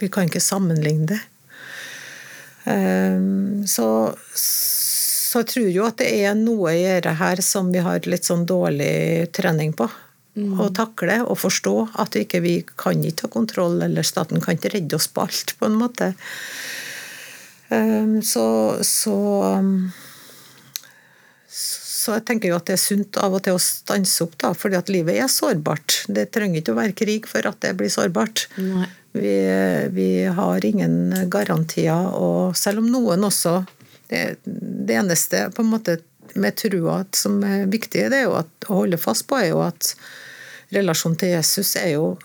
vi 0.02 0.10
kan 0.10 0.26
ikke 0.28 0.42
sammenligne 0.42 1.06
det. 1.14 1.22
Så, 3.70 3.86
så 5.36 5.42
jeg 5.42 5.52
tror 5.52 5.66
jo 5.68 5.84
at 5.84 5.98
det 6.00 6.06
er 6.24 6.36
noe 6.40 6.72
i 6.72 6.84
dette 6.88 7.12
her 7.20 7.42
som 7.44 7.68
vi 7.74 7.82
har 7.84 8.06
litt 8.08 8.24
sånn 8.24 8.46
dårlig 8.48 9.34
trening 9.36 9.74
på. 9.76 9.90
å 10.36 10.68
takle 10.76 11.22
og 11.24 11.38
forstå 11.40 11.74
at 12.04 12.16
vi 12.16 12.22
ikke 12.26 12.40
vi 12.44 12.56
kan 12.80 13.04
ikke 13.04 13.28
ha 13.28 13.34
kontroll, 13.34 13.76
eller 13.84 14.04
staten 14.04 14.40
kan 14.44 14.56
ikke 14.56 14.72
redde 14.74 14.96
oss 14.96 15.08
på 15.12 15.24
alt, 15.28 15.54
på 15.60 15.68
en 15.68 15.78
måte. 15.80 16.10
Um, 17.68 18.22
så, 18.24 18.46
så 18.84 19.16
så 22.06 22.16
jeg 22.20 22.26
tenker 22.28 22.52
jo 22.52 22.58
at 22.60 22.68
det 22.68 22.76
er 22.76 22.84
sunt 22.84 23.18
av 23.20 23.36
og 23.36 23.44
til 23.44 23.58
å 23.58 23.62
stanse 23.62 24.24
opp, 24.24 24.36
da, 24.40 24.52
fordi 24.56 24.78
at 24.78 24.92
livet 24.94 25.20
er 25.20 25.32
sårbart. 25.32 26.04
Det 26.08 26.30
trenger 26.32 26.62
ikke 26.62 26.76
å 26.76 26.80
være 26.80 26.96
krig 26.96 27.28
for 27.28 27.48
at 27.50 27.60
det 27.66 27.74
blir 27.80 27.92
sårbart. 27.92 28.46
Vi, 29.16 29.36
vi, 29.96 30.10
har 30.40 30.68
ingen 30.68 31.16
garantier, 31.32 32.12
og 32.16 32.56
selv 32.60 32.84
om 32.84 32.92
noen 32.92 33.28
også 33.28 33.62
Det, 34.10 34.24
det 34.46 35.00
eneste 35.00 35.48
på 35.56 35.64
en 35.64 35.72
måte 35.74 36.00
med 36.36 36.58
trua 36.60 37.04
som 37.16 37.40
er 37.46 37.66
viktig, 37.72 38.08
det 38.12 38.22
er 38.22 38.28
jo 38.28 38.38
at, 38.40 38.52
å 38.70 38.82
holde 38.82 39.00
fast 39.02 39.28
på, 39.30 39.40
er 39.40 39.54
jo 39.54 39.62
at 39.66 39.94
relasjonen 40.76 41.20
til 41.22 41.36
Jesus 41.36 41.76
er 41.80 41.96
jo 41.96 42.16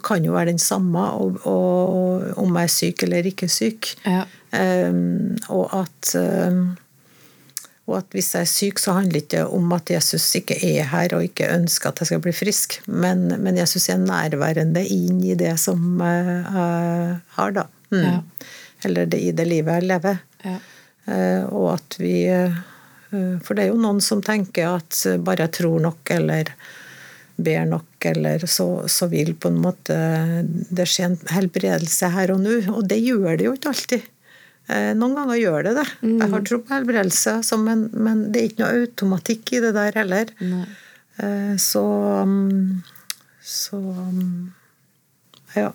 kan 0.00 0.24
jo 0.24 0.32
være 0.32 0.54
den 0.54 0.62
samme 0.62 1.02
og, 1.20 1.42
og, 1.44 2.22
om 2.40 2.54
jeg 2.56 2.68
er 2.68 2.72
syk 2.72 3.02
eller 3.04 3.26
ikke 3.28 3.48
syk. 3.52 3.90
Ja. 4.06 4.22
Um, 4.48 5.36
og 5.52 5.74
at 5.76 6.14
um, 6.16 6.62
og 7.88 7.94
at 8.02 8.12
hvis 8.12 8.34
jeg 8.34 8.44
er 8.44 8.50
syk, 8.50 8.80
så 8.82 8.94
handler 8.98 9.16
det 9.16 9.22
ikke 9.24 9.44
om 9.56 9.70
at 9.72 9.90
Jesus 9.90 10.26
ikke 10.36 10.58
er 10.60 10.90
her 10.90 11.14
og 11.16 11.24
ikke 11.24 11.48
ønsker 11.54 11.88
at 11.88 12.02
jeg 12.02 12.10
skal 12.10 12.20
bli 12.24 12.34
frisk, 12.36 12.76
men, 12.84 13.30
men 13.40 13.56
Jesus 13.56 13.88
er 13.88 14.00
nærværende 14.02 14.82
inn 14.84 15.22
i 15.24 15.36
det 15.40 15.54
som 15.60 15.96
jeg 15.96 16.42
har, 17.38 17.54
da. 17.56 17.64
Mm. 17.88 18.02
Ja. 18.02 18.18
Eller 18.84 19.08
det, 19.08 19.22
i 19.24 19.32
det 19.32 19.46
livet 19.48 19.80
jeg 19.80 19.88
lever. 19.88 20.20
Ja. 20.44 20.58
Uh, 21.08 21.46
og 21.48 21.70
at 21.78 21.96
vi 21.96 22.28
uh, 22.28 22.58
For 23.40 23.56
det 23.56 23.62
er 23.64 23.70
jo 23.70 23.80
noen 23.80 24.02
som 24.04 24.20
tenker 24.20 24.68
at 24.68 25.00
bare 25.24 25.46
jeg 25.46 25.54
tror 25.62 25.80
nok, 25.80 26.10
eller 26.12 26.50
ber 27.38 27.64
nok, 27.70 28.04
eller 28.10 28.42
så, 28.50 28.66
så 28.90 29.06
vil 29.08 29.32
på 29.38 29.48
en 29.48 29.60
måte 29.62 29.96
det 30.44 30.88
skje 30.90 31.06
en 31.06 31.18
helbredelse 31.30 32.10
her 32.12 32.34
og 32.34 32.42
nå. 32.42 32.58
Og 32.74 32.82
det 32.90 32.98
gjør 33.00 33.38
det 33.38 33.46
jo 33.46 33.54
ikke 33.56 33.72
alltid. 33.72 34.08
Eh, 34.68 34.90
noen 34.98 35.16
ganger 35.16 35.40
gjør 35.40 35.64
det 35.64 35.74
det. 35.78 35.86
Mm. 36.02 36.16
Jeg 36.18 36.30
har 36.34 36.44
tro 36.44 36.60
på 36.60 36.74
helbredelse, 36.74 37.34
men, 37.64 37.86
men, 37.94 38.26
det 38.32 38.40
er 38.40 38.50
ikke 38.50 38.64
noe 38.64 38.82
automatikk 38.82 39.52
i 39.56 39.62
det 39.64 39.72
der 39.78 39.96
heller. 40.02 40.32
Nei. 40.44 40.64
Eh, 41.24 41.54
så 41.62 41.84
mm, 42.28 42.82
Så 43.40 43.80
mm, 43.80 44.50
ja. 45.56 45.70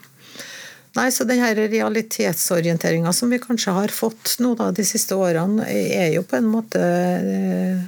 Nei, 0.93 1.07
så 1.09 1.25
den 1.25 1.41
denne 1.41 1.67
realitetsorienteringa 1.71 3.13
som 3.13 3.31
vi 3.33 3.39
kanskje 3.41 3.73
har 3.73 3.93
fått 3.93 4.35
nå 4.43 4.53
da, 4.59 4.69
de 4.75 4.85
siste 4.85 5.17
årene, 5.17 5.65
er 5.65 6.11
jo 6.13 6.21
på 6.27 6.37
en 6.37 6.51
måte 6.51 6.81
eh, 6.81 7.79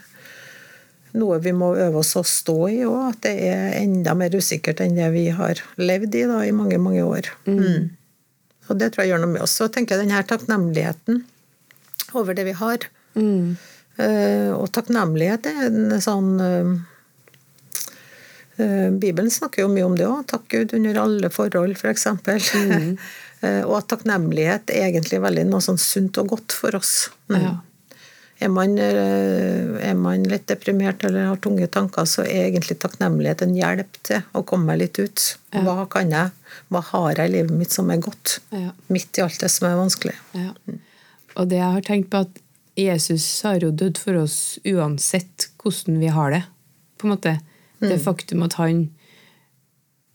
noe 1.19 1.37
vi 1.43 1.53
må 1.53 1.75
øve 1.77 2.01
oss 2.01 2.15
å 2.17 2.23
stå 2.25 2.57
i 2.73 2.79
òg. 2.87 3.11
At 3.11 3.21
det 3.27 3.35
er 3.51 3.77
enda 3.77 4.15
mer 4.17 4.33
usikkert 4.33 4.81
enn 4.81 4.97
det 4.97 5.11
vi 5.13 5.27
har 5.37 5.61
levd 5.77 6.17
i 6.17 6.25
da, 6.31 6.41
i 6.47 6.55
mange, 6.55 6.81
mange 6.81 7.05
år. 7.05 7.29
Mm. 7.45 7.61
mm. 7.61 7.85
Og 8.65 8.79
det 8.81 8.87
tror 8.91 9.03
jeg 9.03 9.13
gjør 9.13 9.21
noe 9.21 9.33
med 9.35 9.45
oss. 9.45 9.53
Så 9.59 9.69
tenker 9.69 9.93
jeg 9.93 10.07
denne 10.07 10.25
takknemligheten 10.25 11.21
over 12.17 12.33
det 12.33 12.47
vi 12.47 12.55
har. 12.57 12.87
Mm. 13.13 13.53
Uh, 13.99 14.51
og 14.57 14.71
takknemlighet 14.73 15.45
er 15.51 15.67
en 15.69 15.93
sånn 16.01 16.31
uh, 16.41 16.71
Bibelen 18.55 19.31
snakker 19.31 19.65
jo 19.65 19.69
mye 19.71 19.85
om 19.87 19.95
det 19.99 20.07
òg. 20.07 20.25
Takk 20.31 20.49
Gud 20.53 20.75
under 20.77 20.99
alle 21.01 21.29
forhold, 21.33 21.75
f.eks. 21.75 22.07
Mm. 22.15 22.91
og 23.69 23.73
at 23.81 23.89
takknemlighet 23.91 24.71
er 24.71 24.89
egentlig 24.89 25.19
veldig 25.23 25.47
noe 25.49 25.63
sånn 25.63 25.81
sunt 25.81 26.19
og 26.21 26.31
godt 26.35 26.55
for 26.55 26.77
oss. 26.79 26.93
Mm. 27.31 27.39
Ja. 27.41 27.55
Er 28.45 28.51
man, 28.51 28.73
er 28.79 29.93
man, 29.95 30.25
litt 30.27 30.47
deprimert 30.51 31.03
eller 31.07 31.29
har 31.29 31.37
tunge 31.43 31.67
tanker, 31.71 32.07
så 32.07 32.23
er 32.23 32.49
egentlig 32.49 32.75
takknemlighet 32.83 33.45
en 33.45 33.55
hjelp 33.55 33.99
til 34.07 34.23
å 34.35 34.43
komme 34.47 34.71
meg 34.71 34.81
litt 34.81 34.99
ut. 34.99 35.27
Hva 35.55 35.85
kan 35.91 36.11
jeg 36.11 36.33
hva 36.71 36.81
har 36.91 37.19
jeg 37.19 37.29
i 37.29 37.33
livet 37.37 37.53
mitt 37.57 37.73
som 37.73 37.89
er 37.93 38.01
godt? 38.03 38.39
Ja. 38.53 38.71
Midt 38.91 39.19
i 39.19 39.23
alt 39.25 39.39
det 39.41 39.51
som 39.53 39.67
er 39.69 39.77
vanskelig. 39.79 40.15
Ja. 40.37 40.51
Og 41.35 41.49
det 41.51 41.59
jeg 41.59 41.77
har 41.77 41.85
tenkt 41.85 42.11
på 42.13 42.23
at 42.25 42.41
Jesus 42.79 43.25
har 43.45 43.63
jo 43.63 43.71
dødd 43.71 43.99
for 44.01 44.19
oss 44.19 44.57
uansett 44.67 45.49
hvordan 45.61 45.99
vi 46.01 46.11
har 46.15 46.33
det. 46.35 46.41
På 46.99 47.07
en 47.07 47.15
måte. 47.15 47.37
Mm. 47.81 47.89
Det 47.89 47.99
faktum 48.03 48.45
at 48.45 48.57
han 48.59 48.85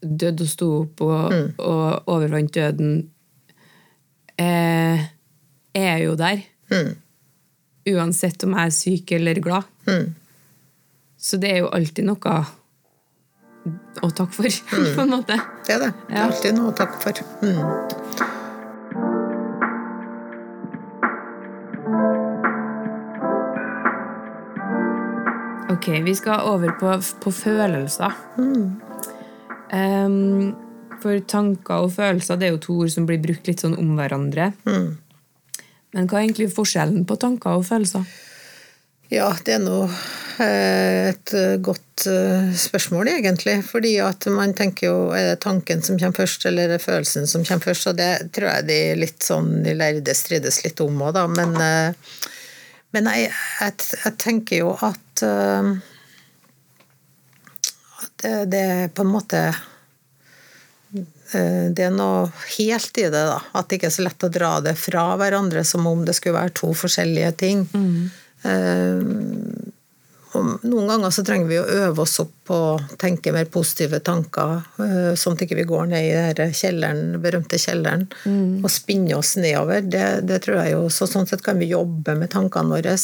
døde 0.00 0.46
og 0.46 0.50
sto 0.50 0.68
opp 0.78 1.02
og, 1.04 1.32
mm. 1.32 1.48
og 1.58 2.08
overvant 2.10 2.54
døden, 2.54 2.94
eh, 4.40 5.04
er 5.76 5.98
jo 6.04 6.16
der. 6.18 6.40
Mm. 6.72 6.94
Uansett 7.90 8.44
om 8.46 8.56
jeg 8.56 8.70
er 8.70 8.74
syk 8.76 9.12
eller 9.18 9.42
glad. 9.44 9.68
Mm. 9.88 10.14
Så 11.20 11.36
det 11.40 11.52
er 11.52 11.62
jo 11.64 11.72
alltid 11.76 12.08
noe 12.08 12.36
å 14.00 14.10
takke 14.10 14.32
for, 14.32 14.48
mm. 14.48 14.92
på 14.96 15.04
en 15.04 15.16
måte. 15.18 15.40
Det 15.66 15.76
er 15.76 15.86
det. 15.86 15.94
Det 16.08 16.16
er 16.16 16.28
alltid 16.28 16.56
noe 16.56 16.72
å 16.72 16.76
takke 16.76 17.02
for. 17.04 18.38
Ok, 25.80 25.88
vi 26.04 26.12
skal 26.14 26.44
over 26.44 26.74
på, 26.76 26.92
på 27.24 27.32
følelser. 27.32 28.12
Mm. 28.36 28.64
Um, 29.72 30.50
for 31.00 31.20
tanker 31.24 31.86
og 31.86 31.94
følelser 31.94 32.36
det 32.36 32.48
er 32.48 32.56
jo 32.56 32.64
to 32.66 32.76
ord 32.84 32.92
som 32.92 33.06
blir 33.08 33.22
brukt 33.22 33.48
litt 33.48 33.64
sånn 33.64 33.78
om 33.80 33.94
hverandre. 33.96 34.50
Mm. 34.68 34.90
Men 35.96 36.10
hva 36.10 36.20
er 36.20 36.26
egentlig 36.28 36.50
forskjellen 36.52 37.06
på 37.08 37.16
tanker 37.22 37.56
og 37.58 37.64
følelser? 37.66 38.04
Ja, 39.10 39.32
det 39.46 39.56
er 39.56 39.64
noe 39.64 39.88
Eh, 40.40 41.10
et 41.10 41.32
eh, 41.36 41.56
godt 41.60 42.06
eh, 42.08 42.52
spørsmål, 42.56 43.08
egentlig. 43.12 43.58
Fordi 43.66 43.94
at 44.04 44.26
man 44.32 44.54
tenker 44.56 44.88
jo 44.88 44.98
er 45.16 45.32
det 45.32 45.42
tanken 45.44 45.82
som 45.84 45.98
kommer 46.00 46.22
først, 46.22 46.46
eller 46.48 46.66
er 46.68 46.76
det 46.76 46.84
følelsen 46.84 47.28
som 47.28 47.44
kommer 47.44 47.70
først? 47.70 47.90
Og 47.90 47.98
det 47.98 48.10
tror 48.36 48.48
jeg 48.54 48.68
de 48.70 48.80
litt 49.02 49.26
sånn 49.26 49.60
de 49.66 49.76
lærde 49.76 50.16
strides 50.16 50.62
litt 50.64 50.80
om 50.84 51.02
òg, 51.04 51.14
da. 51.18 51.26
Men, 51.28 51.56
men 52.94 53.08
jeg, 53.10 53.30
jeg, 53.60 53.74
jeg, 54.04 54.14
tenker 54.18 54.62
jo 54.64 54.70
at, 54.82 55.22
at 58.02 58.24
det, 58.24 58.32
det 58.50 58.64
på 58.96 59.06
en 59.06 59.12
måte 59.12 59.42
det 61.30 61.84
er 61.86 61.92
noe 61.94 62.24
helt 62.56 62.98
i 62.98 63.04
det, 63.06 63.20
da. 63.28 63.36
At 63.54 63.68
det 63.70 63.76
ikke 63.78 63.86
er 63.86 63.94
så 63.94 64.02
lett 64.02 64.24
å 64.26 64.32
dra 64.34 64.48
det 64.64 64.72
fra 64.74 65.04
hverandre 65.14 65.62
som 65.62 65.86
om 65.86 66.02
det 66.02 66.16
skulle 66.18 66.40
være 66.40 66.56
to 66.58 66.72
forskjellige 66.74 67.30
ting. 67.38 67.62
Mm. 67.70 68.10
Noen 70.30 70.86
ganger 70.86 71.10
så 71.10 71.24
trenger 71.26 71.48
vi 71.50 71.58
å 71.58 71.66
øve 71.88 72.04
oss 72.04 72.20
opp 72.22 72.32
på 72.46 72.54
å 72.54 72.98
tenke 73.00 73.32
mer 73.34 73.48
positive 73.50 73.98
tanker, 74.06 74.60
eh, 74.84 75.10
sånn 75.18 75.34
at 75.34 75.42
vi 75.42 75.48
ikke 75.48 75.66
går 75.72 75.90
ned 75.90 76.06
i 76.06 76.36
den 76.38 76.54
kjelleren, 76.54 77.18
berømte 77.22 77.58
kjelleren 77.58 78.06
mm. 78.22 78.62
og 78.62 78.70
spinner 78.70 79.18
oss 79.18 79.34
nedover. 79.40 79.82
Det, 79.82 80.06
det, 80.30 80.38
tror 80.44 80.60
jeg 80.62 80.76
jo, 80.76 80.86
så 80.92 81.08
Sånn 81.10 81.26
sett 81.26 81.42
kan 81.42 81.58
vi 81.58 81.72
jobbe 81.72 82.14
med 82.18 82.30
tankene 82.30 82.76
våre. 82.76 82.94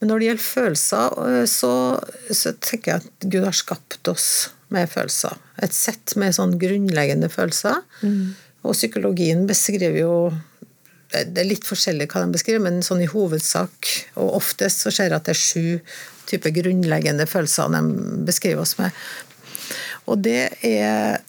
Men 0.00 0.10
når 0.10 0.18
det 0.18 0.28
gjelder 0.30 0.46
følelser, 0.46 1.20
eh, 1.28 1.44
så, 1.52 1.72
så 2.32 2.56
tenker 2.64 2.94
jeg 2.94 3.04
at 3.04 3.28
Gud 3.28 3.44
har 3.44 3.60
skapt 3.60 4.12
oss 4.12 4.28
med 4.72 4.88
følelser. 4.90 5.36
Et 5.62 5.76
sett 5.76 6.16
med 6.16 6.34
sånn 6.36 6.56
grunnleggende 6.60 7.28
følelser. 7.32 7.84
Mm. 8.00 8.32
Og 8.66 8.74
psykologien 8.74 9.44
beskriver 9.48 10.00
jo 10.00 10.14
det 11.14 11.40
er 11.40 11.48
litt 11.48 11.66
forskjellig 11.66 12.08
hva 12.10 12.24
de 12.24 12.34
beskriver, 12.34 12.64
men 12.64 12.82
sånn 12.84 13.04
i 13.04 13.10
hovedsak 13.10 13.92
og 14.18 14.40
oftest 14.40 14.82
så 14.84 14.92
ser 14.92 15.10
jeg 15.10 15.18
at 15.18 15.28
det 15.28 15.36
er 15.36 15.40
sju 15.40 15.66
typer 16.26 16.54
grunnleggende 16.56 17.28
følelser 17.30 17.70
de 17.70 17.82
beskriver 18.26 18.64
oss 18.64 18.74
med. 18.80 18.94
Og 20.10 20.20
det 20.26 20.42
er 20.66 21.22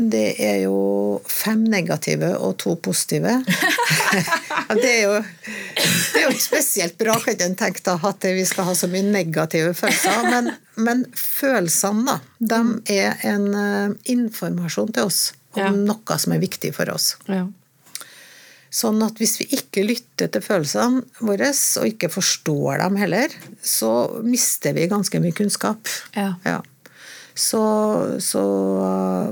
det 0.00 0.34
er 0.40 0.62
jo 0.62 1.20
fem 1.28 1.60
negative 1.68 2.30
og 2.40 2.54
to 2.62 2.72
positive. 2.80 3.34
det, 4.80 4.88
er 4.88 5.02
jo, 5.02 5.18
det 5.20 6.22
er 6.22 6.24
jo 6.24 6.38
spesielt 6.40 6.96
bra, 7.00 7.18
kan 7.20 7.42
en 7.44 7.56
tenke 7.58 7.84
da, 7.84 7.98
at 8.08 8.24
vi 8.24 8.46
skal 8.48 8.70
ha 8.70 8.76
så 8.78 8.88
mye 8.88 9.04
negative 9.04 9.74
følelser. 9.76 10.22
Men, 10.30 10.52
men 10.80 11.04
følelsene, 11.12 12.16
da, 12.38 12.62
de 12.64 12.96
er 12.96 13.20
en 13.28 13.46
uh, 13.52 13.98
informasjon 14.08 14.96
til 14.96 15.10
oss 15.10 15.20
om 15.58 15.60
ja. 15.66 15.70
noe 15.92 16.18
som 16.22 16.32
er 16.32 16.40
viktig 16.48 16.72
for 16.76 16.94
oss. 16.94 17.12
Ja. 17.28 17.44
Sånn 18.70 19.02
at 19.02 19.18
hvis 19.18 19.40
vi 19.40 19.48
ikke 19.56 19.82
lytter 19.82 20.30
til 20.30 20.44
følelsene 20.44 21.02
våre, 21.26 21.50
og 21.50 21.88
ikke 21.88 22.10
forstår 22.12 22.78
dem 22.84 22.98
heller, 23.00 23.32
så 23.66 23.92
mister 24.22 24.76
vi 24.76 24.86
ganske 24.90 25.18
mye 25.22 25.34
kunnskap. 25.34 25.90
Ja. 26.14 26.36
ja. 26.46 26.60
Så, 27.34 27.62
så 28.22 28.42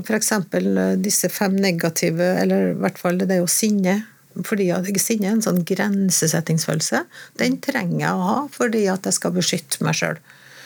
for 0.03 0.17
eksempel 0.17 0.75
disse 0.99 1.29
fem 1.31 1.55
negative, 1.55 2.33
eller 2.41 2.73
i 2.73 2.79
hvert 2.83 2.99
fall 2.99 3.21
det 3.21 3.31
er 3.35 3.43
jo 3.43 3.51
sinne. 3.51 4.01
Fordi 4.45 4.69
at 4.71 4.87
Sinne 5.01 5.27
er 5.27 5.35
en 5.35 5.43
sånn 5.43 5.63
grensesettingsfølelse. 5.67 7.01
Den 7.41 7.57
trenger 7.63 8.03
jeg 8.03 8.11
å 8.11 8.27
ha 8.27 8.35
fordi 8.53 8.85
at 8.91 9.07
jeg 9.07 9.17
skal 9.17 9.33
beskytte 9.35 9.83
meg 9.83 9.97
sjøl. 9.97 10.19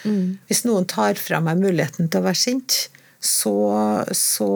Mm. 0.03 0.35
Hvis 0.49 0.65
noen 0.67 0.85
tar 0.89 1.17
fra 1.17 1.39
meg 1.41 1.61
muligheten 1.61 2.09
til 2.11 2.21
å 2.21 2.27
være 2.27 2.41
sint, 2.41 2.77
så, 3.23 3.55
så 4.11 4.49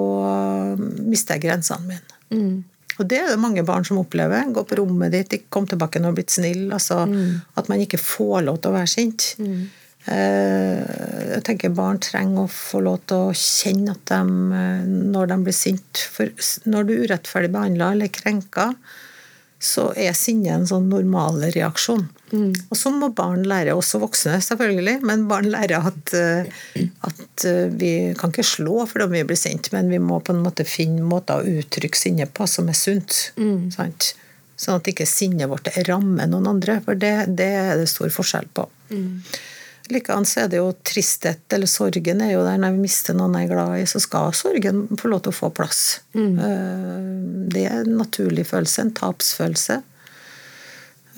mister 1.08 1.38
jeg 1.38 1.48
grensene 1.48 1.88
mine. 1.88 2.20
Mm. 2.34 2.58
Og 2.98 3.08
det 3.10 3.20
er 3.22 3.32
det 3.32 3.42
mange 3.42 3.64
barn 3.68 3.86
som 3.88 4.00
opplever. 4.02 4.48
Gå 4.54 4.64
på 4.68 4.80
rommet 4.80 5.14
ditt, 5.14 5.34
ikke 5.38 5.54
kom 5.54 5.68
tilbake 5.70 6.02
når 6.02 6.10
du 6.10 6.14
har 6.14 6.20
blitt 6.22 6.34
snill. 6.34 6.64
Altså, 6.74 7.04
mm. 7.10 7.36
At 7.60 7.70
man 7.72 7.84
ikke 7.84 8.02
får 8.02 8.46
lov 8.48 8.62
til 8.62 8.72
å 8.72 8.78
være 8.78 8.92
sint. 8.94 9.28
Mm. 9.42 9.68
Eh, 10.08 10.84
Jeg 11.36 11.44
tenker 11.48 11.74
Barn 11.76 12.00
trenger 12.00 12.46
å 12.46 12.52
få 12.52 12.80
lov 12.86 13.02
til 13.12 13.28
å 13.28 13.36
kjenne 13.36 13.92
at 13.92 14.06
de, 14.08 14.22
eh, 14.56 14.86
når 14.88 15.34
de 15.34 15.38
blir 15.44 15.56
sint 15.56 16.04
For 16.14 16.32
når 16.66 16.88
du 16.88 16.94
er 16.94 17.02
urettferdig 17.04 17.52
behandla 17.52 17.92
eller 17.92 18.14
krenka, 18.16 18.70
så 19.60 19.88
er 19.98 20.14
sinne 20.14 20.54
en 20.54 20.68
sånn 20.70 20.86
normal 20.92 21.40
reaksjon. 21.56 22.04
Og 22.70 22.78
så 22.78 22.92
må 22.94 23.10
barn 23.16 23.46
lære, 23.48 23.74
også 23.74 24.02
voksne 24.04 24.38
selvfølgelig, 24.44 25.00
men 25.08 25.26
barn 25.30 25.50
lærer 25.54 25.88
at, 25.90 26.14
eh, 26.14 26.86
at 27.08 27.46
eh, 27.48 27.66
vi 27.74 27.92
kan 28.20 28.34
ikke 28.34 28.46
slå 28.46 28.84
fordi 28.90 29.10
vi 29.16 29.24
blir 29.32 29.40
sint, 29.40 29.72
men 29.74 29.90
vi 29.90 30.02
må 30.04 30.20
på 30.22 30.36
en 30.36 30.44
måte 30.46 30.68
finne 30.68 31.06
måter 31.08 31.42
å 31.42 31.58
uttrykke 31.62 31.98
sinne 31.98 32.30
på 32.30 32.48
som 32.50 32.70
er 32.70 32.78
sunt. 32.78 33.32
Sant? 33.74 34.12
Sånn 34.58 34.80
at 34.80 34.90
ikke 34.90 35.06
sinnet 35.10 35.50
vårt 35.50 35.70
rammer 35.90 36.30
noen 36.30 36.50
andre, 36.54 36.80
for 36.86 36.98
det, 36.98 37.16
det 37.38 37.52
er 37.58 37.76
det 37.82 37.90
stor 37.90 38.14
forskjell 38.14 38.50
på. 38.58 38.70
Likeens 39.94 40.36
er 40.42 40.50
det 40.52 40.60
jo 40.60 40.72
tristhet, 40.86 41.44
eller 41.54 41.70
sorgen 41.70 42.22
er 42.24 42.34
jo 42.34 42.46
der 42.46 42.60
når 42.62 42.76
vi 42.76 42.86
mister 42.88 43.16
noen 43.18 43.36
jeg 43.40 43.48
er 43.48 43.54
glad 43.54 43.76
i, 43.80 43.86
så 43.90 44.02
skal 44.04 44.34
sorgen 44.36 44.86
få 45.00 45.12
lov 45.12 45.26
til 45.26 45.34
å 45.34 45.38
få 45.38 45.52
plass. 45.56 45.84
Mm. 46.18 46.40
Det 47.54 47.66
er 47.68 47.84
en 47.84 48.00
naturlig 48.00 48.48
følelse, 48.50 48.84
en 48.84 48.96
tapsfølelse. 48.98 49.82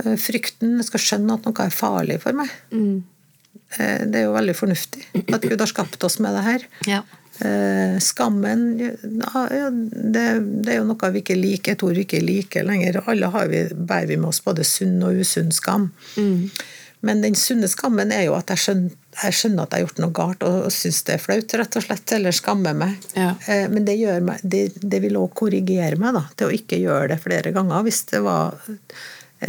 Eh, 0.03 0.17
Frykten 0.19 0.77
jeg 0.79 0.89
skal 0.89 1.05
skjønne 1.05 1.39
at 1.39 1.47
noe 1.47 1.65
er 1.65 1.73
farlig 1.73 2.19
for 2.25 2.37
meg. 2.37 2.51
Mm. 2.73 2.99
Det 3.69 4.17
er 4.17 4.23
jo 4.25 4.33
veldig 4.33 4.55
fornuftig 4.57 5.03
at 5.29 5.43
Gud 5.45 5.61
har 5.61 5.69
skapt 5.69 6.03
oss 6.07 6.17
med 6.23 6.33
det 6.33 6.45
her. 6.45 6.63
Ja. 6.89 7.03
Eh, 7.45 7.99
Skammen 8.03 8.63
ja, 8.81 9.43
det, 9.61 10.23
det 10.65 10.73
er 10.73 10.79
jo 10.79 10.87
noe 10.89 11.11
vi 11.13 11.21
ikke 11.21 11.37
liker, 11.37 11.77
et 11.77 11.85
ord 11.85 11.95
vi 11.95 12.03
ikke 12.07 12.23
liker 12.23 12.65
lenger. 12.67 13.01
Alle 13.05 13.29
har 13.31 13.51
vi, 13.51 13.61
bærer 13.73 14.09
vi 14.09 14.17
med 14.19 14.31
oss 14.31 14.41
både 14.43 14.65
sunn 14.67 14.97
og 15.05 15.21
usunn 15.21 15.53
skam. 15.55 15.91
Men 17.01 17.21
den 17.23 17.35
sunne 17.39 17.69
skammen 17.71 18.11
er 18.11 18.25
jo 18.25 18.33
at 18.35 18.51
jeg 18.51 18.59
skjønner, 18.63 18.95
jeg 19.23 19.35
skjønner 19.35 19.63
at 19.63 19.71
jeg 19.73 19.79
har 19.79 19.85
gjort 19.87 20.01
noe 20.03 20.15
galt 20.15 20.43
og 20.47 20.71
syns 20.75 20.99
det 21.07 21.13
er 21.15 21.21
flaut, 21.23 21.53
rett 21.61 21.77
og 21.79 21.85
slett, 21.85 22.11
eller 22.17 22.35
skammer 22.35 22.75
meg. 22.75 22.97
Ja. 23.15 23.31
Eh, 23.47 23.67
Men 23.71 23.87
det, 23.87 23.95
meg, 24.25 24.43
det, 24.43 24.63
det 24.81 24.99
vil 25.05 25.17
òg 25.19 25.31
korrigere 25.39 25.99
meg 26.01 26.17
da, 26.17 26.25
til 26.35 26.49
å 26.49 26.55
ikke 26.55 26.81
gjøre 26.81 27.13
det 27.13 27.21
flere 27.23 27.53
ganger 27.55 27.87
hvis 27.87 28.03
det 28.11 28.23
var 28.25 28.59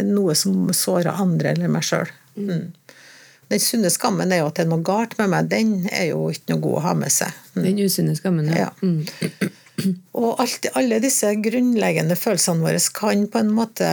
noe 0.07 0.35
som 0.39 0.69
såra 0.75 1.17
andre 1.19 1.51
eller 1.51 1.71
meg 1.71 1.83
sjøl. 1.83 2.07
Mm. 2.39 2.69
Den 3.51 3.59
sunne 3.59 3.89
skammen 3.91 4.31
er 4.31 4.39
jo 4.39 4.47
at 4.47 4.55
det 4.55 4.63
er 4.63 4.69
noe 4.71 4.85
galt 4.87 5.17
med 5.19 5.33
meg. 5.33 5.49
Den 5.51 5.73
er 5.91 6.05
jo 6.13 6.29
ikke 6.31 6.53
noe 6.53 6.63
god 6.63 6.77
å 6.77 6.83
ha 6.85 6.93
med 7.01 7.11
seg. 7.11 7.41
Den 7.57 7.81
usunne 7.83 8.15
skammen, 8.15 8.47
ja. 8.55 8.69
Ja. 8.71 9.49
Og 10.15 10.39
alt, 10.39 10.69
alle 10.77 11.01
disse 11.03 11.33
grunnleggende 11.41 12.15
følelsene 12.19 12.63
våre 12.63 12.79
kan 12.95 13.25
på 13.33 13.41
en 13.41 13.51
måte 13.55 13.89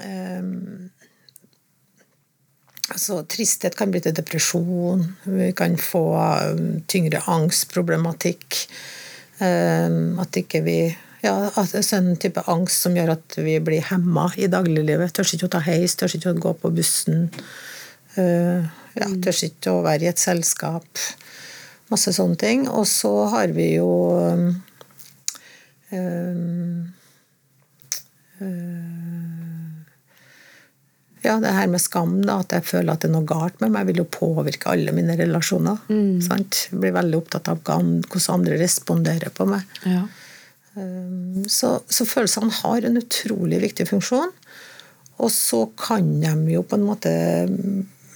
eh, 0.00 0.40
altså 2.92 3.22
Tristhet 3.28 3.76
kan 3.78 3.92
bli 3.92 4.02
til 4.04 4.14
depresjon. 4.16 5.04
Vi 5.24 5.50
kan 5.56 5.78
få 5.80 6.04
um, 6.16 6.82
tyngre 6.90 7.22
angstproblematikk. 7.30 8.60
Um, 9.42 10.20
at 10.22 10.36
ikke 10.38 10.60
vi 10.62 10.76
ja, 11.22 11.34
en 11.54 12.16
type 12.20 12.42
angst 12.50 12.84
som 12.84 12.96
gjør 12.98 13.14
at 13.14 13.36
vi 13.42 13.56
blir 13.62 13.84
hemma 13.88 14.28
i 14.36 14.48
dagliglivet. 14.50 15.14
Tør 15.14 15.34
ikke 15.36 15.48
å 15.48 15.54
ta 15.56 15.62
heis, 15.66 15.96
tør 15.98 16.16
ikke 16.18 16.34
å 16.34 16.40
gå 16.48 16.54
på 16.62 16.72
bussen. 16.74 17.28
Uh, 18.16 18.66
ja, 18.98 19.08
tør 19.22 19.44
ikke 19.48 19.74
å 19.74 19.84
være 19.86 20.06
i 20.06 20.10
et 20.12 20.22
selskap. 20.22 21.04
Masse 21.92 22.14
sånne 22.16 22.38
ting. 22.40 22.66
Og 22.70 22.86
så 22.90 23.12
har 23.32 23.54
vi 23.54 23.74
jo 23.76 23.90
um, 24.18 24.48
um, 25.92 26.92
ja, 31.32 31.38
det 31.42 31.52
her 31.56 31.70
med 31.72 31.82
skam, 31.82 32.18
da, 32.22 32.38
at 32.44 32.52
jeg 32.54 32.68
føler 32.68 32.94
at 32.94 33.02
det 33.02 33.10
er 33.10 33.16
noe 33.16 33.28
galt 33.28 33.58
med 33.64 33.72
meg, 33.74 33.88
vil 33.90 34.02
jo 34.04 34.08
påvirke 34.12 34.70
alle 34.72 34.92
mine 34.94 35.16
relasjoner. 35.18 35.80
Sant? 36.24 36.66
Jeg 36.70 36.82
blir 36.82 36.94
veldig 36.98 37.18
opptatt 37.22 37.48
av 37.52 37.62
hvordan 37.64 38.28
andre 38.36 38.60
responderer 38.60 39.32
på 39.34 39.48
meg. 39.50 39.78
Ja. 39.88 40.04
Um, 40.76 41.42
Så, 41.52 41.80
så 41.92 42.06
følelsene 42.08 42.52
har 42.62 42.86
en 42.88 43.00
utrolig 43.00 43.58
viktig 43.66 43.88
funksjon. 43.90 44.30
Og 45.22 45.30
så 45.30 45.66
kan 45.78 46.06
de 46.22 46.54
jo 46.54 46.62
på 46.66 46.78
en 46.78 46.86
måte 46.86 47.10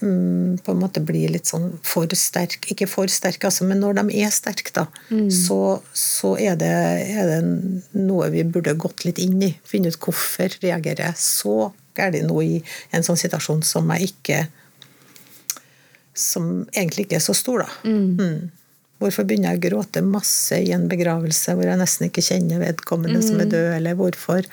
mm, 0.01 0.59
på 0.65 0.73
en 0.73 0.81
måte 0.81 1.03
bli 1.05 1.27
litt 1.31 1.47
sånn 1.49 1.69
for 1.87 2.11
sterk 2.19 2.67
Ikke 2.73 2.89
for 2.91 3.11
sterke, 3.13 3.49
altså, 3.49 3.67
men 3.69 3.81
når 3.85 4.01
de 4.01 4.23
er 4.25 4.33
sterke, 4.35 4.73
da, 4.75 4.87
så, 5.33 5.79
så 5.93 6.35
er, 6.41 6.57
det, 6.61 6.73
er 7.17 7.31
det 7.31 7.41
noe 8.01 8.31
vi 8.35 8.45
burde 8.45 8.75
gått 8.81 9.05
litt 9.07 9.21
inn 9.23 9.39
i. 9.45 9.53
Finne 9.69 9.93
ut 9.93 10.01
hvorfor 10.01 10.57
reagerer 10.65 11.11
jeg 11.11 11.21
så 11.23 11.73
gærent 11.97 12.29
nå 12.29 12.43
i 12.45 12.61
en 12.95 13.07
sånn 13.07 13.19
situasjon 13.21 13.65
som 13.67 13.91
jeg 13.95 14.13
ikke 14.13 14.47
Som 16.17 16.65
egentlig 16.73 17.05
ikke 17.05 17.19
er 17.19 17.25
så 17.27 17.35
stor, 17.37 17.67
da. 17.67 17.73
Mm. 17.85 18.51
Hvorfor 19.03 19.27
begynner 19.29 19.53
jeg 19.53 19.59
å 19.59 19.65
gråte 19.67 20.01
masse 20.01 20.57
i 20.57 20.71
en 20.73 20.87
begravelse 20.89 21.53
hvor 21.53 21.69
jeg 21.69 21.77
nesten 21.77 22.07
ikke 22.09 22.25
kjenner 22.25 22.63
vedkommende 22.63 23.21
som 23.21 23.43
er 23.43 23.51
død, 23.53 23.67
eller 23.77 23.99
hvorfor, 23.99 24.49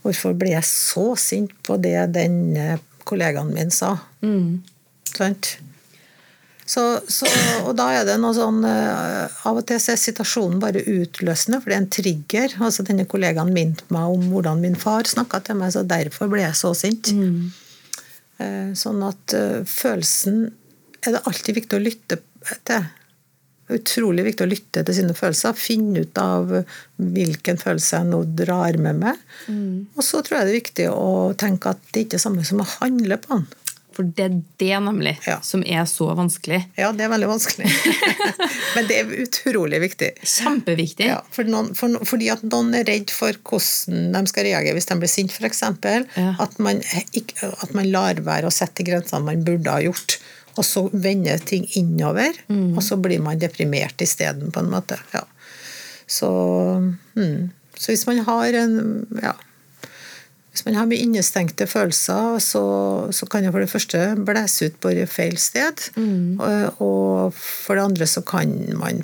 hvorfor 0.00 0.32
ble 0.40 0.54
jeg 0.54 0.64
så 0.64 1.10
sint 1.20 1.52
på 1.68 1.76
det 1.84 1.98
den 2.16 2.38
kollegaen 3.04 3.52
min 3.52 3.68
sa? 3.74 3.98
Sant? 5.12 5.58
Så, 6.66 6.82
så, 7.06 7.28
og 7.62 7.76
da 7.78 7.86
er 7.94 8.06
det 8.08 8.16
noe 8.18 8.34
sånn 8.34 8.64
eh, 8.66 9.36
Av 9.46 9.60
og 9.60 9.62
til 9.68 9.78
så 9.78 9.92
er 9.92 10.00
situasjonen 10.02 10.58
bare 10.62 10.82
utløsende, 10.82 11.60
for 11.62 11.70
det 11.70 11.76
er 11.76 11.82
en 11.84 11.92
trigger. 11.94 12.56
altså 12.58 12.82
Denne 12.86 13.06
kollegaen 13.06 13.54
minte 13.54 13.86
meg 13.94 14.16
om 14.16 14.26
hvordan 14.32 14.64
min 14.64 14.74
far 14.78 15.06
snakka 15.06 15.44
til 15.46 15.60
meg, 15.60 15.70
så 15.76 15.84
derfor 15.86 16.32
ble 16.32 16.42
jeg 16.42 16.58
så 16.58 16.72
sint. 16.74 17.12
Mm. 17.14 18.74
Sånn 18.76 19.04
at 19.06 19.36
eh, 19.38 19.62
følelsen 19.70 20.48
er 21.06 21.14
det 21.14 21.24
alltid 21.30 21.60
viktig 21.60 21.78
å 21.78 21.84
lytte 21.84 22.18
til. 22.66 22.88
Utrolig 23.76 24.22
viktig 24.26 24.44
å 24.44 24.50
lytte 24.50 24.82
til 24.86 24.94
sine 24.98 25.14
følelser. 25.16 25.54
Finne 25.58 26.02
ut 26.02 26.18
av 26.22 26.50
hvilken 26.98 27.58
følelse 27.62 28.00
jeg 28.00 28.10
nå 28.10 28.20
drar 28.38 28.78
med 28.82 29.00
meg. 29.04 29.22
Og 29.94 30.02
så 30.06 30.20
tror 30.22 30.40
jeg 30.40 30.48
det 30.48 30.52
er 30.52 30.60
viktig 30.60 30.88
å 30.90 31.14
tenke 31.38 31.72
at 31.74 31.88
det 31.94 32.06
ikke 32.06 32.18
er 32.18 32.26
samme 32.26 32.46
som 32.46 32.62
å 32.62 32.68
handle 32.76 33.18
på 33.22 33.38
den. 33.38 33.46
For 33.96 34.04
det 34.04 34.24
er 34.26 34.34
det 34.60 34.78
nemlig 34.84 35.14
Ja. 35.24 35.38
som 35.40 35.62
er 35.64 35.86
så 35.88 36.10
vanskelig. 36.14 36.60
Ja, 36.76 36.90
det 36.92 37.06
er 37.06 37.12
veldig 37.14 37.28
vanskelig. 37.30 37.70
Men 38.76 38.88
det 38.90 38.98
er 39.00 39.12
utrolig 39.24 39.80
viktig. 39.80 40.10
Kjempeviktig. 40.20 41.06
Ja, 41.08 41.22
for 41.32 41.48
noen, 41.48 41.70
for, 41.78 41.96
fordi 42.04 42.28
at 42.34 42.44
noen 42.44 42.74
er 42.76 42.84
redd 42.84 43.12
for 43.14 43.32
hvordan 43.48 44.12
de 44.12 44.32
skal 44.32 44.48
reagere 44.50 44.76
hvis 44.76 44.90
de 44.90 44.98
blir 45.00 45.12
sint, 45.12 45.32
f.eks. 45.32 45.62
Ja. 46.20 46.34
At, 46.42 46.58
man 46.60 46.82
at 46.84 47.72
man 47.76 47.88
lar 47.88 48.20
være 48.26 48.50
å 48.50 48.54
sette 48.54 48.84
grensene 48.84 49.24
man 49.24 49.46
burde 49.46 49.72
ha 49.72 49.80
gjort. 49.84 50.18
Og 50.56 50.64
så 50.64 50.86
vender 50.92 51.40
ting 51.44 51.66
innover, 51.76 52.36
og 52.48 52.78
så 52.84 52.96
blir 52.96 53.20
man 53.20 53.36
deprimert 53.36 54.00
isteden, 54.00 54.48
på 54.52 54.62
en 54.62 54.70
måte. 54.72 54.96
Ja. 55.12 55.20
Så, 56.08 56.30
mm. 57.16 57.50
så 57.76 57.92
hvis 57.92 58.06
man 58.08 58.22
har 58.24 58.56
en 58.62 58.78
ja, 59.20 59.34
hvis 60.56 60.64
man 60.64 60.78
har 60.78 60.86
mye 60.88 61.04
innestengte 61.04 61.66
følelser, 61.68 62.38
så, 62.40 62.64
så 63.12 63.26
kan 63.28 63.44
det 63.44 63.50
for 63.52 63.60
det 63.60 63.68
første 63.68 63.98
blæse 64.24 64.70
ut 64.70 64.78
på 64.80 64.94
feil 65.12 65.36
sted. 65.36 65.82
Og, 66.40 66.80
og 66.80 67.34
for 67.36 67.76
det 67.76 67.84
andre 67.84 68.08
så 68.08 68.22
kan 68.24 68.54
man 68.80 69.02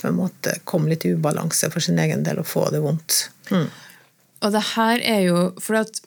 på 0.00 0.08
en 0.08 0.16
måte 0.16 0.54
komme 0.64 0.88
litt 0.88 1.04
i 1.04 1.12
ubalanse 1.12 1.68
for 1.74 1.84
sin 1.84 2.00
egen 2.00 2.24
del 2.24 2.40
og 2.40 2.48
få 2.48 2.70
det 2.72 2.80
vondt. 2.80 3.18
Mm. 3.52 3.68
Og 4.46 4.54
det 4.54 4.64
her 4.72 5.02
er 5.02 5.22
jo 5.26 5.38
For 5.60 5.80
at 5.80 6.00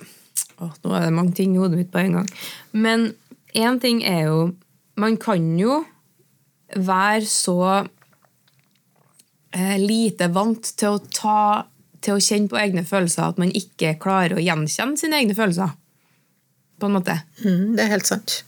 å, 0.61 0.69
Nå 0.85 0.93
er 0.95 1.07
det 1.09 1.15
mange 1.17 1.33
ting 1.35 1.55
i 1.55 1.59
hodet 1.59 1.77
mitt 1.77 1.91
på 1.93 1.99
en 1.99 2.13
gang. 2.19 2.29
Men 2.71 3.09
én 3.57 3.79
ting 3.83 4.01
er 4.07 4.29
jo 4.29 4.37
Man 4.95 5.17
kan 5.21 5.59
jo 5.59 5.81
være 6.71 7.25
så 7.27 7.57
eh, 9.51 9.77
lite 9.81 10.29
vant 10.31 10.73
til 10.79 10.95
å 10.95 11.03
ta 11.11 11.41
til 12.01 12.17
å 12.17 12.23
kjenne 12.23 12.49
på 12.49 12.59
egne 12.59 12.83
følelser 12.87 13.27
at 13.27 13.39
man 13.41 13.53
ikke 13.57 13.95
klarer 14.01 14.37
å 14.37 14.43
gjenkjenne 14.43 14.97
sine 14.99 15.21
egne 15.21 15.37
følelser. 15.37 15.75
På 16.81 16.89
en 16.89 16.97
måte. 16.97 17.19
Mm, 17.43 17.77
det 17.77 17.85
er 17.85 17.93
helt 17.93 18.09
sant. 18.09 18.41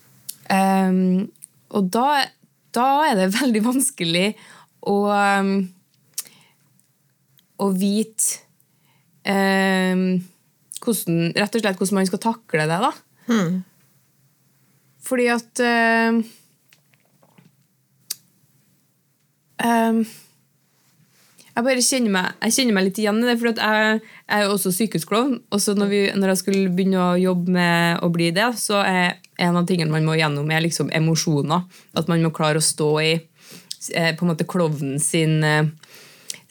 Um, 0.49 1.29
og 1.73 1.91
da, 1.93 2.23
da 2.73 2.87
er 3.09 3.19
det 3.19 3.33
veldig 3.37 3.61
vanskelig 3.65 4.27
å 4.89 4.97
um, 5.13 5.55
å 7.63 7.69
vite 7.77 8.41
um, 9.29 10.17
hvordan, 10.83 11.19
rett 11.37 11.55
og 11.55 11.63
slett 11.63 11.79
hvordan 11.79 11.99
man 11.99 12.09
skal 12.09 12.23
takle 12.23 12.65
det. 12.67 12.79
da. 12.83 12.91
Mm. 13.29 13.61
Fordi 15.03 15.27
at 15.31 15.61
ehm, 15.63 16.19
jeg 21.53 21.65
bare 21.67 21.85
kjenner 21.85 22.13
meg, 22.13 22.37
jeg 22.47 22.55
kjenner 22.55 22.77
meg 22.77 22.87
litt 22.87 22.99
igjen 23.01 23.19
i 23.21 23.27
det, 23.27 23.35
for 23.41 23.51
jeg, 23.51 23.99
jeg 24.25 24.37
er 24.37 24.45
jo 24.45 24.53
også 24.55 24.71
sykehusklovn. 24.73 25.35
Og 25.53 25.61
så 25.61 25.75
når, 25.77 25.91
vi, 25.91 25.99
når 26.17 26.33
jeg 26.33 26.41
skulle 26.41 26.71
begynne 26.73 27.01
å 27.01 27.19
jobbe 27.21 27.53
med 27.57 28.01
å 28.05 28.09
bli 28.13 28.31
det, 28.35 28.47
så 28.57 28.81
er 28.81 29.19
en 29.43 29.59
av 29.59 29.67
tingene 29.69 29.93
man 29.93 30.07
må 30.07 30.17
gjennom, 30.17 30.49
er 30.49 30.65
liksom 30.65 30.89
emosjoner. 30.93 31.67
At 31.97 32.09
man 32.09 32.25
må 32.25 32.33
klare 32.33 32.61
å 32.61 32.65
stå 32.65 32.89
i 33.03 33.11
eh, 33.13 34.11
på 34.17 34.25
en 34.25 34.31
måte 34.31 34.49
klovnen 34.49 34.97
sin 35.01 35.39
eh, 35.45 35.69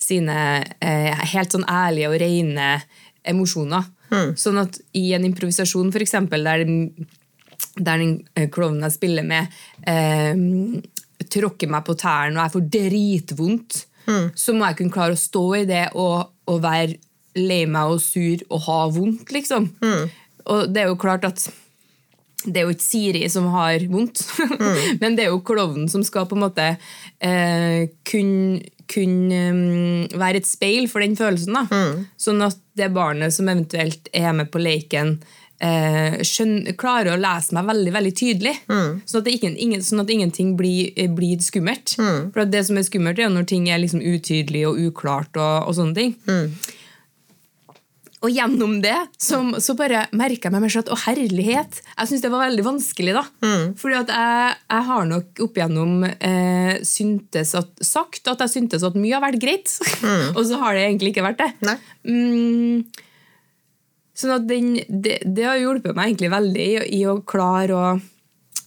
sine 0.03 0.36
eh, 0.82 1.24
helt 1.32 1.55
sånn 1.55 1.66
ærlige 1.70 2.11
og 2.11 2.18
rene 2.22 2.68
emosjoner. 3.28 3.86
Sånn 4.38 4.61
at 4.61 4.78
i 4.98 5.12
en 5.16 5.24
improvisasjon, 5.24 5.92
for 5.94 6.05
eksempel, 6.05 6.44
der 6.44 6.66
der 7.72 8.03
den 8.03 8.50
klovnen 8.53 8.84
jeg 8.84 8.96
spiller 8.98 9.24
med, 9.24 9.48
eh, 9.88 10.34
tråkker 11.32 11.70
meg 11.70 11.86
på 11.86 11.94
tærne 11.96 12.36
og 12.36 12.42
jeg 12.42 12.55
får 12.57 12.64
dritvondt, 12.76 13.78
så 14.34 14.55
må 14.57 14.68
jeg 14.68 14.80
kunne 14.80 14.94
klare 14.94 15.16
å 15.16 15.20
stå 15.20 15.46
i 15.61 15.64
det 15.68 15.86
og, 15.94 16.32
og 16.50 16.62
være 16.64 16.98
lei 17.38 17.64
meg 17.70 17.94
og 17.94 18.03
sur 18.05 18.42
og 18.50 18.64
ha 18.66 18.78
vondt, 18.92 19.32
liksom. 19.32 19.70
Og 20.53 20.72
det 20.72 20.82
er 20.82 20.90
jo 20.90 21.00
klart 21.00 21.24
at 21.28 21.46
det 22.42 22.59
er 22.59 22.66
jo 22.66 22.74
ikke 22.74 22.84
Siri 22.84 23.22
som 23.30 23.46
har 23.55 23.84
vondt, 23.90 24.24
men 25.00 25.14
det 25.14 25.26
er 25.26 25.30
jo 25.30 25.42
klovnen 25.46 25.86
som 25.90 26.03
skal 26.07 26.26
på 26.26 26.34
en 26.34 26.42
måte 26.42 26.68
eh, 27.22 27.90
kunne 28.09 28.62
kun, 28.92 29.14
um, 29.32 30.18
være 30.20 30.42
et 30.42 30.48
speil 30.48 30.88
for 30.90 31.05
den 31.05 31.14
følelsen. 31.18 31.57
da. 31.57 31.82
Sånn 32.20 32.42
at 32.44 32.59
det 32.78 32.90
barnet 32.92 33.34
som 33.34 33.48
eventuelt 33.48 34.11
er 34.12 34.34
med 34.36 34.50
på 34.53 34.61
leken, 34.62 35.16
eh, 35.62 36.18
skjønn- 36.26 36.74
klarer 36.76 37.14
å 37.14 37.20
lese 37.22 37.54
meg 37.56 37.68
veldig 37.70 37.92
veldig 37.94 38.12
tydelig. 38.18 38.54
Sånn, 39.06 39.22
at 39.22 39.32
ingen, 39.62 39.80
sånn 39.86 40.02
at 40.02 40.10
ingenting 40.10 40.56
blir, 40.58 40.92
eh, 40.96 41.08
blir 41.08 41.38
skummelt. 41.38 41.94
For 42.34 42.42
at 42.44 42.50
det 42.50 42.64
som 42.66 42.76
er 42.76 42.82
skummelt, 42.88 43.18
er 43.22 43.30
når 43.30 43.46
ting 43.46 43.68
er 43.70 43.78
liksom 43.78 44.02
utydelig 44.02 44.66
og 44.68 44.78
uklart. 44.90 45.36
og, 45.36 45.68
og 45.68 45.74
sånne 45.78 45.94
ting. 45.94 46.16
Og 48.22 48.30
gjennom 48.30 48.76
det 48.84 48.94
så, 49.18 49.40
så 49.58 49.74
bare 49.74 50.04
merka 50.14 50.46
jeg 50.46 50.54
meg 50.62 50.70
selv 50.70 50.84
at 50.84 50.92
å 50.94 50.98
herlighet, 51.08 51.80
jeg 51.98 52.06
syns 52.06 52.22
det 52.22 52.30
var 52.30 52.44
veldig 52.44 52.64
vanskelig. 52.68 53.14
da. 53.16 53.24
Fordi 53.80 53.96
at 53.98 54.12
jeg, 54.14 54.52
jeg 54.70 54.86
har 54.92 55.08
nok 55.10 55.40
opp 55.42 55.58
igjennom 55.58 56.04
eh, 56.06 56.76
syntes 56.86 57.50
at, 57.58 57.72
sagt 57.82 58.30
at 58.30 58.44
jeg 58.46 58.52
syntes 58.54 58.84
at 58.86 58.94
mye 58.94 59.16
har 59.18 59.24
vært 59.26 59.40
greit. 59.42 59.74
og 60.36 60.44
så 60.46 60.60
har 60.62 60.78
det 60.78 60.84
egentlig 60.86 61.10
ikke 61.16 61.26
vært 61.26 61.42
det. 61.42 61.50
Mm, 62.06 62.84
sånn 64.14 64.34
at 64.34 64.46
den, 64.48 64.74
det, 64.88 65.18
det 65.24 65.44
har 65.48 65.56
hjulpet 65.60 65.94
meg 65.96 66.10
egentlig 66.12 66.30
veldig 66.32 66.64
i, 66.66 66.80
i 66.98 67.02
å 67.08 67.18
klare 67.26 67.76
å 67.76 67.84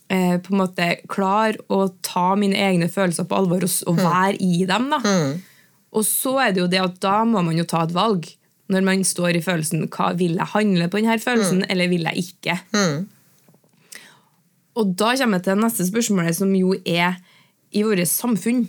eh, 0.10 0.38
på 0.42 0.54
en 0.54 0.62
måte 0.64 0.88
klare 1.12 1.62
å 1.70 1.84
ta 2.06 2.32
mine 2.40 2.58
egne 2.58 2.88
følelser 2.90 3.28
på 3.30 3.38
alvor 3.38 3.64
og, 3.68 3.76
og 3.88 4.00
være 4.02 4.38
i 4.42 4.66
dem. 4.70 4.90
da. 4.90 5.00
Og 5.96 6.04
så 6.04 6.34
er 6.44 6.52
det 6.56 6.60
jo 6.64 6.68
det 6.72 6.82
at 6.82 6.98
da 7.00 7.20
må 7.24 7.42
man 7.46 7.56
jo 7.58 7.64
ta 7.70 7.84
et 7.86 7.94
valg. 7.96 8.26
Når 8.68 8.82
man 8.84 9.04
står 9.06 9.38
i 9.38 9.44
følelsen 9.46 9.86
hva 9.94 10.10
vil 10.18 10.40
jeg 10.40 10.50
handle 10.56 10.88
på 10.90 10.98
denne 10.98 11.20
følelsen, 11.22 11.62
eller 11.70 11.88
vil 11.92 12.08
jeg 12.10 12.24
ikke? 12.26 12.56
Og 14.76 14.90
da 14.98 15.14
kommer 15.16 15.38
jeg 15.40 15.46
til 15.46 15.62
neste 15.62 15.86
spørsmålet, 15.88 16.36
som 16.36 16.50
jo 16.58 16.74
er 16.84 17.16
i 17.72 17.84
vårt 17.86 18.02
samfunn. 18.10 18.66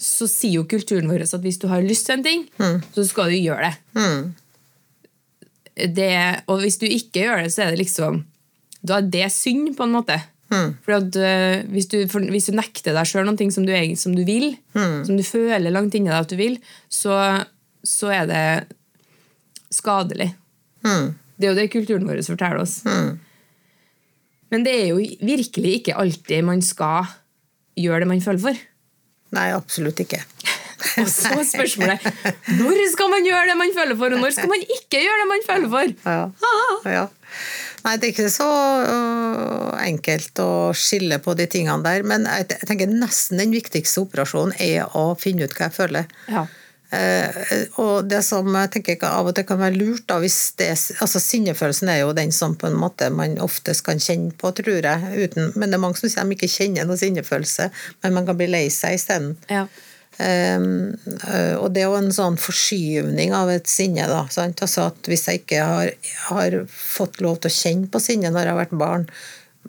Så 0.00 0.28
sier 0.30 0.60
jo 0.60 0.66
kulturen 0.68 1.08
vår 1.10 1.24
at 1.26 1.42
hvis 1.44 1.58
du 1.60 1.66
har 1.68 1.82
lyst 1.84 2.06
til 2.06 2.18
en 2.18 2.22
ting, 2.24 2.44
så 2.94 3.04
skal 3.08 3.32
du 3.32 3.36
gjøre 3.40 3.72
det. 3.72 3.74
Det. 5.88 6.42
Og 6.50 6.60
hvis 6.64 6.78
du 6.80 6.86
ikke 6.86 7.24
gjør 7.24 7.44
det, 7.44 7.52
så 7.54 7.64
er 7.64 7.70
det 7.74 7.82
liksom 7.84 8.24
Da 8.82 8.96
er 8.96 9.08
det 9.12 9.26
synd, 9.32 9.74
på 9.76 9.84
en 9.84 9.92
måte. 9.92 10.16
For 10.82 10.96
at, 10.96 11.14
uh, 11.14 11.68
hvis, 11.70 11.86
du, 11.92 11.98
for, 12.10 12.24
hvis 12.32 12.48
du 12.50 12.56
nekter 12.56 12.94
deg 12.96 13.06
sjøl 13.06 13.26
noe 13.28 13.36
som 13.52 13.66
som 13.96 14.14
du 14.16 14.24
vil, 14.24 14.56
som 15.06 15.16
du 15.16 15.22
føler 15.22 15.70
langt 15.70 15.94
inni 15.94 16.08
deg 16.10 16.24
at 16.24 16.30
du 16.32 16.36
vil, 16.40 16.56
så, 16.88 17.44
så 17.86 18.08
er 18.10 18.26
det 18.26 18.44
skadelig. 19.70 20.32
Det 21.36 21.46
er 21.46 21.52
jo 21.52 21.58
det 21.60 21.70
kulturen 21.72 22.08
vår 22.08 22.22
forteller 22.26 22.60
oss. 22.64 22.80
Men 24.50 24.64
det 24.66 24.72
er 24.74 24.86
jo 24.90 24.96
virkelig 25.22 25.76
ikke 25.78 25.94
alltid 25.94 26.42
man 26.44 26.60
skal 26.64 27.06
gjøre 27.78 28.02
det 28.02 28.08
man 28.10 28.20
føler 28.24 28.42
for. 28.48 28.58
Nei, 29.36 29.46
absolutt 29.54 30.00
ikke. 30.02 30.18
Og 31.02 31.08
så 31.10 31.32
er 31.36 31.46
spørsmålet 31.48 32.06
når 32.60 32.84
skal 32.92 33.10
man 33.12 33.26
gjøre 33.26 33.48
det 33.50 33.56
man 33.60 33.74
føler 33.76 33.98
for, 34.00 34.14
og 34.14 34.24
når 34.24 34.36
skal 34.36 34.52
man 34.52 34.62
ikke 34.64 35.02
gjøre 35.02 35.18
det 35.22 35.28
man 35.30 35.44
føler 35.46 35.72
for? 35.74 35.92
Ja. 36.06 36.94
ja. 36.96 37.04
Nei, 37.84 37.96
det 37.96 38.08
er 38.08 38.12
ikke 38.12 38.32
så 38.32 38.48
øh, 38.84 39.76
enkelt 39.86 40.40
å 40.42 40.52
skille 40.76 41.20
på 41.24 41.34
de 41.38 41.46
tingene 41.50 41.80
der, 41.86 42.04
men 42.06 42.26
jeg 42.28 42.48
tenker 42.68 42.90
nesten 42.90 43.40
den 43.40 43.54
viktigste 43.54 44.04
operasjonen 44.04 44.56
er 44.60 44.90
å 44.98 45.12
finne 45.20 45.46
ut 45.46 45.54
hva 45.56 45.68
jeg 45.68 45.78
føler. 45.78 46.10
Ja. 46.28 46.44
Eh, 46.90 47.28
og 47.78 48.08
det 48.10 48.18
som 48.26 48.48
jeg 48.50 48.70
tenker 48.74 48.96
ikke 48.96 49.10
av 49.14 49.28
og 49.30 49.36
til 49.36 49.46
kan 49.46 49.60
være 49.62 49.78
lurt, 49.78 50.08
da, 50.10 50.18
hvis 50.22 50.38
det, 50.58 50.72
altså 50.98 51.22
sinnefølelsen 51.22 51.92
er 51.92 52.00
jo 52.02 52.14
den 52.16 52.34
som 52.34 52.56
på 52.58 52.66
en 52.66 52.78
måte 52.78 53.12
man 53.14 53.38
oftest 53.42 53.84
kan 53.86 54.02
kjenne 54.02 54.34
på, 54.36 54.50
tror 54.58 54.82
jeg. 54.82 55.12
Uten, 55.14 55.52
men 55.54 55.70
det 55.70 55.78
er 55.78 55.84
mange 55.84 56.00
som 56.00 56.10
sier 56.10 56.26
de 56.26 56.36
ikke 56.36 56.50
kjenner 56.50 56.88
noen 56.88 57.00
sinnefølelse, 57.00 57.70
men 58.02 58.18
man 58.18 58.26
kan 58.26 58.38
bli 58.40 58.50
lei 58.50 58.66
seg 58.74 58.98
isteden. 58.98 59.36
Ja. 59.52 59.68
Um, 60.20 60.98
øh, 61.32 61.56
og 61.62 61.70
det 61.72 61.80
er 61.80 61.86
jo 61.88 61.96
en 61.96 62.12
sånn 62.12 62.36
forskyvning 62.40 63.32
av 63.32 63.48
et 63.54 63.70
sinne. 63.70 64.04
Da, 64.10 64.26
sant? 64.32 64.60
Altså 64.60 64.90
at 64.90 65.08
hvis 65.08 65.24
jeg 65.30 65.42
ikke 65.42 65.64
har, 65.64 65.92
har 66.28 66.56
fått 66.68 67.22
lov 67.24 67.40
til 67.40 67.48
å 67.48 67.56
kjenne 67.56 67.88
på 67.92 68.02
sinne 68.02 68.32
når 68.32 68.44
jeg 68.44 68.52
har 68.52 68.60
vært 68.60 68.76
barn, 68.82 69.06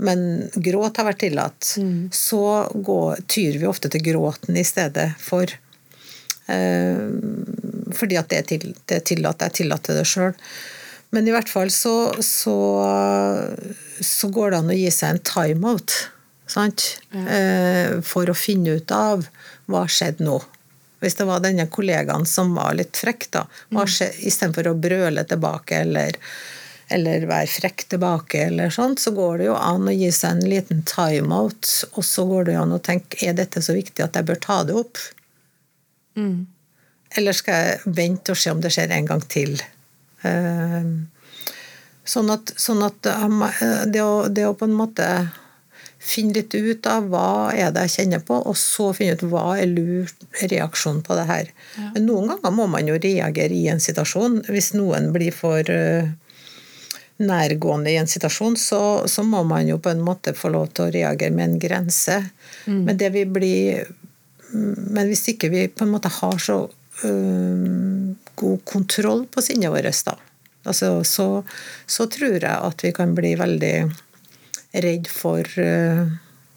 men 0.02 0.26
gråt 0.56 1.00
har 1.00 1.08
vært 1.08 1.22
tillatt, 1.24 1.74
så 2.16 2.44
går, 2.74 3.24
tyr 3.32 3.60
vi 3.62 3.68
ofte 3.70 3.92
til 3.92 4.04
gråten 4.06 4.58
i 4.58 4.66
stedet 4.68 5.10
for. 5.22 5.52
Um, 6.52 7.48
fordi 7.96 8.20
at 8.20 8.32
det 8.32 8.40
er, 8.42 8.48
til, 8.48 8.72
det 8.88 9.00
er 9.00 9.10
tillatt. 9.12 9.44
Jeg 9.48 9.62
tillater 9.62 10.00
det 10.00 10.08
sjøl. 10.10 10.36
Men 11.12 11.28
i 11.28 11.34
hvert 11.36 11.52
fall 11.52 11.72
så, 11.76 11.96
så, 12.24 12.56
så 14.00 14.32
går 14.32 14.52
det 14.52 14.62
an 14.62 14.72
å 14.72 14.80
gi 14.80 14.92
seg 14.96 15.16
en 15.16 15.26
timeout. 15.28 15.96
Sant? 16.52 16.86
Eh, 17.16 18.00
for 18.04 18.32
å 18.32 18.36
finne 18.36 18.78
ut 18.80 18.92
av 18.96 19.28
hva 19.74 19.86
skjedde 19.90 20.26
nå. 20.28 20.38
Hvis 21.02 21.16
det 21.18 21.26
var 21.26 21.42
denne 21.42 21.66
kollegaen 21.74 22.28
som 22.30 22.52
var 22.54 22.76
litt 22.78 22.98
frekk, 23.00 23.30
da, 23.34 23.46
skje- 23.90 24.12
istedenfor 24.30 24.68
å 24.70 24.76
brøle 24.78 25.24
tilbake 25.26 25.80
eller, 25.82 26.18
eller 26.94 27.26
være 27.26 27.50
frekk 27.50 27.88
tilbake, 27.96 28.44
eller 28.52 28.70
sånt, 28.70 29.02
så 29.02 29.10
går 29.18 29.40
det 29.42 29.48
jo 29.48 29.56
an 29.58 29.90
å 29.90 29.96
gi 29.96 30.12
seg 30.14 30.36
en 30.36 30.50
liten 30.52 30.84
timeout. 30.86 31.72
Og 31.98 32.06
så 32.06 32.28
går 32.30 32.46
det 32.52 32.54
jo 32.60 32.62
an 32.68 32.76
å 32.78 32.82
tenke 32.86 33.18
er 33.26 33.34
dette 33.40 33.64
så 33.66 33.74
viktig 33.74 34.06
at 34.06 34.20
jeg 34.20 34.30
bør 34.30 34.42
ta 34.46 34.60
det 34.70 34.78
opp? 34.84 35.02
Eller 37.18 37.34
skal 37.36 37.66
jeg 37.66 37.96
vente 37.98 38.32
og 38.36 38.38
se 38.40 38.52
om 38.54 38.62
det 38.64 38.70
skjer 38.76 38.94
en 38.96 39.10
gang 39.10 39.26
til? 39.32 39.58
Eh, 40.28 40.92
Sånn 42.12 42.32
at, 42.34 42.50
sånn 42.60 42.82
at 42.84 43.06
eh, 43.08 43.86
det, 43.94 44.02
å, 44.02 44.26
det 44.28 44.46
å 44.50 44.56
på 44.58 44.66
en 44.68 44.74
måte 44.76 45.06
finne 46.02 46.34
litt 46.40 46.56
ut 46.56 46.88
av 46.90 47.08
hva 47.12 47.52
er 47.54 47.70
det 47.74 47.86
jeg 47.86 47.94
kjenner 47.96 48.24
på, 48.26 48.40
og 48.42 48.58
så 48.58 48.90
finne 48.98 49.18
ut 49.20 49.28
hva 49.30 49.54
er 49.62 49.70
lur 49.70 50.10
reaksjon 50.50 51.04
på 51.06 51.18
det 51.20 51.28
her. 51.30 51.52
Men 51.94 52.08
noen 52.08 52.34
ganger 52.34 52.56
må 52.58 52.66
man 52.72 52.90
jo 52.90 52.98
reagere 52.98 53.54
i 53.54 53.68
en 53.70 53.84
situasjon. 53.84 54.42
Hvis 54.50 54.72
noen 54.74 55.12
blir 55.14 55.36
for 55.36 55.70
eh, 55.70 56.10
nærgående 57.22 57.94
i 57.94 58.00
en 58.02 58.10
situasjon, 58.10 58.58
så, 58.58 58.82
så 59.06 59.24
må 59.24 59.44
man 59.48 59.70
jo 59.70 59.78
på 59.82 59.94
en 59.94 60.02
måte 60.04 60.34
få 60.38 60.50
lov 60.54 60.72
til 60.74 60.88
å 60.88 60.94
reagere 60.98 61.36
med 61.38 61.48
en 61.48 61.62
grense. 61.62 62.18
Men 62.66 62.98
det 62.98 63.14
vi 63.14 63.26
blir 63.26 63.90
Men 64.52 65.08
hvis 65.08 65.30
ikke 65.32 65.48
vi 65.48 65.68
på 65.72 65.86
en 65.86 65.94
måte 65.94 66.10
har 66.12 66.40
så 66.44 66.58
øh, 67.08 68.16
god 68.36 68.64
kontroll 68.68 69.22
på 69.32 69.40
sinnet 69.46 69.72
vårt, 69.72 70.02
da, 70.04 70.18
altså, 70.68 70.90
så, 71.08 71.28
så 71.88 72.08
tror 72.12 72.36
jeg 72.36 72.52
at 72.52 72.84
vi 72.84 72.92
kan 72.92 73.14
bli 73.16 73.32
veldig 73.40 73.76
redd 74.74 75.08
for 75.12 75.48
øh, 75.60 76.12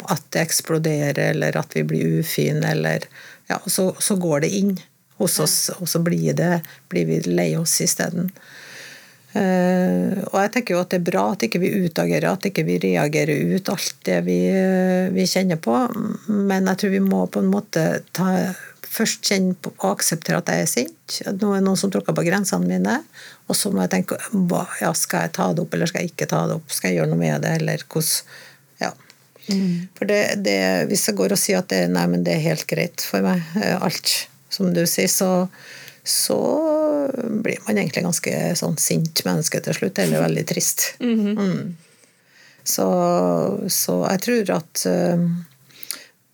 at 0.05 0.27
det 0.35 0.43
eksploderer, 0.43 1.31
eller 1.31 1.57
at 1.59 1.77
vi 1.77 1.85
blir 1.89 2.21
ufine, 2.21 2.67
eller 2.71 3.09
Ja, 3.47 3.59
så, 3.67 3.95
så 4.01 4.17
går 4.17 4.41
det 4.41 4.55
inn 4.57 4.77
hos 5.21 5.39
oss, 5.41 5.69
og 5.77 5.89
så 5.89 6.01
blir, 6.01 6.33
det, 6.33 6.63
blir 6.89 7.05
vi 7.09 7.21
lei 7.29 7.51
oss 7.59 7.77
isteden. 7.85 8.31
Uh, 9.35 10.15
og 10.31 10.37
jeg 10.39 10.51
tenker 10.55 10.77
jo 10.77 10.81
at 10.85 10.93
det 10.93 11.01
er 11.01 11.07
bra 11.09 11.25
at 11.33 11.43
ikke 11.43 11.61
vi 11.61 11.73
utagerer, 11.85 12.29
at 12.31 12.47
ikke 12.49 12.65
vi 12.69 12.79
reagerer 12.83 13.51
ut 13.57 13.71
alt 13.73 13.97
det 14.07 14.21
vi, 14.29 14.39
eh, 14.47 15.11
vi 15.11 15.27
kjenner 15.27 15.59
på. 15.59 15.75
Men 16.31 16.71
jeg 16.71 16.81
tror 16.81 16.95
vi 16.95 17.03
må 17.03 17.25
på 17.27 17.43
en 17.43 17.51
måte 17.51 17.85
ta, 18.15 18.31
først 18.95 19.27
kjenne 19.27 19.57
på 19.59 19.73
og 19.75 19.91
akseptere 19.97 20.41
at 20.41 20.51
jeg 20.53 20.65
er 20.65 20.71
sint. 20.71 21.19
At 21.27 21.41
nå 21.41 21.53
er 21.53 21.61
det 21.61 21.67
noen 21.67 21.81
som 21.81 21.93
tråkker 21.93 22.17
på 22.17 22.25
grensene 22.27 22.69
mine. 22.69 22.99
Og 23.49 23.59
så 23.59 23.73
må 23.75 23.85
jeg 23.85 23.93
tenke 23.97 24.19
ja, 24.81 24.93
skal 24.97 25.27
jeg 25.27 25.35
ta 25.37 25.51
det 25.53 25.65
opp, 25.65 25.75
eller 25.75 25.91
skal 25.91 26.05
jeg 26.05 26.15
ikke 26.15 26.31
ta 26.31 26.45
det 26.49 26.59
opp? 26.61 26.75
Skal 26.75 26.93
jeg 26.93 27.01
gjøre 27.01 27.13
noe 27.13 27.23
med 27.23 27.47
det, 27.47 27.57
eller 27.61 27.87
hvordan 27.87 28.35
Ja. 28.83 28.93
For 29.99 30.09
det, 30.09 30.21
det, 30.41 30.59
hvis 30.89 31.09
jeg 31.11 31.19
går 31.19 31.35
og 31.35 31.41
sier 31.41 31.61
at 31.61 31.69
det, 31.69 31.83
nei, 31.93 32.07
men 32.09 32.23
det 32.25 32.39
er 32.39 32.47
helt 32.47 32.65
greit 32.71 33.05
for 33.05 33.25
meg, 33.27 33.43
eh, 33.61 33.77
alt 33.77 34.15
som 34.55 34.71
du 34.73 34.87
sier, 34.89 35.11
så 35.11 35.49
så 36.05 36.37
blir 37.17 37.63
man 37.65 37.79
egentlig 37.79 38.05
ganske 38.05 38.33
sånn 38.61 38.77
sint 38.77 39.23
menneske 39.25 39.61
til 39.65 39.77
slutt, 39.77 39.99
eller 40.03 40.21
veldig 40.27 40.45
trist. 40.51 40.91
Mm. 41.01 41.77
Så, 42.65 42.89
så 43.73 43.95
jeg 44.11 44.21
tror 44.27 44.53
at 44.59 44.85
eh, 44.89 45.25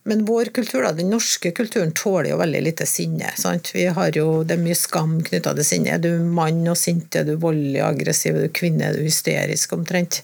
Men 0.03 0.23
vår 0.25 0.45
kultur, 0.45 0.81
da, 0.83 0.91
den 0.97 1.11
norske 1.13 1.51
kulturen, 1.53 1.91
tåler 1.93 2.31
jo 2.31 2.39
veldig 2.39 2.61
lite 2.65 2.85
sinne. 2.89 3.29
Sant? 3.37 3.69
Vi 3.75 3.85
har 3.85 4.17
jo, 4.17 4.41
Det 4.43 4.55
er 4.55 4.63
mye 4.63 4.77
skam 4.77 5.19
knytta 5.27 5.53
til 5.59 5.67
sinne. 5.67 5.93
Er 5.93 6.01
du 6.01 6.25
mann 6.25 6.63
og 6.71 6.77
sint, 6.79 7.13
er 7.15 7.27
du 7.27 7.35
voldelig 7.41 7.83
aggressiv, 7.85 8.39
er 8.39 8.47
du 8.47 8.55
kvinne, 8.57 8.89
er 8.89 8.97
du 8.97 9.05
hysterisk 9.05 9.75
omtrent. 9.77 10.23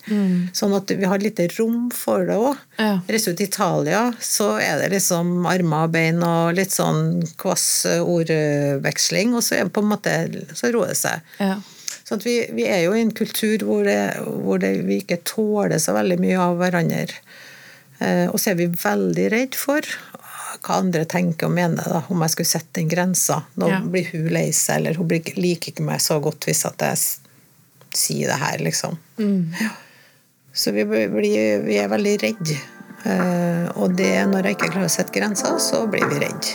Sånn 0.57 0.73
at 0.78 0.89
vi 0.97 1.05
har 1.05 1.21
lite 1.21 1.49
rom 1.59 1.91
for 1.93 2.25
det 2.25 2.39
òg. 2.41 2.65
Ja. 2.82 2.97
Reiser 3.05 3.36
du 3.36 3.43
til 3.43 3.51
Italia, 3.51 4.01
så 4.19 4.55
er 4.57 4.82
det 4.82 4.91
liksom 4.95 5.45
armer 5.45 5.86
og 5.86 5.93
bein 5.93 6.25
og 6.25 6.57
litt 6.57 6.73
sånn 6.73 7.21
kvass 7.38 7.86
ordveksling, 8.01 9.38
og 9.38 9.45
så, 9.45 9.59
er 9.59 9.67
det 9.67 9.75
på 9.78 9.86
en 9.86 9.91
måte, 9.93 10.19
så 10.57 10.73
roer 10.73 10.95
det 10.95 11.01
seg. 11.05 11.34
Ja. 11.38 11.57
Så 12.07 12.15
vi, 12.23 12.38
vi, 12.55 12.63
er 12.71 12.86
jo 12.86 12.93
i 12.95 13.01
en 13.03 13.11
kultur 13.11 13.65
hvor, 13.67 13.84
det, 13.84 13.99
hvor 14.23 14.61
det, 14.63 14.78
vi 14.88 15.01
ikke 15.01 15.19
tåler 15.28 15.75
så 15.84 15.91
veldig 15.97 16.15
mye 16.23 16.38
av 16.39 16.55
hverandre. 16.61 17.19
Eh, 17.99 18.27
og 18.29 18.37
så 18.39 18.51
er 18.51 18.59
vi 18.59 18.69
veldig 18.69 19.27
redd 19.33 19.57
for 19.57 19.85
hva 20.63 20.79
andre 20.81 21.03
tenker 21.09 21.49
og 21.49 21.53
mener, 21.53 21.85
da, 21.85 22.01
om 22.11 22.23
jeg 22.25 22.33
skulle 22.33 22.49
sette 22.49 22.79
den 22.79 22.89
grensa. 22.91 23.41
Nå 23.61 23.69
ja. 23.71 23.81
blir 23.83 24.07
hun 24.13 24.29
lei 24.33 24.49
seg, 24.55 24.81
eller 24.81 24.99
hun 24.99 25.11
liker 25.11 25.73
ikke 25.73 25.85
meg 25.85 26.01
så 26.03 26.19
godt 26.23 26.47
hvis 26.47 26.65
at 26.69 26.81
jeg 26.85 27.01
sier 27.97 28.31
det 28.31 28.39
her, 28.41 28.63
liksom. 28.65 28.97
Mm. 29.19 29.53
Ja. 29.61 29.73
Så 30.57 30.73
vi, 30.73 30.85
blir, 30.85 31.09
vi, 31.65 31.77
er 31.77 31.89
veldig 31.91 32.15
redd. 32.23 32.51
Eh, 33.05 33.65
og 33.77 33.93
det, 33.97 34.13
når 34.31 34.49
jeg 34.49 34.57
ikke 34.57 34.71
klarer 34.73 34.89
å 34.89 34.93
sette 34.93 35.13
grenser, 35.13 35.57
så 35.61 35.83
blir 35.89 36.07
vi 36.09 36.21
redd. 36.25 36.53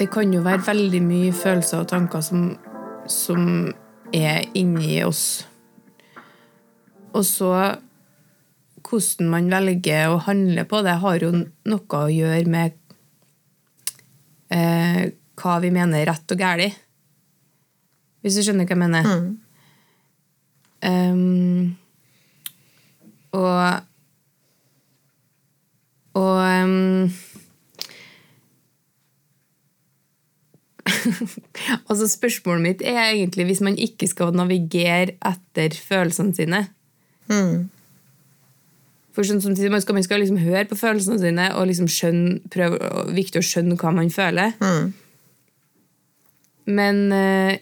Det 0.00 0.08
kan 0.12 0.32
jo 0.32 0.40
være 0.44 0.64
veldig 0.64 1.00
mye 1.04 1.32
følelser 1.36 1.82
og 1.82 1.88
tanker 1.90 2.22
som, 2.24 2.44
som 3.08 3.72
er 4.16 4.44
inni 4.58 4.98
oss 5.04 5.44
og 7.12 7.24
så 7.26 7.54
hvordan 8.90 9.30
man 9.30 9.50
velger 9.52 10.10
å 10.10 10.20
handle 10.24 10.64
på 10.68 10.80
det, 10.86 10.96
har 11.02 11.22
jo 11.22 11.32
noe 11.34 11.98
å 11.98 12.10
gjøre 12.10 12.50
med 12.50 12.76
eh, 14.54 15.10
hva 15.40 15.58
vi 15.62 15.70
mener 15.74 16.06
rett 16.08 16.34
og 16.34 16.40
galt. 16.40 16.80
Hvis 18.20 18.36
du 18.36 18.44
skjønner 18.44 18.66
hva 18.68 18.76
jeg 18.76 18.82
mener? 18.82 19.02
Mm. 19.06 19.30
Um, 20.80 21.76
og 23.36 23.86
Og 26.20 26.38
um, 26.42 27.06
altså 31.88 32.08
Spørsmålet 32.10 32.64
mitt 32.64 32.84
er 32.86 33.00
egentlig 33.12 33.46
hvis 33.48 33.62
man 33.64 33.78
ikke 33.78 34.08
skal 34.10 34.34
navigere 34.36 35.16
etter 35.30 35.76
følelsene 35.76 36.36
sine 36.36 36.66
Mm. 37.30 37.68
For 39.14 39.26
sånn 39.26 39.42
som 39.42 39.54
man 39.72 39.82
skal, 39.82 39.96
man 39.96 40.06
skal 40.06 40.22
liksom 40.22 40.40
høre 40.42 40.66
på 40.70 40.78
følelsene 40.78 41.18
sine 41.22 41.48
og 41.58 41.66
liksom 41.70 41.88
skjønne, 41.90 42.38
prøve, 42.52 42.78
viktig 43.16 43.42
å 43.42 43.46
skjønne 43.46 43.78
hva 43.80 43.92
man 43.94 44.12
føler. 44.14 44.54
Mm. 44.62 44.92
Men 46.70 47.02
eh, 47.16 47.58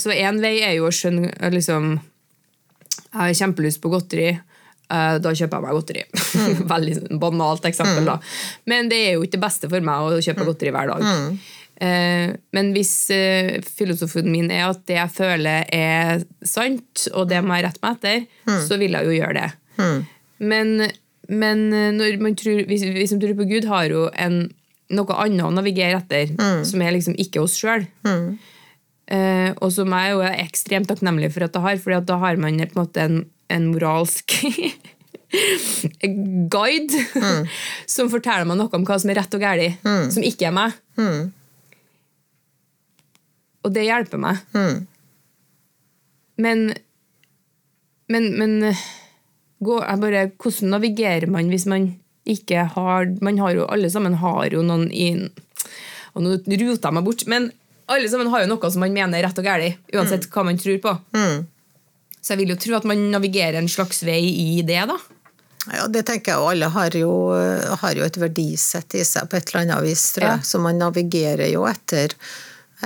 Så 0.00 0.14
én 0.14 0.40
vei 0.40 0.56
er 0.64 0.78
jo 0.78 0.88
å 0.88 0.94
skjønne 0.94 1.28
liksom 1.52 1.98
Jeg 1.98 3.18
har 3.18 3.34
kjempelyst 3.36 3.82
på 3.82 3.90
godteri. 3.92 4.30
Eh, 4.32 5.16
da 5.22 5.34
kjøper 5.36 5.58
jeg 5.58 5.66
meg 5.66 5.76
godteri. 5.76 6.06
Mm. 6.08 6.64
Veldig 6.74 7.20
banalt 7.20 7.68
eksempel, 7.68 8.08
da. 8.08 8.16
Mm. 8.16 8.64
Men 8.72 8.88
det 8.90 9.02
er 9.04 9.12
jo 9.14 9.26
ikke 9.26 9.36
det 9.36 9.44
beste 9.44 9.70
for 9.70 9.86
meg 9.86 10.08
å 10.08 10.24
kjøpe 10.24 10.40
mm. 10.40 10.48
godteri 10.48 10.74
hver 10.74 10.94
dag. 10.94 11.04
Eh, 11.82 12.30
men 12.54 12.70
hvis 12.74 12.92
eh, 13.10 13.56
filosofien 13.66 14.30
min 14.30 14.50
er 14.54 14.68
at 14.68 14.84
det 14.86 14.98
jeg 14.98 15.14
føler 15.16 15.66
er 15.74 16.22
sant, 16.46 17.08
og 17.12 17.28
det 17.32 17.42
må 17.42 17.58
jeg 17.58 17.66
rette 17.66 17.82
meg 17.82 17.98
etter, 17.98 18.26
mm. 18.46 18.60
så 18.68 18.78
vil 18.80 18.94
jeg 18.94 19.08
jo 19.08 19.16
gjøre 19.16 19.40
det. 19.40 19.48
Mm. 19.80 19.98
Men, 20.50 20.72
men 21.42 21.64
eh, 21.74 22.30
tror, 22.38 22.64
hvis, 22.70 22.86
hvis 22.94 23.16
man 23.16 23.24
tror 23.24 23.36
på 23.40 23.50
Gud, 23.50 23.68
har 23.70 23.90
jo 23.90 24.06
en, 24.12 24.40
noe 24.94 25.20
annet 25.26 25.48
å 25.48 25.52
navigere 25.54 26.02
etter, 26.02 26.34
mm. 26.38 26.64
som 26.68 26.84
er 26.84 26.96
liksom 26.96 27.18
ikke 27.18 27.42
oss 27.42 27.58
sjøl. 27.58 27.88
Mm. 28.06 28.34
Eh, 29.14 29.50
og 29.58 29.68
som 29.74 29.90
jeg 29.92 30.14
jo 30.14 30.24
er 30.24 30.40
ekstremt 30.46 30.88
takknemlig 30.88 31.34
for 31.34 31.44
at 31.44 31.56
jeg 31.56 31.66
har, 31.66 31.80
for 31.82 32.08
da 32.08 32.20
har 32.22 32.38
man 32.40 32.62
på 32.62 32.78
en 32.78 32.84
måte 32.86 33.02
en, 33.02 33.24
en 33.52 33.66
moralsk 33.68 34.32
guide 36.54 37.00
mm. 37.18 37.48
som 37.94 38.10
forteller 38.12 38.46
meg 38.48 38.60
noe 38.60 38.78
om 38.78 38.86
hva 38.86 39.00
som 39.02 39.10
er 39.12 39.20
rett 39.20 39.36
og 39.36 39.42
galt, 39.42 39.82
mm. 39.84 40.06
som 40.14 40.24
ikke 40.24 40.48
er 40.48 40.56
meg. 40.56 40.78
Og 43.64 43.72
det 43.74 43.86
hjelper 43.86 44.20
meg. 44.20 44.42
Mm. 44.52 44.86
Men 46.44 46.64
Men, 48.08 48.26
men 48.36 48.74
gå, 49.64 49.78
bare, 49.80 50.26
hvordan 50.36 50.74
navigerer 50.74 51.30
man 51.30 51.48
hvis 51.48 51.64
man 51.70 51.94
ikke 52.28 52.66
har 52.74 53.06
Man 53.24 53.38
har 53.38 53.54
jo, 53.54 53.64
Alle 53.64 53.90
sammen 53.90 54.14
har 54.20 54.52
jo 54.52 54.62
noen 54.64 54.90
i 54.92 55.08
Og 56.14 56.22
nå 56.22 56.36
ruter 56.36 56.88
jeg 56.88 56.94
meg 56.94 57.04
bort. 57.04 57.24
Men 57.26 57.50
alle 57.86 58.08
sammen 58.08 58.30
har 58.32 58.44
jo 58.44 58.48
noe 58.48 58.70
som 58.72 58.80
man 58.80 58.94
mener 58.94 59.18
er 59.18 59.26
rett 59.26 59.40
og 59.40 59.44
galt, 59.44 59.80
uansett 59.92 60.24
mm. 60.24 60.30
hva 60.32 60.44
man 60.48 60.60
tror 60.60 60.78
på. 60.80 60.92
Mm. 61.12 61.42
Så 62.16 62.32
jeg 62.32 62.40
vil 62.40 62.52
jo 62.54 62.60
tro 62.62 62.76
at 62.78 62.86
man 62.88 63.02
navigerer 63.12 63.58
en 63.58 63.68
slags 63.68 64.00
vei 64.06 64.22
i 64.22 64.62
det, 64.64 64.78
da. 64.88 64.96
Ja, 65.68 65.84
det 65.92 66.06
tenker 66.08 66.32
jeg, 66.32 66.40
og 66.40 66.50
alle 66.54 66.70
har 66.72 66.96
jo, 66.96 67.10
har 67.82 67.98
jo 67.98 68.06
et 68.06 68.16
verdisett 68.20 68.96
i 68.96 69.04
seg 69.04 69.28
på 69.28 69.36
et 69.36 69.52
eller 69.52 69.66
annet 69.66 69.84
vis, 69.84 70.06
tror 70.16 70.28
jeg. 70.30 70.40
Ja. 70.40 70.48
Så 70.48 70.60
man 70.64 70.80
navigerer 70.80 71.50
jo 71.52 71.66
etter 71.68 72.16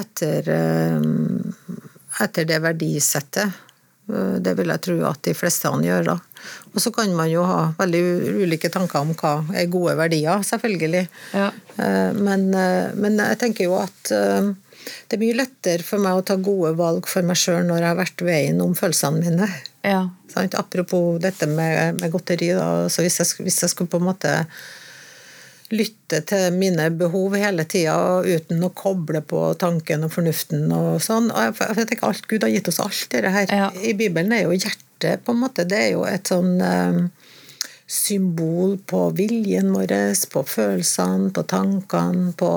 etter, 0.00 0.48
eh, 0.48 1.00
etter 2.24 2.46
det 2.48 2.60
verdisettet. 2.64 3.58
Eh, 4.08 4.36
det 4.44 4.54
vil 4.58 4.72
jeg 4.72 4.84
tro 4.84 4.96
at 5.08 5.22
de 5.26 5.34
fleste 5.36 5.68
gjør. 5.84 6.04
da. 6.12 6.18
Og 6.72 6.80
så 6.80 6.92
kan 6.94 7.12
man 7.14 7.30
jo 7.30 7.42
ha 7.44 7.74
veldig 7.78 8.02
ulike 8.44 8.70
tanker 8.70 9.00
om 9.00 9.14
hva 9.14 9.44
er 9.54 9.66
gode 9.66 9.96
verdier, 9.98 10.42
selvfølgelig. 10.46 11.08
Ja. 11.34 11.50
Eh, 11.76 12.12
men, 12.14 12.50
men, 12.50 13.18
jeg 13.18 13.38
tenker 13.38 13.68
jo 13.68 13.78
at 13.80 14.12
det 15.08 15.16
er 15.16 15.20
mye 15.20 15.36
lettere 15.36 15.84
for 15.84 16.00
meg 16.00 16.16
å 16.16 16.24
ta 16.24 16.38
gode 16.40 16.72
valg 16.78 17.08
for 17.10 17.26
meg 17.26 17.36
sjøl 17.36 17.66
når 17.66 17.82
jeg 17.82 17.90
har 17.90 17.98
vært 17.98 18.24
veien 18.24 18.62
om 18.64 18.76
følelsene 18.78 19.20
mine. 19.20 19.48
Ja. 19.84 20.06
Apropos 20.38 21.18
dette 21.20 21.48
med, 21.50 21.98
med 22.00 22.12
godteri. 22.12 22.52
Da. 22.56 22.86
Så 22.92 23.02
hvis 23.02 23.18
jeg, 23.20 23.44
hvis 23.44 23.62
jeg 23.64 23.72
skulle 23.72 23.90
på 23.90 23.98
en 24.00 24.08
måte 24.08 24.32
lytte 25.74 26.22
til 26.28 26.54
mine 26.56 26.88
behov 26.96 27.36
hele 27.36 27.64
tida 27.68 28.22
uten 28.24 28.64
å 28.64 28.72
koble 28.76 29.20
på 29.20 29.42
tanken 29.60 30.06
og 30.06 30.14
fornuften 30.14 30.70
og 30.72 31.02
sånn. 31.04 31.28
Og 31.28 31.60
jeg, 31.60 31.88
tenker 31.90 32.08
alt 32.08 32.28
Gud 32.30 32.46
har 32.46 32.52
gitt 32.54 32.70
oss 32.72 32.80
alt 32.84 33.08
det 33.12 33.32
her. 33.34 33.52
Ja. 33.52 33.68
I 33.76 33.92
Bibelen 33.98 34.32
er 34.32 34.46
jo 34.46 34.56
hjertet 34.56 35.24
på 35.26 35.34
en 35.34 35.42
måte, 35.44 35.68
det 35.68 35.82
er 35.82 35.90
jo 35.92 36.06
et 36.08 36.30
sånn 36.30 36.56
um, 36.62 37.02
symbol 37.88 38.76
på 38.88 39.02
viljen 39.16 39.70
vår, 39.76 39.92
på 40.32 40.44
følelsene, 40.48 41.30
på 41.36 41.44
tankene, 41.48 42.32
på 42.36 42.50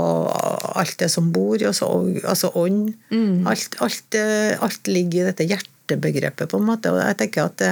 alt 0.80 0.97
det 1.03 1.12
som 1.12 1.30
bor 1.36 1.59
i 1.59 1.68
oss, 1.70 1.84
altså 1.84 2.51
ånd. 2.59 2.95
Mm. 3.12 3.47
Alt, 3.47 3.78
alt, 3.84 4.20
alt, 4.59 4.91
ligger 4.91 5.22
i 5.22 5.30
dette 5.30 5.47
hjertebegrepet, 5.51 6.51
på 6.51 6.59
en 6.59 6.68
måte. 6.68 6.95
Og 6.95 7.03
jeg 7.03 7.20
tenker 7.26 7.51
at 7.51 7.64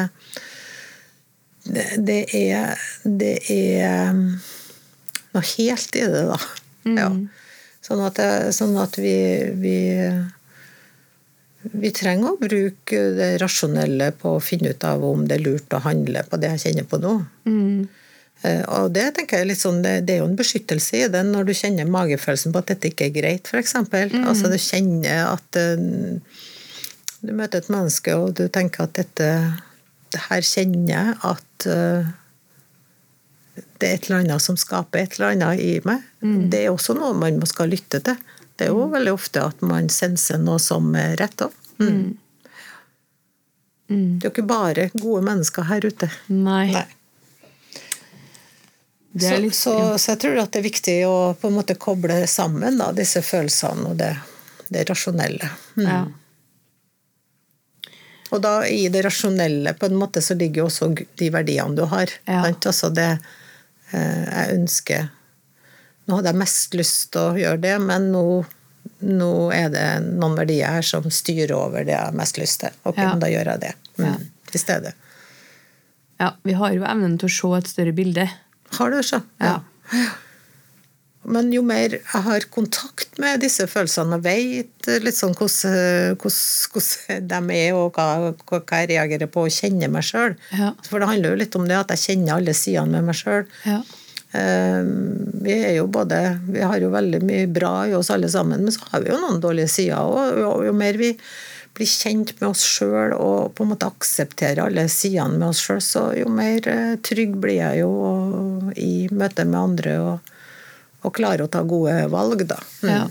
det, 1.70 1.90
det 2.08 2.22
er, 2.36 2.88
det 3.04 3.36
er 3.56 4.16
noe 5.40 5.48
helt 5.56 5.96
i 5.96 6.06
det, 6.06 6.26
da. 6.30 6.40
Mm. 6.86 6.98
Ja. 6.98 7.10
Sånn 7.86 8.04
at, 8.04 8.20
det, 8.20 8.52
sånn 8.54 8.76
at 8.80 8.98
vi, 9.00 9.16
vi, 9.58 9.78
vi 11.72 11.92
trenger 11.96 12.34
å 12.34 12.42
bruke 12.42 13.06
det 13.16 13.32
rasjonelle 13.42 14.12
på 14.20 14.36
å 14.36 14.44
finne 14.44 14.76
ut 14.76 14.84
av 14.86 15.06
om 15.08 15.24
det 15.28 15.40
er 15.40 15.46
lurt 15.46 15.74
å 15.74 15.82
handle 15.86 16.26
på 16.28 16.40
det 16.42 16.54
jeg 16.58 16.64
kjenner 16.68 16.90
på 16.92 17.00
nå. 17.02 17.16
Mm. 17.48 17.88
Eh, 18.44 18.62
og 18.72 18.92
det 18.96 19.08
tenker 19.16 19.44
jeg 19.44 19.58
sånn, 19.60 19.82
det, 19.84 20.04
er 20.12 20.22
jo 20.22 20.30
en 20.30 20.38
beskyttelse 20.40 21.02
i 21.02 21.08
det 21.12 21.24
når 21.28 21.50
du 21.50 21.56
kjenner 21.56 21.90
magefølelsen 21.92 22.56
på 22.56 22.62
at 22.62 22.76
dette 22.76 22.92
ikke 22.92 23.10
er 23.10 23.16
greit, 23.16 23.50
f.eks. 23.50 23.76
Mm. 23.80 24.22
Altså 24.30 24.52
du 24.52 24.60
kjenner 24.60 25.34
at 25.34 25.60
uh, 25.60 26.46
du 27.20 27.34
møter 27.36 27.60
et 27.60 27.74
menneske 27.74 28.16
og 28.16 28.38
du 28.40 28.46
tenker 28.52 28.88
at 28.88 28.96
dette 29.00 29.32
det 30.10 30.22
her 30.26 30.42
kjenner 30.46 30.90
jeg 30.90 31.18
at 31.30 31.68
uh, 31.70 32.08
det 33.80 33.88
er 33.88 33.96
et 33.96 34.08
eller 34.10 34.24
annet 34.24 34.44
som 34.44 34.58
skaper 34.60 35.00
et 35.00 35.18
eller 35.18 35.34
annet 35.34 35.64
i 35.64 35.72
meg. 35.88 36.04
Mm. 36.22 36.50
Det 36.52 36.64
er 36.66 36.74
også 36.74 36.96
noe 36.98 37.16
man 37.18 37.40
skal 37.48 37.72
lytte 37.72 38.02
til. 38.04 38.20
Det 38.60 38.68
er 38.68 38.74
jo 38.74 38.86
mm. 38.90 38.94
veldig 38.98 39.16
ofte 39.16 39.44
at 39.48 39.62
man 39.64 39.88
senser 39.94 40.40
noe 40.44 40.60
som 40.60 40.92
er 41.00 41.16
rett 41.22 41.46
òg. 41.46 41.56
Mm. 41.80 42.00
mm. 43.88 44.08
Det 44.20 44.26
er 44.26 44.28
jo 44.28 44.34
ikke 44.34 44.50
bare 44.50 44.90
gode 44.94 45.24
mennesker 45.30 45.70
her 45.72 45.88
ute. 45.88 46.12
Nei. 46.28 46.66
Nei. 46.76 46.88
Så, 49.20 49.52
så, 49.52 49.98
så, 49.98 50.12
jeg 50.12 50.20
tror 50.22 50.44
at 50.44 50.52
det 50.54 50.60
er 50.60 50.68
viktig 50.68 50.98
å 51.10 51.16
på 51.40 51.50
en 51.50 51.56
måte 51.56 51.80
koble 51.82 52.22
sammen 52.30 52.78
da, 52.78 52.92
disse 52.94 53.24
følelsene 53.26 53.90
og 53.90 53.96
det, 53.98 54.12
det 54.70 54.84
rasjonelle. 54.92 55.50
Mm. 55.80 55.88
Ja. 55.88 56.04
Og 58.30 58.42
da 58.44 58.54
i 58.68 58.84
det 58.94 59.02
rasjonelle 59.08 59.74
på 59.74 59.90
en 59.90 59.98
måte 59.98 60.22
så 60.22 60.38
ligger 60.38 60.62
jo 60.62 60.68
også 60.70 60.92
de 60.94 61.30
verdiene 61.34 61.74
du 61.80 61.88
har. 61.90 62.12
Ja. 62.30 62.44
Altså 62.46 62.92
det, 62.94 63.10
jeg 63.94 64.60
ønsker 64.60 65.10
Nå 66.10 66.18
hadde 66.18 66.32
jeg 66.32 66.42
mest 66.42 66.76
lyst 66.78 67.12
til 67.14 67.22
å 67.22 67.38
gjøre 67.38 67.62
det, 67.62 67.76
men 67.86 68.08
nå, 68.10 68.24
nå 69.06 69.34
er 69.54 69.68
det 69.70 69.84
noen 70.08 70.34
verdier 70.40 70.74
her 70.74 70.86
som 70.86 71.06
styrer 71.14 71.54
over 71.54 71.86
det 71.86 71.94
jeg 71.94 72.02
har 72.02 72.16
mest 72.18 72.40
lyst 72.42 72.64
til. 72.64 72.74
Ok, 72.90 72.98
ja. 72.98 73.12
da 73.22 73.30
gjør 73.30 73.52
jeg 73.52 73.62
det 73.62 73.70
mm, 74.00 74.08
ja. 74.08 74.16
i 74.50 74.62
stedet. 74.64 74.96
Ja, 76.18 76.32
vi 76.50 76.56
har 76.58 76.74
jo 76.74 76.88
evnen 76.90 77.20
til 77.22 77.30
å 77.30 77.36
se 77.36 77.52
et 77.60 77.70
større 77.70 77.94
bilde. 77.94 78.26
Har 78.80 78.90
du 78.90 78.98
så? 79.06 79.22
Ja. 79.38 79.60
ja. 79.94 80.08
Men 81.30 81.52
jo 81.54 81.62
mer 81.66 81.94
jeg 81.98 82.24
har 82.26 82.46
kontakt 82.54 83.20
med 83.22 83.42
disse 83.44 83.68
følelsene 83.70 84.18
og 84.18 84.26
vet 84.26 84.90
litt 85.04 85.18
sånn 85.18 85.36
hvordan, 85.38 86.18
de 87.30 87.60
er, 87.60 87.78
og 87.78 87.98
hva, 87.98 88.34
hva, 88.50 88.62
jeg 88.82 88.90
reagerer 88.96 89.30
på 89.30 89.46
og 89.46 89.54
kjenner 89.54 89.92
meg 89.94 90.06
sjøl 90.08 90.34
ja. 90.56 90.72
For 90.88 91.02
det 91.02 91.10
handler 91.12 91.34
jo 91.34 91.42
litt 91.44 91.58
om 91.60 91.68
det 91.70 91.78
at 91.78 91.94
jeg 91.94 92.06
kjenner 92.08 92.40
alle 92.40 92.56
sidene 92.58 92.98
med 92.98 93.12
meg 93.12 93.20
sjøl. 93.20 93.46
Ja. 93.68 93.80
Eh, 94.32 94.82
vi 95.42 95.54
er 95.58 95.74
jo 95.80 95.88
både 95.90 96.40
Vi 96.54 96.62
har 96.62 96.78
jo 96.78 96.92
veldig 96.94 97.22
mye 97.26 97.48
bra 97.50 97.74
i 97.90 97.96
oss 97.98 98.12
alle 98.14 98.30
sammen, 98.30 98.66
men 98.66 98.74
så 98.74 98.86
har 98.92 99.06
vi 99.06 99.14
jo 99.14 99.22
noen 99.22 99.42
dårlige 99.44 99.72
sider. 99.74 100.02
Og 100.50 100.66
jo 100.66 100.74
mer 100.76 101.00
vi 101.00 101.14
blir 101.78 101.90
kjent 101.90 102.34
med 102.40 102.50
oss 102.50 102.66
sjøl 102.66 103.14
og 103.16 103.54
på 103.56 103.64
en 103.64 103.72
måte 103.72 103.88
aksepterer 103.88 104.66
alle 104.66 104.88
sidene 104.92 105.38
med 105.38 105.52
oss 105.52 105.62
sjøl, 105.64 105.82
så 105.84 106.10
jo 106.18 106.30
mer 106.34 106.66
eh, 106.68 106.98
trygg 107.06 107.38
blir 107.42 107.62
jeg 107.62 107.84
jo 107.84 107.94
i 108.76 109.08
møte 109.14 109.46
med 109.48 109.60
andre 109.62 109.96
og, 110.04 110.36
og 111.06 111.16
klare 111.16 111.46
å 111.46 111.52
ta 111.52 111.64
gode 111.68 111.96
valg, 112.12 112.46
da. 112.50 112.60
Mm. 112.84 112.92
Ja. 112.92 113.08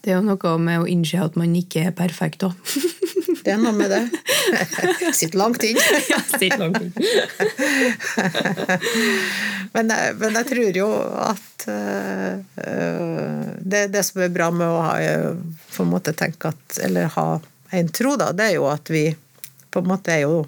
Det 0.00 0.12
er 0.12 0.16
jo 0.16 0.24
noe 0.30 0.54
med 0.62 0.80
å 0.80 0.88
innse 0.88 1.20
at 1.20 1.36
man 1.36 1.52
ikke 1.56 1.90
er 1.90 1.96
perfekt 1.96 2.46
òg. 2.46 2.56
Det 3.40 3.54
er 3.54 3.60
noe 3.60 3.72
med 3.72 3.88
det. 3.88 4.02
Sitter 5.16 5.38
langt 5.40 5.62
inn. 5.64 5.78
ja, 6.12 6.18
sitter 6.36 6.60
langt 6.60 6.76
inn. 6.82 6.92
men, 9.72 9.92
men, 10.20 10.36
jeg 10.36 10.48
tror 10.50 10.76
jo 10.76 10.88
at 11.24 11.64
uh, 11.70 12.36
det, 13.56 13.86
det, 13.94 14.02
som 14.04 14.20
er 14.26 14.34
bra 14.34 14.50
med 14.52 14.68
å 14.68 14.82
ha, 14.84 14.92
på 15.72 15.86
en 15.86 15.92
måte 15.92 16.12
tenke 16.18 16.52
at, 16.52 16.80
eller 16.84 17.08
ha 17.16 17.26
en 17.80 17.88
tro, 17.96 18.12
da, 18.20 18.28
det 18.36 18.50
er 18.50 18.58
jo 18.58 18.68
at 18.68 18.92
vi 18.92 19.06
på 19.70 19.80
en 19.80 19.88
måte 19.88 20.12
er 20.12 20.26
jo 20.26 20.44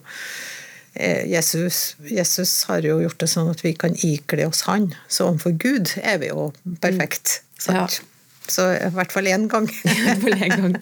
Jesus, 0.95 1.97
Jesus 2.05 2.51
har 2.69 2.85
jo 2.85 2.99
gjort 3.01 3.23
det 3.23 3.29
sånn 3.33 3.49
at 3.49 3.63
vi 3.65 3.73
kan 3.79 3.95
ikle 4.05 4.45
oss 4.51 4.67
Han. 4.69 4.91
Så 5.09 5.31
overfor 5.31 5.55
Gud 5.57 5.95
er 6.03 6.19
vi 6.21 6.29
jo 6.29 6.51
perfekt. 6.85 7.41
Sant? 7.57 8.01
Ja. 8.03 8.09
Så 8.51 8.67
i 8.75 8.91
hvert 8.93 9.15
fall 9.15 9.31
én 9.31 9.47
gang. 9.49 9.69
gang. 10.59 10.77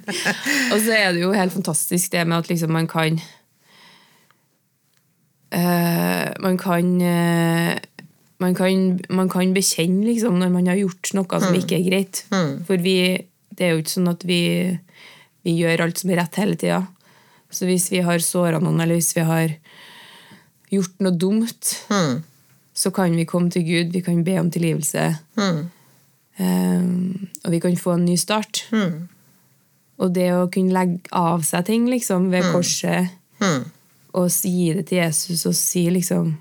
Og 0.72 0.80
så 0.80 0.96
er 0.96 1.12
det 1.14 1.22
jo 1.22 1.34
helt 1.36 1.54
fantastisk 1.54 2.10
det 2.14 2.24
med 2.26 2.40
at 2.40 2.50
liksom 2.50 2.72
man 2.74 2.88
kan 2.90 3.20
uh, 5.54 6.26
Man 6.40 6.58
kan 6.58 6.90
uh, 7.04 7.76
man 8.40 8.54
kan, 8.56 9.00
man 9.12 9.28
kan 9.28 9.52
bekjenne 9.52 10.06
liksom, 10.06 10.38
når 10.40 10.48
man 10.54 10.68
har 10.70 10.78
gjort 10.80 11.12
noe 11.12 11.40
som 11.42 11.52
mm. 11.52 11.58
ikke 11.60 11.76
er 11.76 11.84
greit. 11.84 12.22
Mm. 12.32 12.54
For 12.64 12.80
vi, 12.80 12.96
det 13.52 13.66
er 13.66 13.74
jo 13.74 13.82
ikke 13.82 13.92
sånn 13.92 14.14
at 14.14 14.24
vi, 14.24 14.40
vi 15.44 15.58
gjør 15.58 15.84
alt 15.84 16.00
som 16.00 16.12
er 16.14 16.22
rett 16.22 16.38
hele 16.40 16.56
tida. 16.56 16.80
Så 17.52 17.68
hvis 17.68 17.90
vi 17.92 18.00
har 18.06 18.22
såra 18.24 18.62
noen, 18.62 18.80
eller 18.80 18.96
hvis 18.96 19.12
vi 19.12 19.26
har 19.28 19.52
gjort 20.70 21.02
noe 21.02 21.16
dumt, 21.16 21.74
mm. 21.90 22.20
så 22.74 22.92
kan 22.94 23.14
vi 23.16 23.26
komme 23.28 23.50
til 23.52 23.66
Gud, 23.66 23.94
vi 23.94 24.02
kan 24.04 24.22
be 24.26 24.36
om 24.40 24.50
tilgivelse. 24.52 25.06
Mm. 25.38 25.62
Um, 26.40 27.28
og 27.44 27.50
vi 27.52 27.60
kan 27.60 27.76
få 27.76 27.96
en 27.98 28.06
ny 28.08 28.16
start. 28.20 28.64
Mm. 28.72 29.08
Og 30.00 30.14
det 30.16 30.30
å 30.32 30.48
kunne 30.52 30.72
legge 30.72 31.10
av 31.12 31.44
seg 31.44 31.66
ting 31.68 31.88
liksom, 31.90 32.30
ved 32.32 32.46
mm. 32.46 32.52
korset, 32.54 33.10
mm. 33.42 33.64
og 34.16 34.30
gi 34.30 34.70
det 34.78 34.86
til 34.88 35.02
Jesus 35.02 35.44
og 35.46 35.58
si 35.58 35.84
liksom 35.92 36.32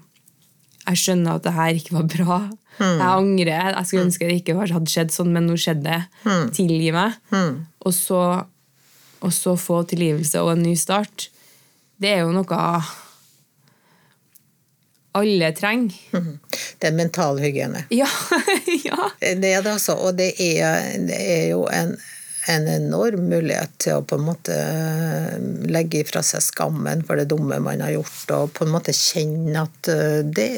Jeg 0.90 0.98
skjønner 0.98 1.38
at 1.38 1.44
det 1.46 1.52
her 1.54 1.78
ikke 1.78 1.94
var 1.94 2.06
bra. 2.10 2.38
Mm. 2.80 2.96
Jeg 2.98 3.10
angrer. 3.10 3.76
Jeg 3.76 3.86
skulle 3.86 4.06
ønske 4.08 4.30
det 4.30 4.38
ikke 4.40 4.56
hadde 4.58 4.90
skjedd 4.90 5.12
sånn, 5.14 5.34
men 5.36 5.46
nå 5.46 5.58
skjedde 5.60 5.84
det. 5.86 6.00
Tilgi 6.56 6.88
meg. 6.96 7.20
Og 7.86 7.94
så, 7.94 8.22
og 9.20 9.36
så 9.36 9.54
få 9.60 9.84
tilgivelse 9.92 10.42
og 10.42 10.56
en 10.56 10.64
ny 10.66 10.74
start. 10.80 11.28
Det 12.02 12.10
er 12.16 12.24
jo 12.24 12.34
noe 12.34 12.58
alle 15.12 15.52
trenger. 15.58 15.98
Det 16.80 16.88
er 16.88 16.96
mentalhygiene. 16.96 17.86
Ja. 17.90 18.08
ja. 18.88 19.10
Det 19.20 19.52
er 19.52 19.62
det, 19.66 19.74
altså. 19.74 19.98
Og 20.00 20.16
det 20.18 20.32
er, 20.40 20.94
det 21.10 21.18
er 21.20 21.46
jo 21.52 21.66
en, 21.68 21.96
en, 22.48 22.68
enorm 22.72 23.26
mulighet 23.32 23.74
til 23.84 23.98
å 24.00 24.06
på 24.08 24.20
en 24.20 24.28
måte 24.30 24.60
legge 25.68 26.06
ifra 26.06 26.24
seg 26.24 26.46
skammen 26.46 27.04
for 27.08 27.20
det 27.20 27.28
dumme 27.32 27.60
man 27.64 27.84
har 27.84 27.98
gjort, 27.98 28.36
og 28.38 28.54
på 28.56 28.68
en 28.68 28.72
måte 28.78 28.96
kjenne 28.96 29.66
at, 29.66 29.92
eh, 29.92 30.22
det, 30.24 30.50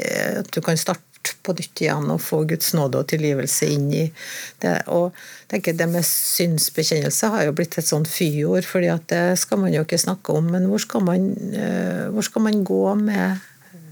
at 0.44 0.54
du 0.54 0.62
kan 0.62 0.78
starte 0.78 1.08
på 1.46 1.54
nytt 1.58 1.82
igjen 1.84 2.10
og 2.10 2.22
få 2.22 2.44
Guds 2.50 2.72
nåde 2.78 3.02
og 3.02 3.10
tilgivelse 3.10 3.68
inn 3.74 3.90
i 3.94 4.06
det. 4.62 4.78
Og 4.94 5.18
tenker 5.50 5.74
Det 5.78 5.88
med 5.90 6.06
synsbekjennelse 6.06 7.30
har 7.34 7.46
jo 7.48 7.56
blitt 7.58 7.78
et 7.78 7.88
sånt 7.88 8.10
fyord, 8.10 8.66
for 8.66 8.82
det 8.82 9.24
skal 9.42 9.62
man 9.62 9.74
jo 9.74 9.84
ikke 9.86 10.02
snakke 10.02 10.38
om. 10.38 10.50
Men 10.54 10.70
hvor 10.70 10.82
skal 10.82 11.06
man, 11.06 11.32
eh, 11.54 12.10
hvor 12.14 12.26
skal 12.26 12.46
man 12.46 12.64
gå 12.66 12.84
med 13.02 13.42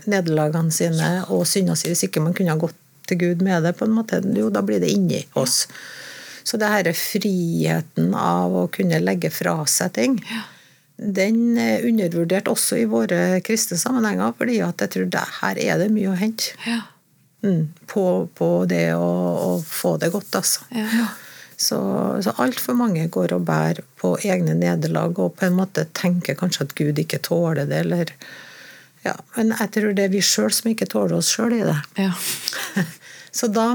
nederlagene 0.10 0.74
sine 0.74 1.10
og 1.30 1.48
synda 1.48 1.78
si 1.78 1.92
hvis 1.92 2.08
ikke 2.08 2.24
man 2.24 2.36
kunne 2.38 2.56
ha 2.56 2.62
gått 2.62 2.78
til 3.10 3.20
Gud 3.22 3.42
med 3.46 3.64
det. 3.66 3.76
på 3.78 3.86
en 3.86 3.96
måte, 3.96 4.22
Jo, 4.36 4.50
da 4.50 4.62
blir 4.62 4.80
det 4.80 4.92
inni 4.92 5.24
oss. 5.34 5.68
Så 6.44 6.58
det 6.58 6.70
her 6.70 6.88
er 6.88 6.98
friheten 6.98 8.14
av 8.16 8.56
å 8.56 8.68
kunne 8.74 9.02
legge 9.02 9.30
fra 9.30 9.60
seg 9.70 9.94
ting, 9.94 10.20
den 11.00 11.58
er 11.58 11.86
undervurdert 11.88 12.50
også 12.52 12.82
i 12.82 12.88
våre 12.90 13.40
kristne 13.46 13.78
sammenhenger, 13.80 14.34
fordi 14.38 14.60
jeg 14.60 14.90
tror 14.96 15.12
det, 15.14 15.26
her 15.40 15.60
er 15.62 15.78
det 15.80 15.92
mye 15.94 16.12
å 16.12 16.18
hente. 16.20 16.56
Ja. 16.68 16.82
Mm, 17.46 17.70
på, 17.88 18.04
på, 18.36 18.50
det 18.68 18.92
å, 19.00 19.12
å, 19.46 19.52
få 19.64 19.96
det 20.02 20.12
godt, 20.12 20.34
altså. 20.36 20.66
Ja. 20.76 21.08
Så, 21.60 21.78
så 22.24 22.34
altfor 22.40 22.76
mange 22.76 23.06
går 23.12 23.34
og 23.36 23.46
bærer 23.48 23.84
på 24.00 24.14
egne 24.24 24.56
nederlag 24.56 25.18
og 25.20 25.38
på 25.40 25.48
en 25.48 25.58
måte 25.60 25.86
tenker 25.96 26.38
kanskje 26.40 26.68
at 26.68 26.76
Gud 26.76 27.00
ikke 27.00 27.20
tåler 27.24 27.68
det, 27.68 27.82
eller 27.86 28.14
ja, 29.06 29.16
men 29.36 29.54
jeg 29.56 29.72
tror 29.76 29.94
det 29.96 30.08
er 30.08 30.14
vi 30.14 30.22
sjøl 30.26 30.52
som 30.54 30.72
ikke 30.72 30.90
tåler 30.92 31.20
oss 31.20 31.32
sjøl 31.36 31.56
i 31.60 31.64
det. 31.64 31.78
Ja. 32.00 32.12
Så 33.40 33.48
da, 33.54 33.68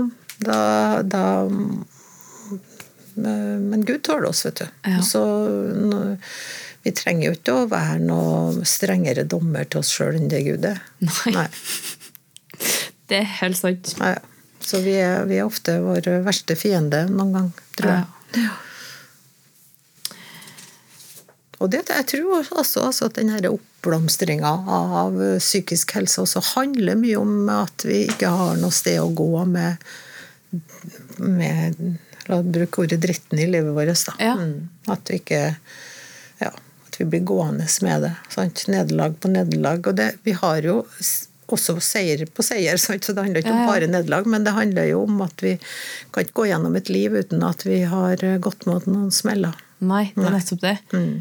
da, 0.43 0.59
da, 1.07 1.23
Men 3.15 3.85
Gud 3.87 4.03
tåler 4.05 4.29
oss, 4.29 4.45
vet 4.47 4.61
du. 4.61 4.67
Ja. 4.91 5.01
Så 5.07 5.23
vi 6.85 6.93
trenger 6.93 7.31
jo 7.31 7.37
ikke 7.39 7.57
å 7.57 7.69
være 7.71 8.01
noe 8.03 8.67
strengere 8.69 9.25
dommer 9.25 9.65
til 9.71 9.81
oss 9.81 9.95
sjøl 9.95 10.19
enn 10.19 10.29
det 10.33 10.43
Gud 10.49 10.67
er. 10.69 10.83
Nei. 11.09 11.37
Nei. 11.39 11.49
Det 13.05 13.19
er 13.21 13.27
helt 13.43 13.59
sant. 13.59 13.91
Ja. 14.01 14.15
Så 14.65 14.79
vi 14.81 14.95
er, 14.97 15.27
vi 15.29 15.37
er, 15.37 15.45
ofte 15.45 15.75
vår 15.85 16.07
verste 16.25 16.57
fiende 16.57 17.03
noen 17.11 17.35
gang, 17.37 17.51
tror 17.77 17.91
jeg. 17.91 18.07
Ja. 18.41 18.55
Og 21.61 21.69
det, 21.73 21.83
jeg 21.91 22.07
tror 22.09 22.49
også 22.63 22.87
altså, 22.89 23.11
at 23.11 23.19
denne 23.19 23.37
oppblomstringa 23.85 24.49
av 24.49 25.39
psykisk 25.39 25.93
helse 25.99 26.23
også 26.23 26.41
handler 26.55 26.97
mye 26.97 27.19
om 27.21 27.49
at 27.53 27.85
vi 27.85 28.05
ikke 28.09 28.31
har 28.33 28.57
noe 28.61 28.73
sted 28.73 29.01
å 29.01 29.11
gå 29.13 29.45
med, 29.45 29.85
med 31.19 31.99
La 32.25 32.39
oss 32.41 32.47
bruke 32.49 32.81
ordet 32.81 33.03
dritten 33.03 33.37
i 33.37 33.45
livet 33.45 33.75
vårt. 33.77 34.07
Da. 34.07 34.15
Ja. 34.17 34.33
Mm. 34.41 34.71
At 34.89 35.11
vi 35.11 35.19
ikke 35.21 35.43
ja, 36.41 36.49
at 36.49 36.97
vi 36.97 37.05
blir 37.05 37.21
gående 37.29 37.67
med 37.85 38.07
det. 38.07 38.15
Sant? 38.33 38.63
Nederlag 38.73 39.19
på 39.21 39.29
nederlag. 39.29 39.85
Og 39.91 39.99
det, 39.99 40.15
vi 40.25 40.33
har 40.33 40.65
jo 40.65 40.79
også 41.53 41.77
seier 41.85 42.25
på 42.25 42.47
seier, 42.47 42.81
sant? 42.87 43.05
så 43.05 43.13
det 43.13 43.27
handler 43.27 43.45
ikke 43.45 43.53
om 43.53 43.69
bare 43.69 43.91
nederlag. 43.93 44.25
Men 44.25 44.49
det 44.49 44.57
handler 44.57 44.89
jo 44.89 45.05
om 45.05 45.21
at 45.27 45.45
vi 45.45 45.59
kan 46.15 46.25
ikke 46.25 46.39
gå 46.41 46.49
gjennom 46.55 46.81
et 46.81 46.89
liv 46.89 47.13
uten 47.13 47.45
at 47.45 47.69
vi 47.69 47.83
har 47.93 48.25
gått 48.41 48.65
mot 48.71 48.89
noen 48.89 49.13
smeller. 49.13 49.61
Nei, 49.85 50.07
det 50.17 50.25
er 50.25 50.37
nettopp 50.39 50.65
det. 50.65 50.79
Mm. 50.97 51.15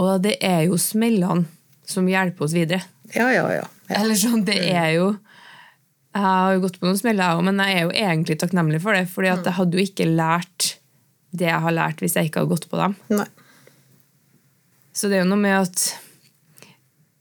Og 0.00 0.14
det 0.24 0.38
er 0.40 0.62
jo 0.70 0.80
smellene 0.80 1.50
som 1.90 2.08
hjelper 2.08 2.46
oss 2.46 2.54
videre. 2.56 2.82
Ja, 3.14 3.28
ja, 3.32 3.46
ja. 3.52 3.66
ja. 3.88 3.98
Eller 4.00 4.18
sånn, 4.18 4.44
det 4.46 4.58
er 4.70 4.92
jo 4.96 5.10
Jeg 6.10 6.22
har 6.26 6.54
jo 6.56 6.62
gått 6.64 6.80
på 6.80 6.88
noen 6.88 6.98
smeller, 6.98 7.40
men 7.46 7.60
jeg 7.62 7.76
er 7.76 7.84
jo 7.84 7.90
egentlig 7.94 8.36
takknemlig 8.40 8.80
for 8.82 8.96
det. 8.96 9.06
fordi 9.12 9.30
at 9.30 9.44
jeg 9.46 9.56
hadde 9.60 9.78
jo 9.78 9.84
ikke 9.86 10.08
lært 10.10 10.72
det 11.30 11.46
jeg 11.46 11.62
har 11.62 11.74
lært, 11.74 12.00
hvis 12.02 12.16
jeg 12.18 12.26
ikke 12.26 12.42
hadde 12.42 12.50
gått 12.50 12.66
på 12.70 12.80
dem. 12.80 12.96
Nei. 13.14 13.26
Så 14.90 15.06
det 15.06 15.20
er 15.20 15.22
jo 15.22 15.30
noe 15.30 15.38
med 15.38 15.54
at 15.54 15.84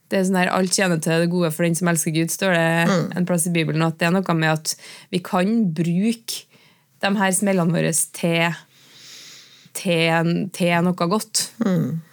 det 0.09 0.17
er 0.17 0.23
sånn 0.25 0.39
her, 0.39 0.49
Alt 0.49 0.73
tjener 0.73 0.97
til 0.97 1.21
det 1.21 1.29
gode 1.29 1.51
for 1.53 1.67
den 1.67 1.77
som 1.77 1.91
elsker 1.91 2.15
Gud, 2.15 2.33
står 2.33 2.55
det 2.57 2.71
mm. 2.89 3.03
en 3.19 3.29
plass 3.29 3.45
i 3.45 3.53
Bibelen. 3.53 3.85
at 3.85 3.99
Det 4.01 4.09
er 4.09 4.15
noe 4.15 4.35
med 4.39 4.55
at 4.55 4.73
vi 5.13 5.21
kan 5.21 5.69
bruke 5.77 6.47
de 6.99 7.11
her 7.21 7.35
smellene 7.37 7.75
våre 7.77 7.93
til, 8.17 8.57
til, 9.77 10.33
til 10.57 10.87
noe 10.89 11.09
godt. 11.13 11.45
Mm 11.61 12.08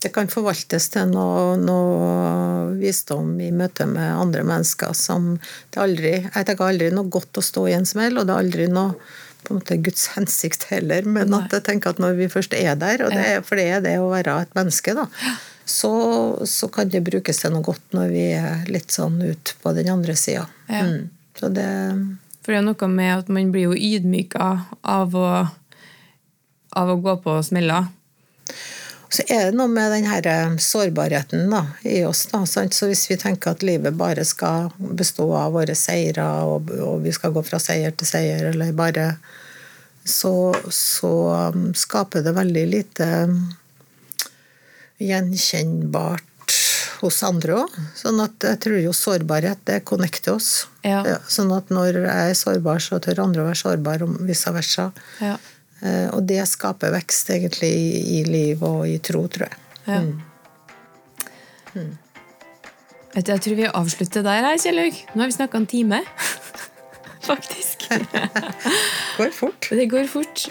det 0.00 0.10
kan 0.14 0.30
forvaltes 0.32 0.88
til 0.94 1.10
noe, 1.12 1.56
noe, 1.60 2.76
visdom 2.80 3.34
i 3.44 3.50
møte 3.52 3.84
med 3.88 4.14
andre 4.14 4.44
mennesker 4.48 4.94
som 4.96 5.34
det 5.74 5.82
aldri 5.82 6.12
Jeg 6.22 6.46
tenker 6.48 6.70
aldri 6.70 6.88
noe 6.94 7.10
godt 7.12 7.36
å 7.36 7.44
stå 7.44 7.66
i 7.68 7.74
en 7.76 7.88
smell, 7.88 8.16
og 8.16 8.28
det 8.28 8.34
er 8.34 8.44
aldri 8.46 8.68
noe 8.72 8.94
på 9.40 9.52
en 9.54 9.60
måte 9.60 9.76
Guds 9.80 10.10
hensikt 10.14 10.66
heller, 10.68 11.06
men 11.08 11.32
at 11.36 11.52
jeg 11.54 11.64
tenker 11.64 11.94
at 11.94 12.00
når 12.02 12.18
vi 12.18 12.28
først 12.32 12.52
er 12.56 12.74
der, 12.80 13.06
det 13.08 13.20
er, 13.24 13.38
for 13.44 13.60
det 13.60 13.68
er 13.72 13.84
det 13.84 13.94
å 14.00 14.10
være 14.12 14.34
et 14.44 14.56
menneske, 14.56 14.92
da, 14.96 15.06
så, 15.64 15.92
så, 16.44 16.68
kan 16.72 16.90
det 16.92 17.00
brukes 17.06 17.40
til 17.40 17.54
noe 17.54 17.64
godt 17.64 17.96
når 17.96 18.10
vi 18.12 18.24
er 18.36 18.66
litt 18.68 18.92
sånn 18.92 19.20
ut 19.22 19.54
på 19.62 19.72
den 19.76 19.88
andre 19.92 20.16
sida. 20.18 20.44
Ja. 20.68 20.82
Mm. 20.84 21.08
For 21.40 21.52
det 21.54 22.58
er 22.58 22.66
noe 22.66 22.90
med 22.92 23.14
at 23.14 23.32
man 23.32 23.52
blir 23.54 23.70
jo 23.70 23.76
ydmyka 23.76 24.50
av 24.82 25.16
å, 25.16 25.28
av 26.76 26.92
å 26.92 27.00
gå 27.00 27.16
på 27.24 27.38
smeller. 27.46 27.88
Så 29.10 29.24
er 29.26 29.48
det 29.48 29.58
noe 29.58 29.66
med 29.70 29.90
den 29.90 30.06
her 30.06 30.26
eh, 30.30 30.56
sårbarheten 30.62 31.50
da, 31.50 31.64
i 31.82 32.04
oss. 32.06 32.26
Da, 32.30 32.44
sant? 32.46 32.76
Så 32.76 32.86
hvis 32.86 33.08
vi 33.10 33.18
tenker 33.18 33.56
at 33.56 33.64
livet 33.66 33.96
bare 33.98 34.22
skal 34.26 34.70
bestå 34.78 35.26
av 35.34 35.56
våre 35.56 35.74
seire, 35.74 36.26
og, 36.46 36.70
og 36.78 37.02
vi 37.02 37.14
skal 37.14 37.34
gå 37.34 37.42
fra 37.46 37.58
seier 37.62 37.94
til 37.96 38.10
seier, 38.10 38.52
eller 38.52 38.72
bare 38.76 39.12
Så, 40.00 40.54
så 40.72 41.10
um, 41.52 41.74
skaper 41.76 42.22
det 42.24 42.32
veldig 42.32 42.62
lite 42.66 43.06
um, 43.28 43.34
gjenkjennbart 44.98 46.54
hos 47.02 47.20
andre 47.26 47.58
òg. 47.64 47.76
Sånn 47.98 48.20
at 48.22 48.46
jeg 48.46 48.60
tror 48.64 48.78
jo 48.80 48.94
sårbarhet 48.96 49.60
det 49.68 49.82
connecter 49.88 50.38
oss. 50.38 50.66
Ja. 50.86 51.02
sånn 51.28 51.52
at 51.52 51.68
når 51.72 52.00
jeg 52.00 52.30
er 52.30 52.38
sårbar, 52.38 52.80
så 52.80 52.98
tør 53.02 53.24
andre 53.26 53.42
å 53.42 53.48
være 53.50 53.60
sårbare, 53.60 54.08
og 54.08 54.22
vice 54.28 54.52
versa. 54.54 54.90
Ja. 55.20 55.36
Eh, 55.80 56.08
og 56.12 56.24
det 56.28 56.42
skaper 56.48 56.92
vekst 56.94 57.30
egentlig 57.32 57.70
i, 57.72 57.90
i 58.18 58.24
liv 58.28 58.62
og 58.66 58.84
i 58.88 58.98
tro, 59.04 59.24
tror 59.32 59.48
jeg. 59.48 59.58
Ja. 59.86 60.00
Vet 63.14 63.26
du, 63.26 63.32
Jeg 63.32 63.42
tror 63.42 63.56
vi 63.58 63.66
avslutter 63.66 64.22
der, 64.26 64.44
her, 64.46 64.58
Kjellaug. 64.60 64.98
Nå 65.14 65.24
har 65.24 65.30
vi 65.30 65.38
snakka 65.38 65.60
en 65.60 65.70
time. 65.70 66.02
Faktisk. 67.30 67.88
Går 69.18 69.32
fort. 69.34 69.68
Det 69.70 69.86
går 69.90 70.06
fort. 70.08 70.46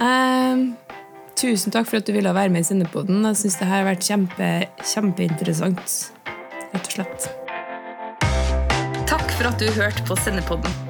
Ehm, 0.00 0.74
tusen 1.38 1.72
takk 1.74 1.88
for 1.88 2.00
at 2.00 2.08
du 2.08 2.12
ville 2.16 2.34
være 2.34 2.52
med 2.52 2.64
i 2.64 2.68
Sendepoden. 2.70 3.22
Jeg 3.30 3.38
syns 3.42 3.58
det 3.60 3.68
her 3.70 3.82
har 3.82 3.90
vært 3.92 4.06
kjempe, 4.06 4.50
kjempeinteressant. 4.92 5.98
Rett 6.74 6.86
og 6.86 6.94
slett. 6.96 7.28
Takk 9.10 9.26
for 9.36 9.50
at 9.52 9.60
du 9.62 9.70
hørte 9.78 10.06
på 10.08 10.18
Sendepodden. 10.24 10.89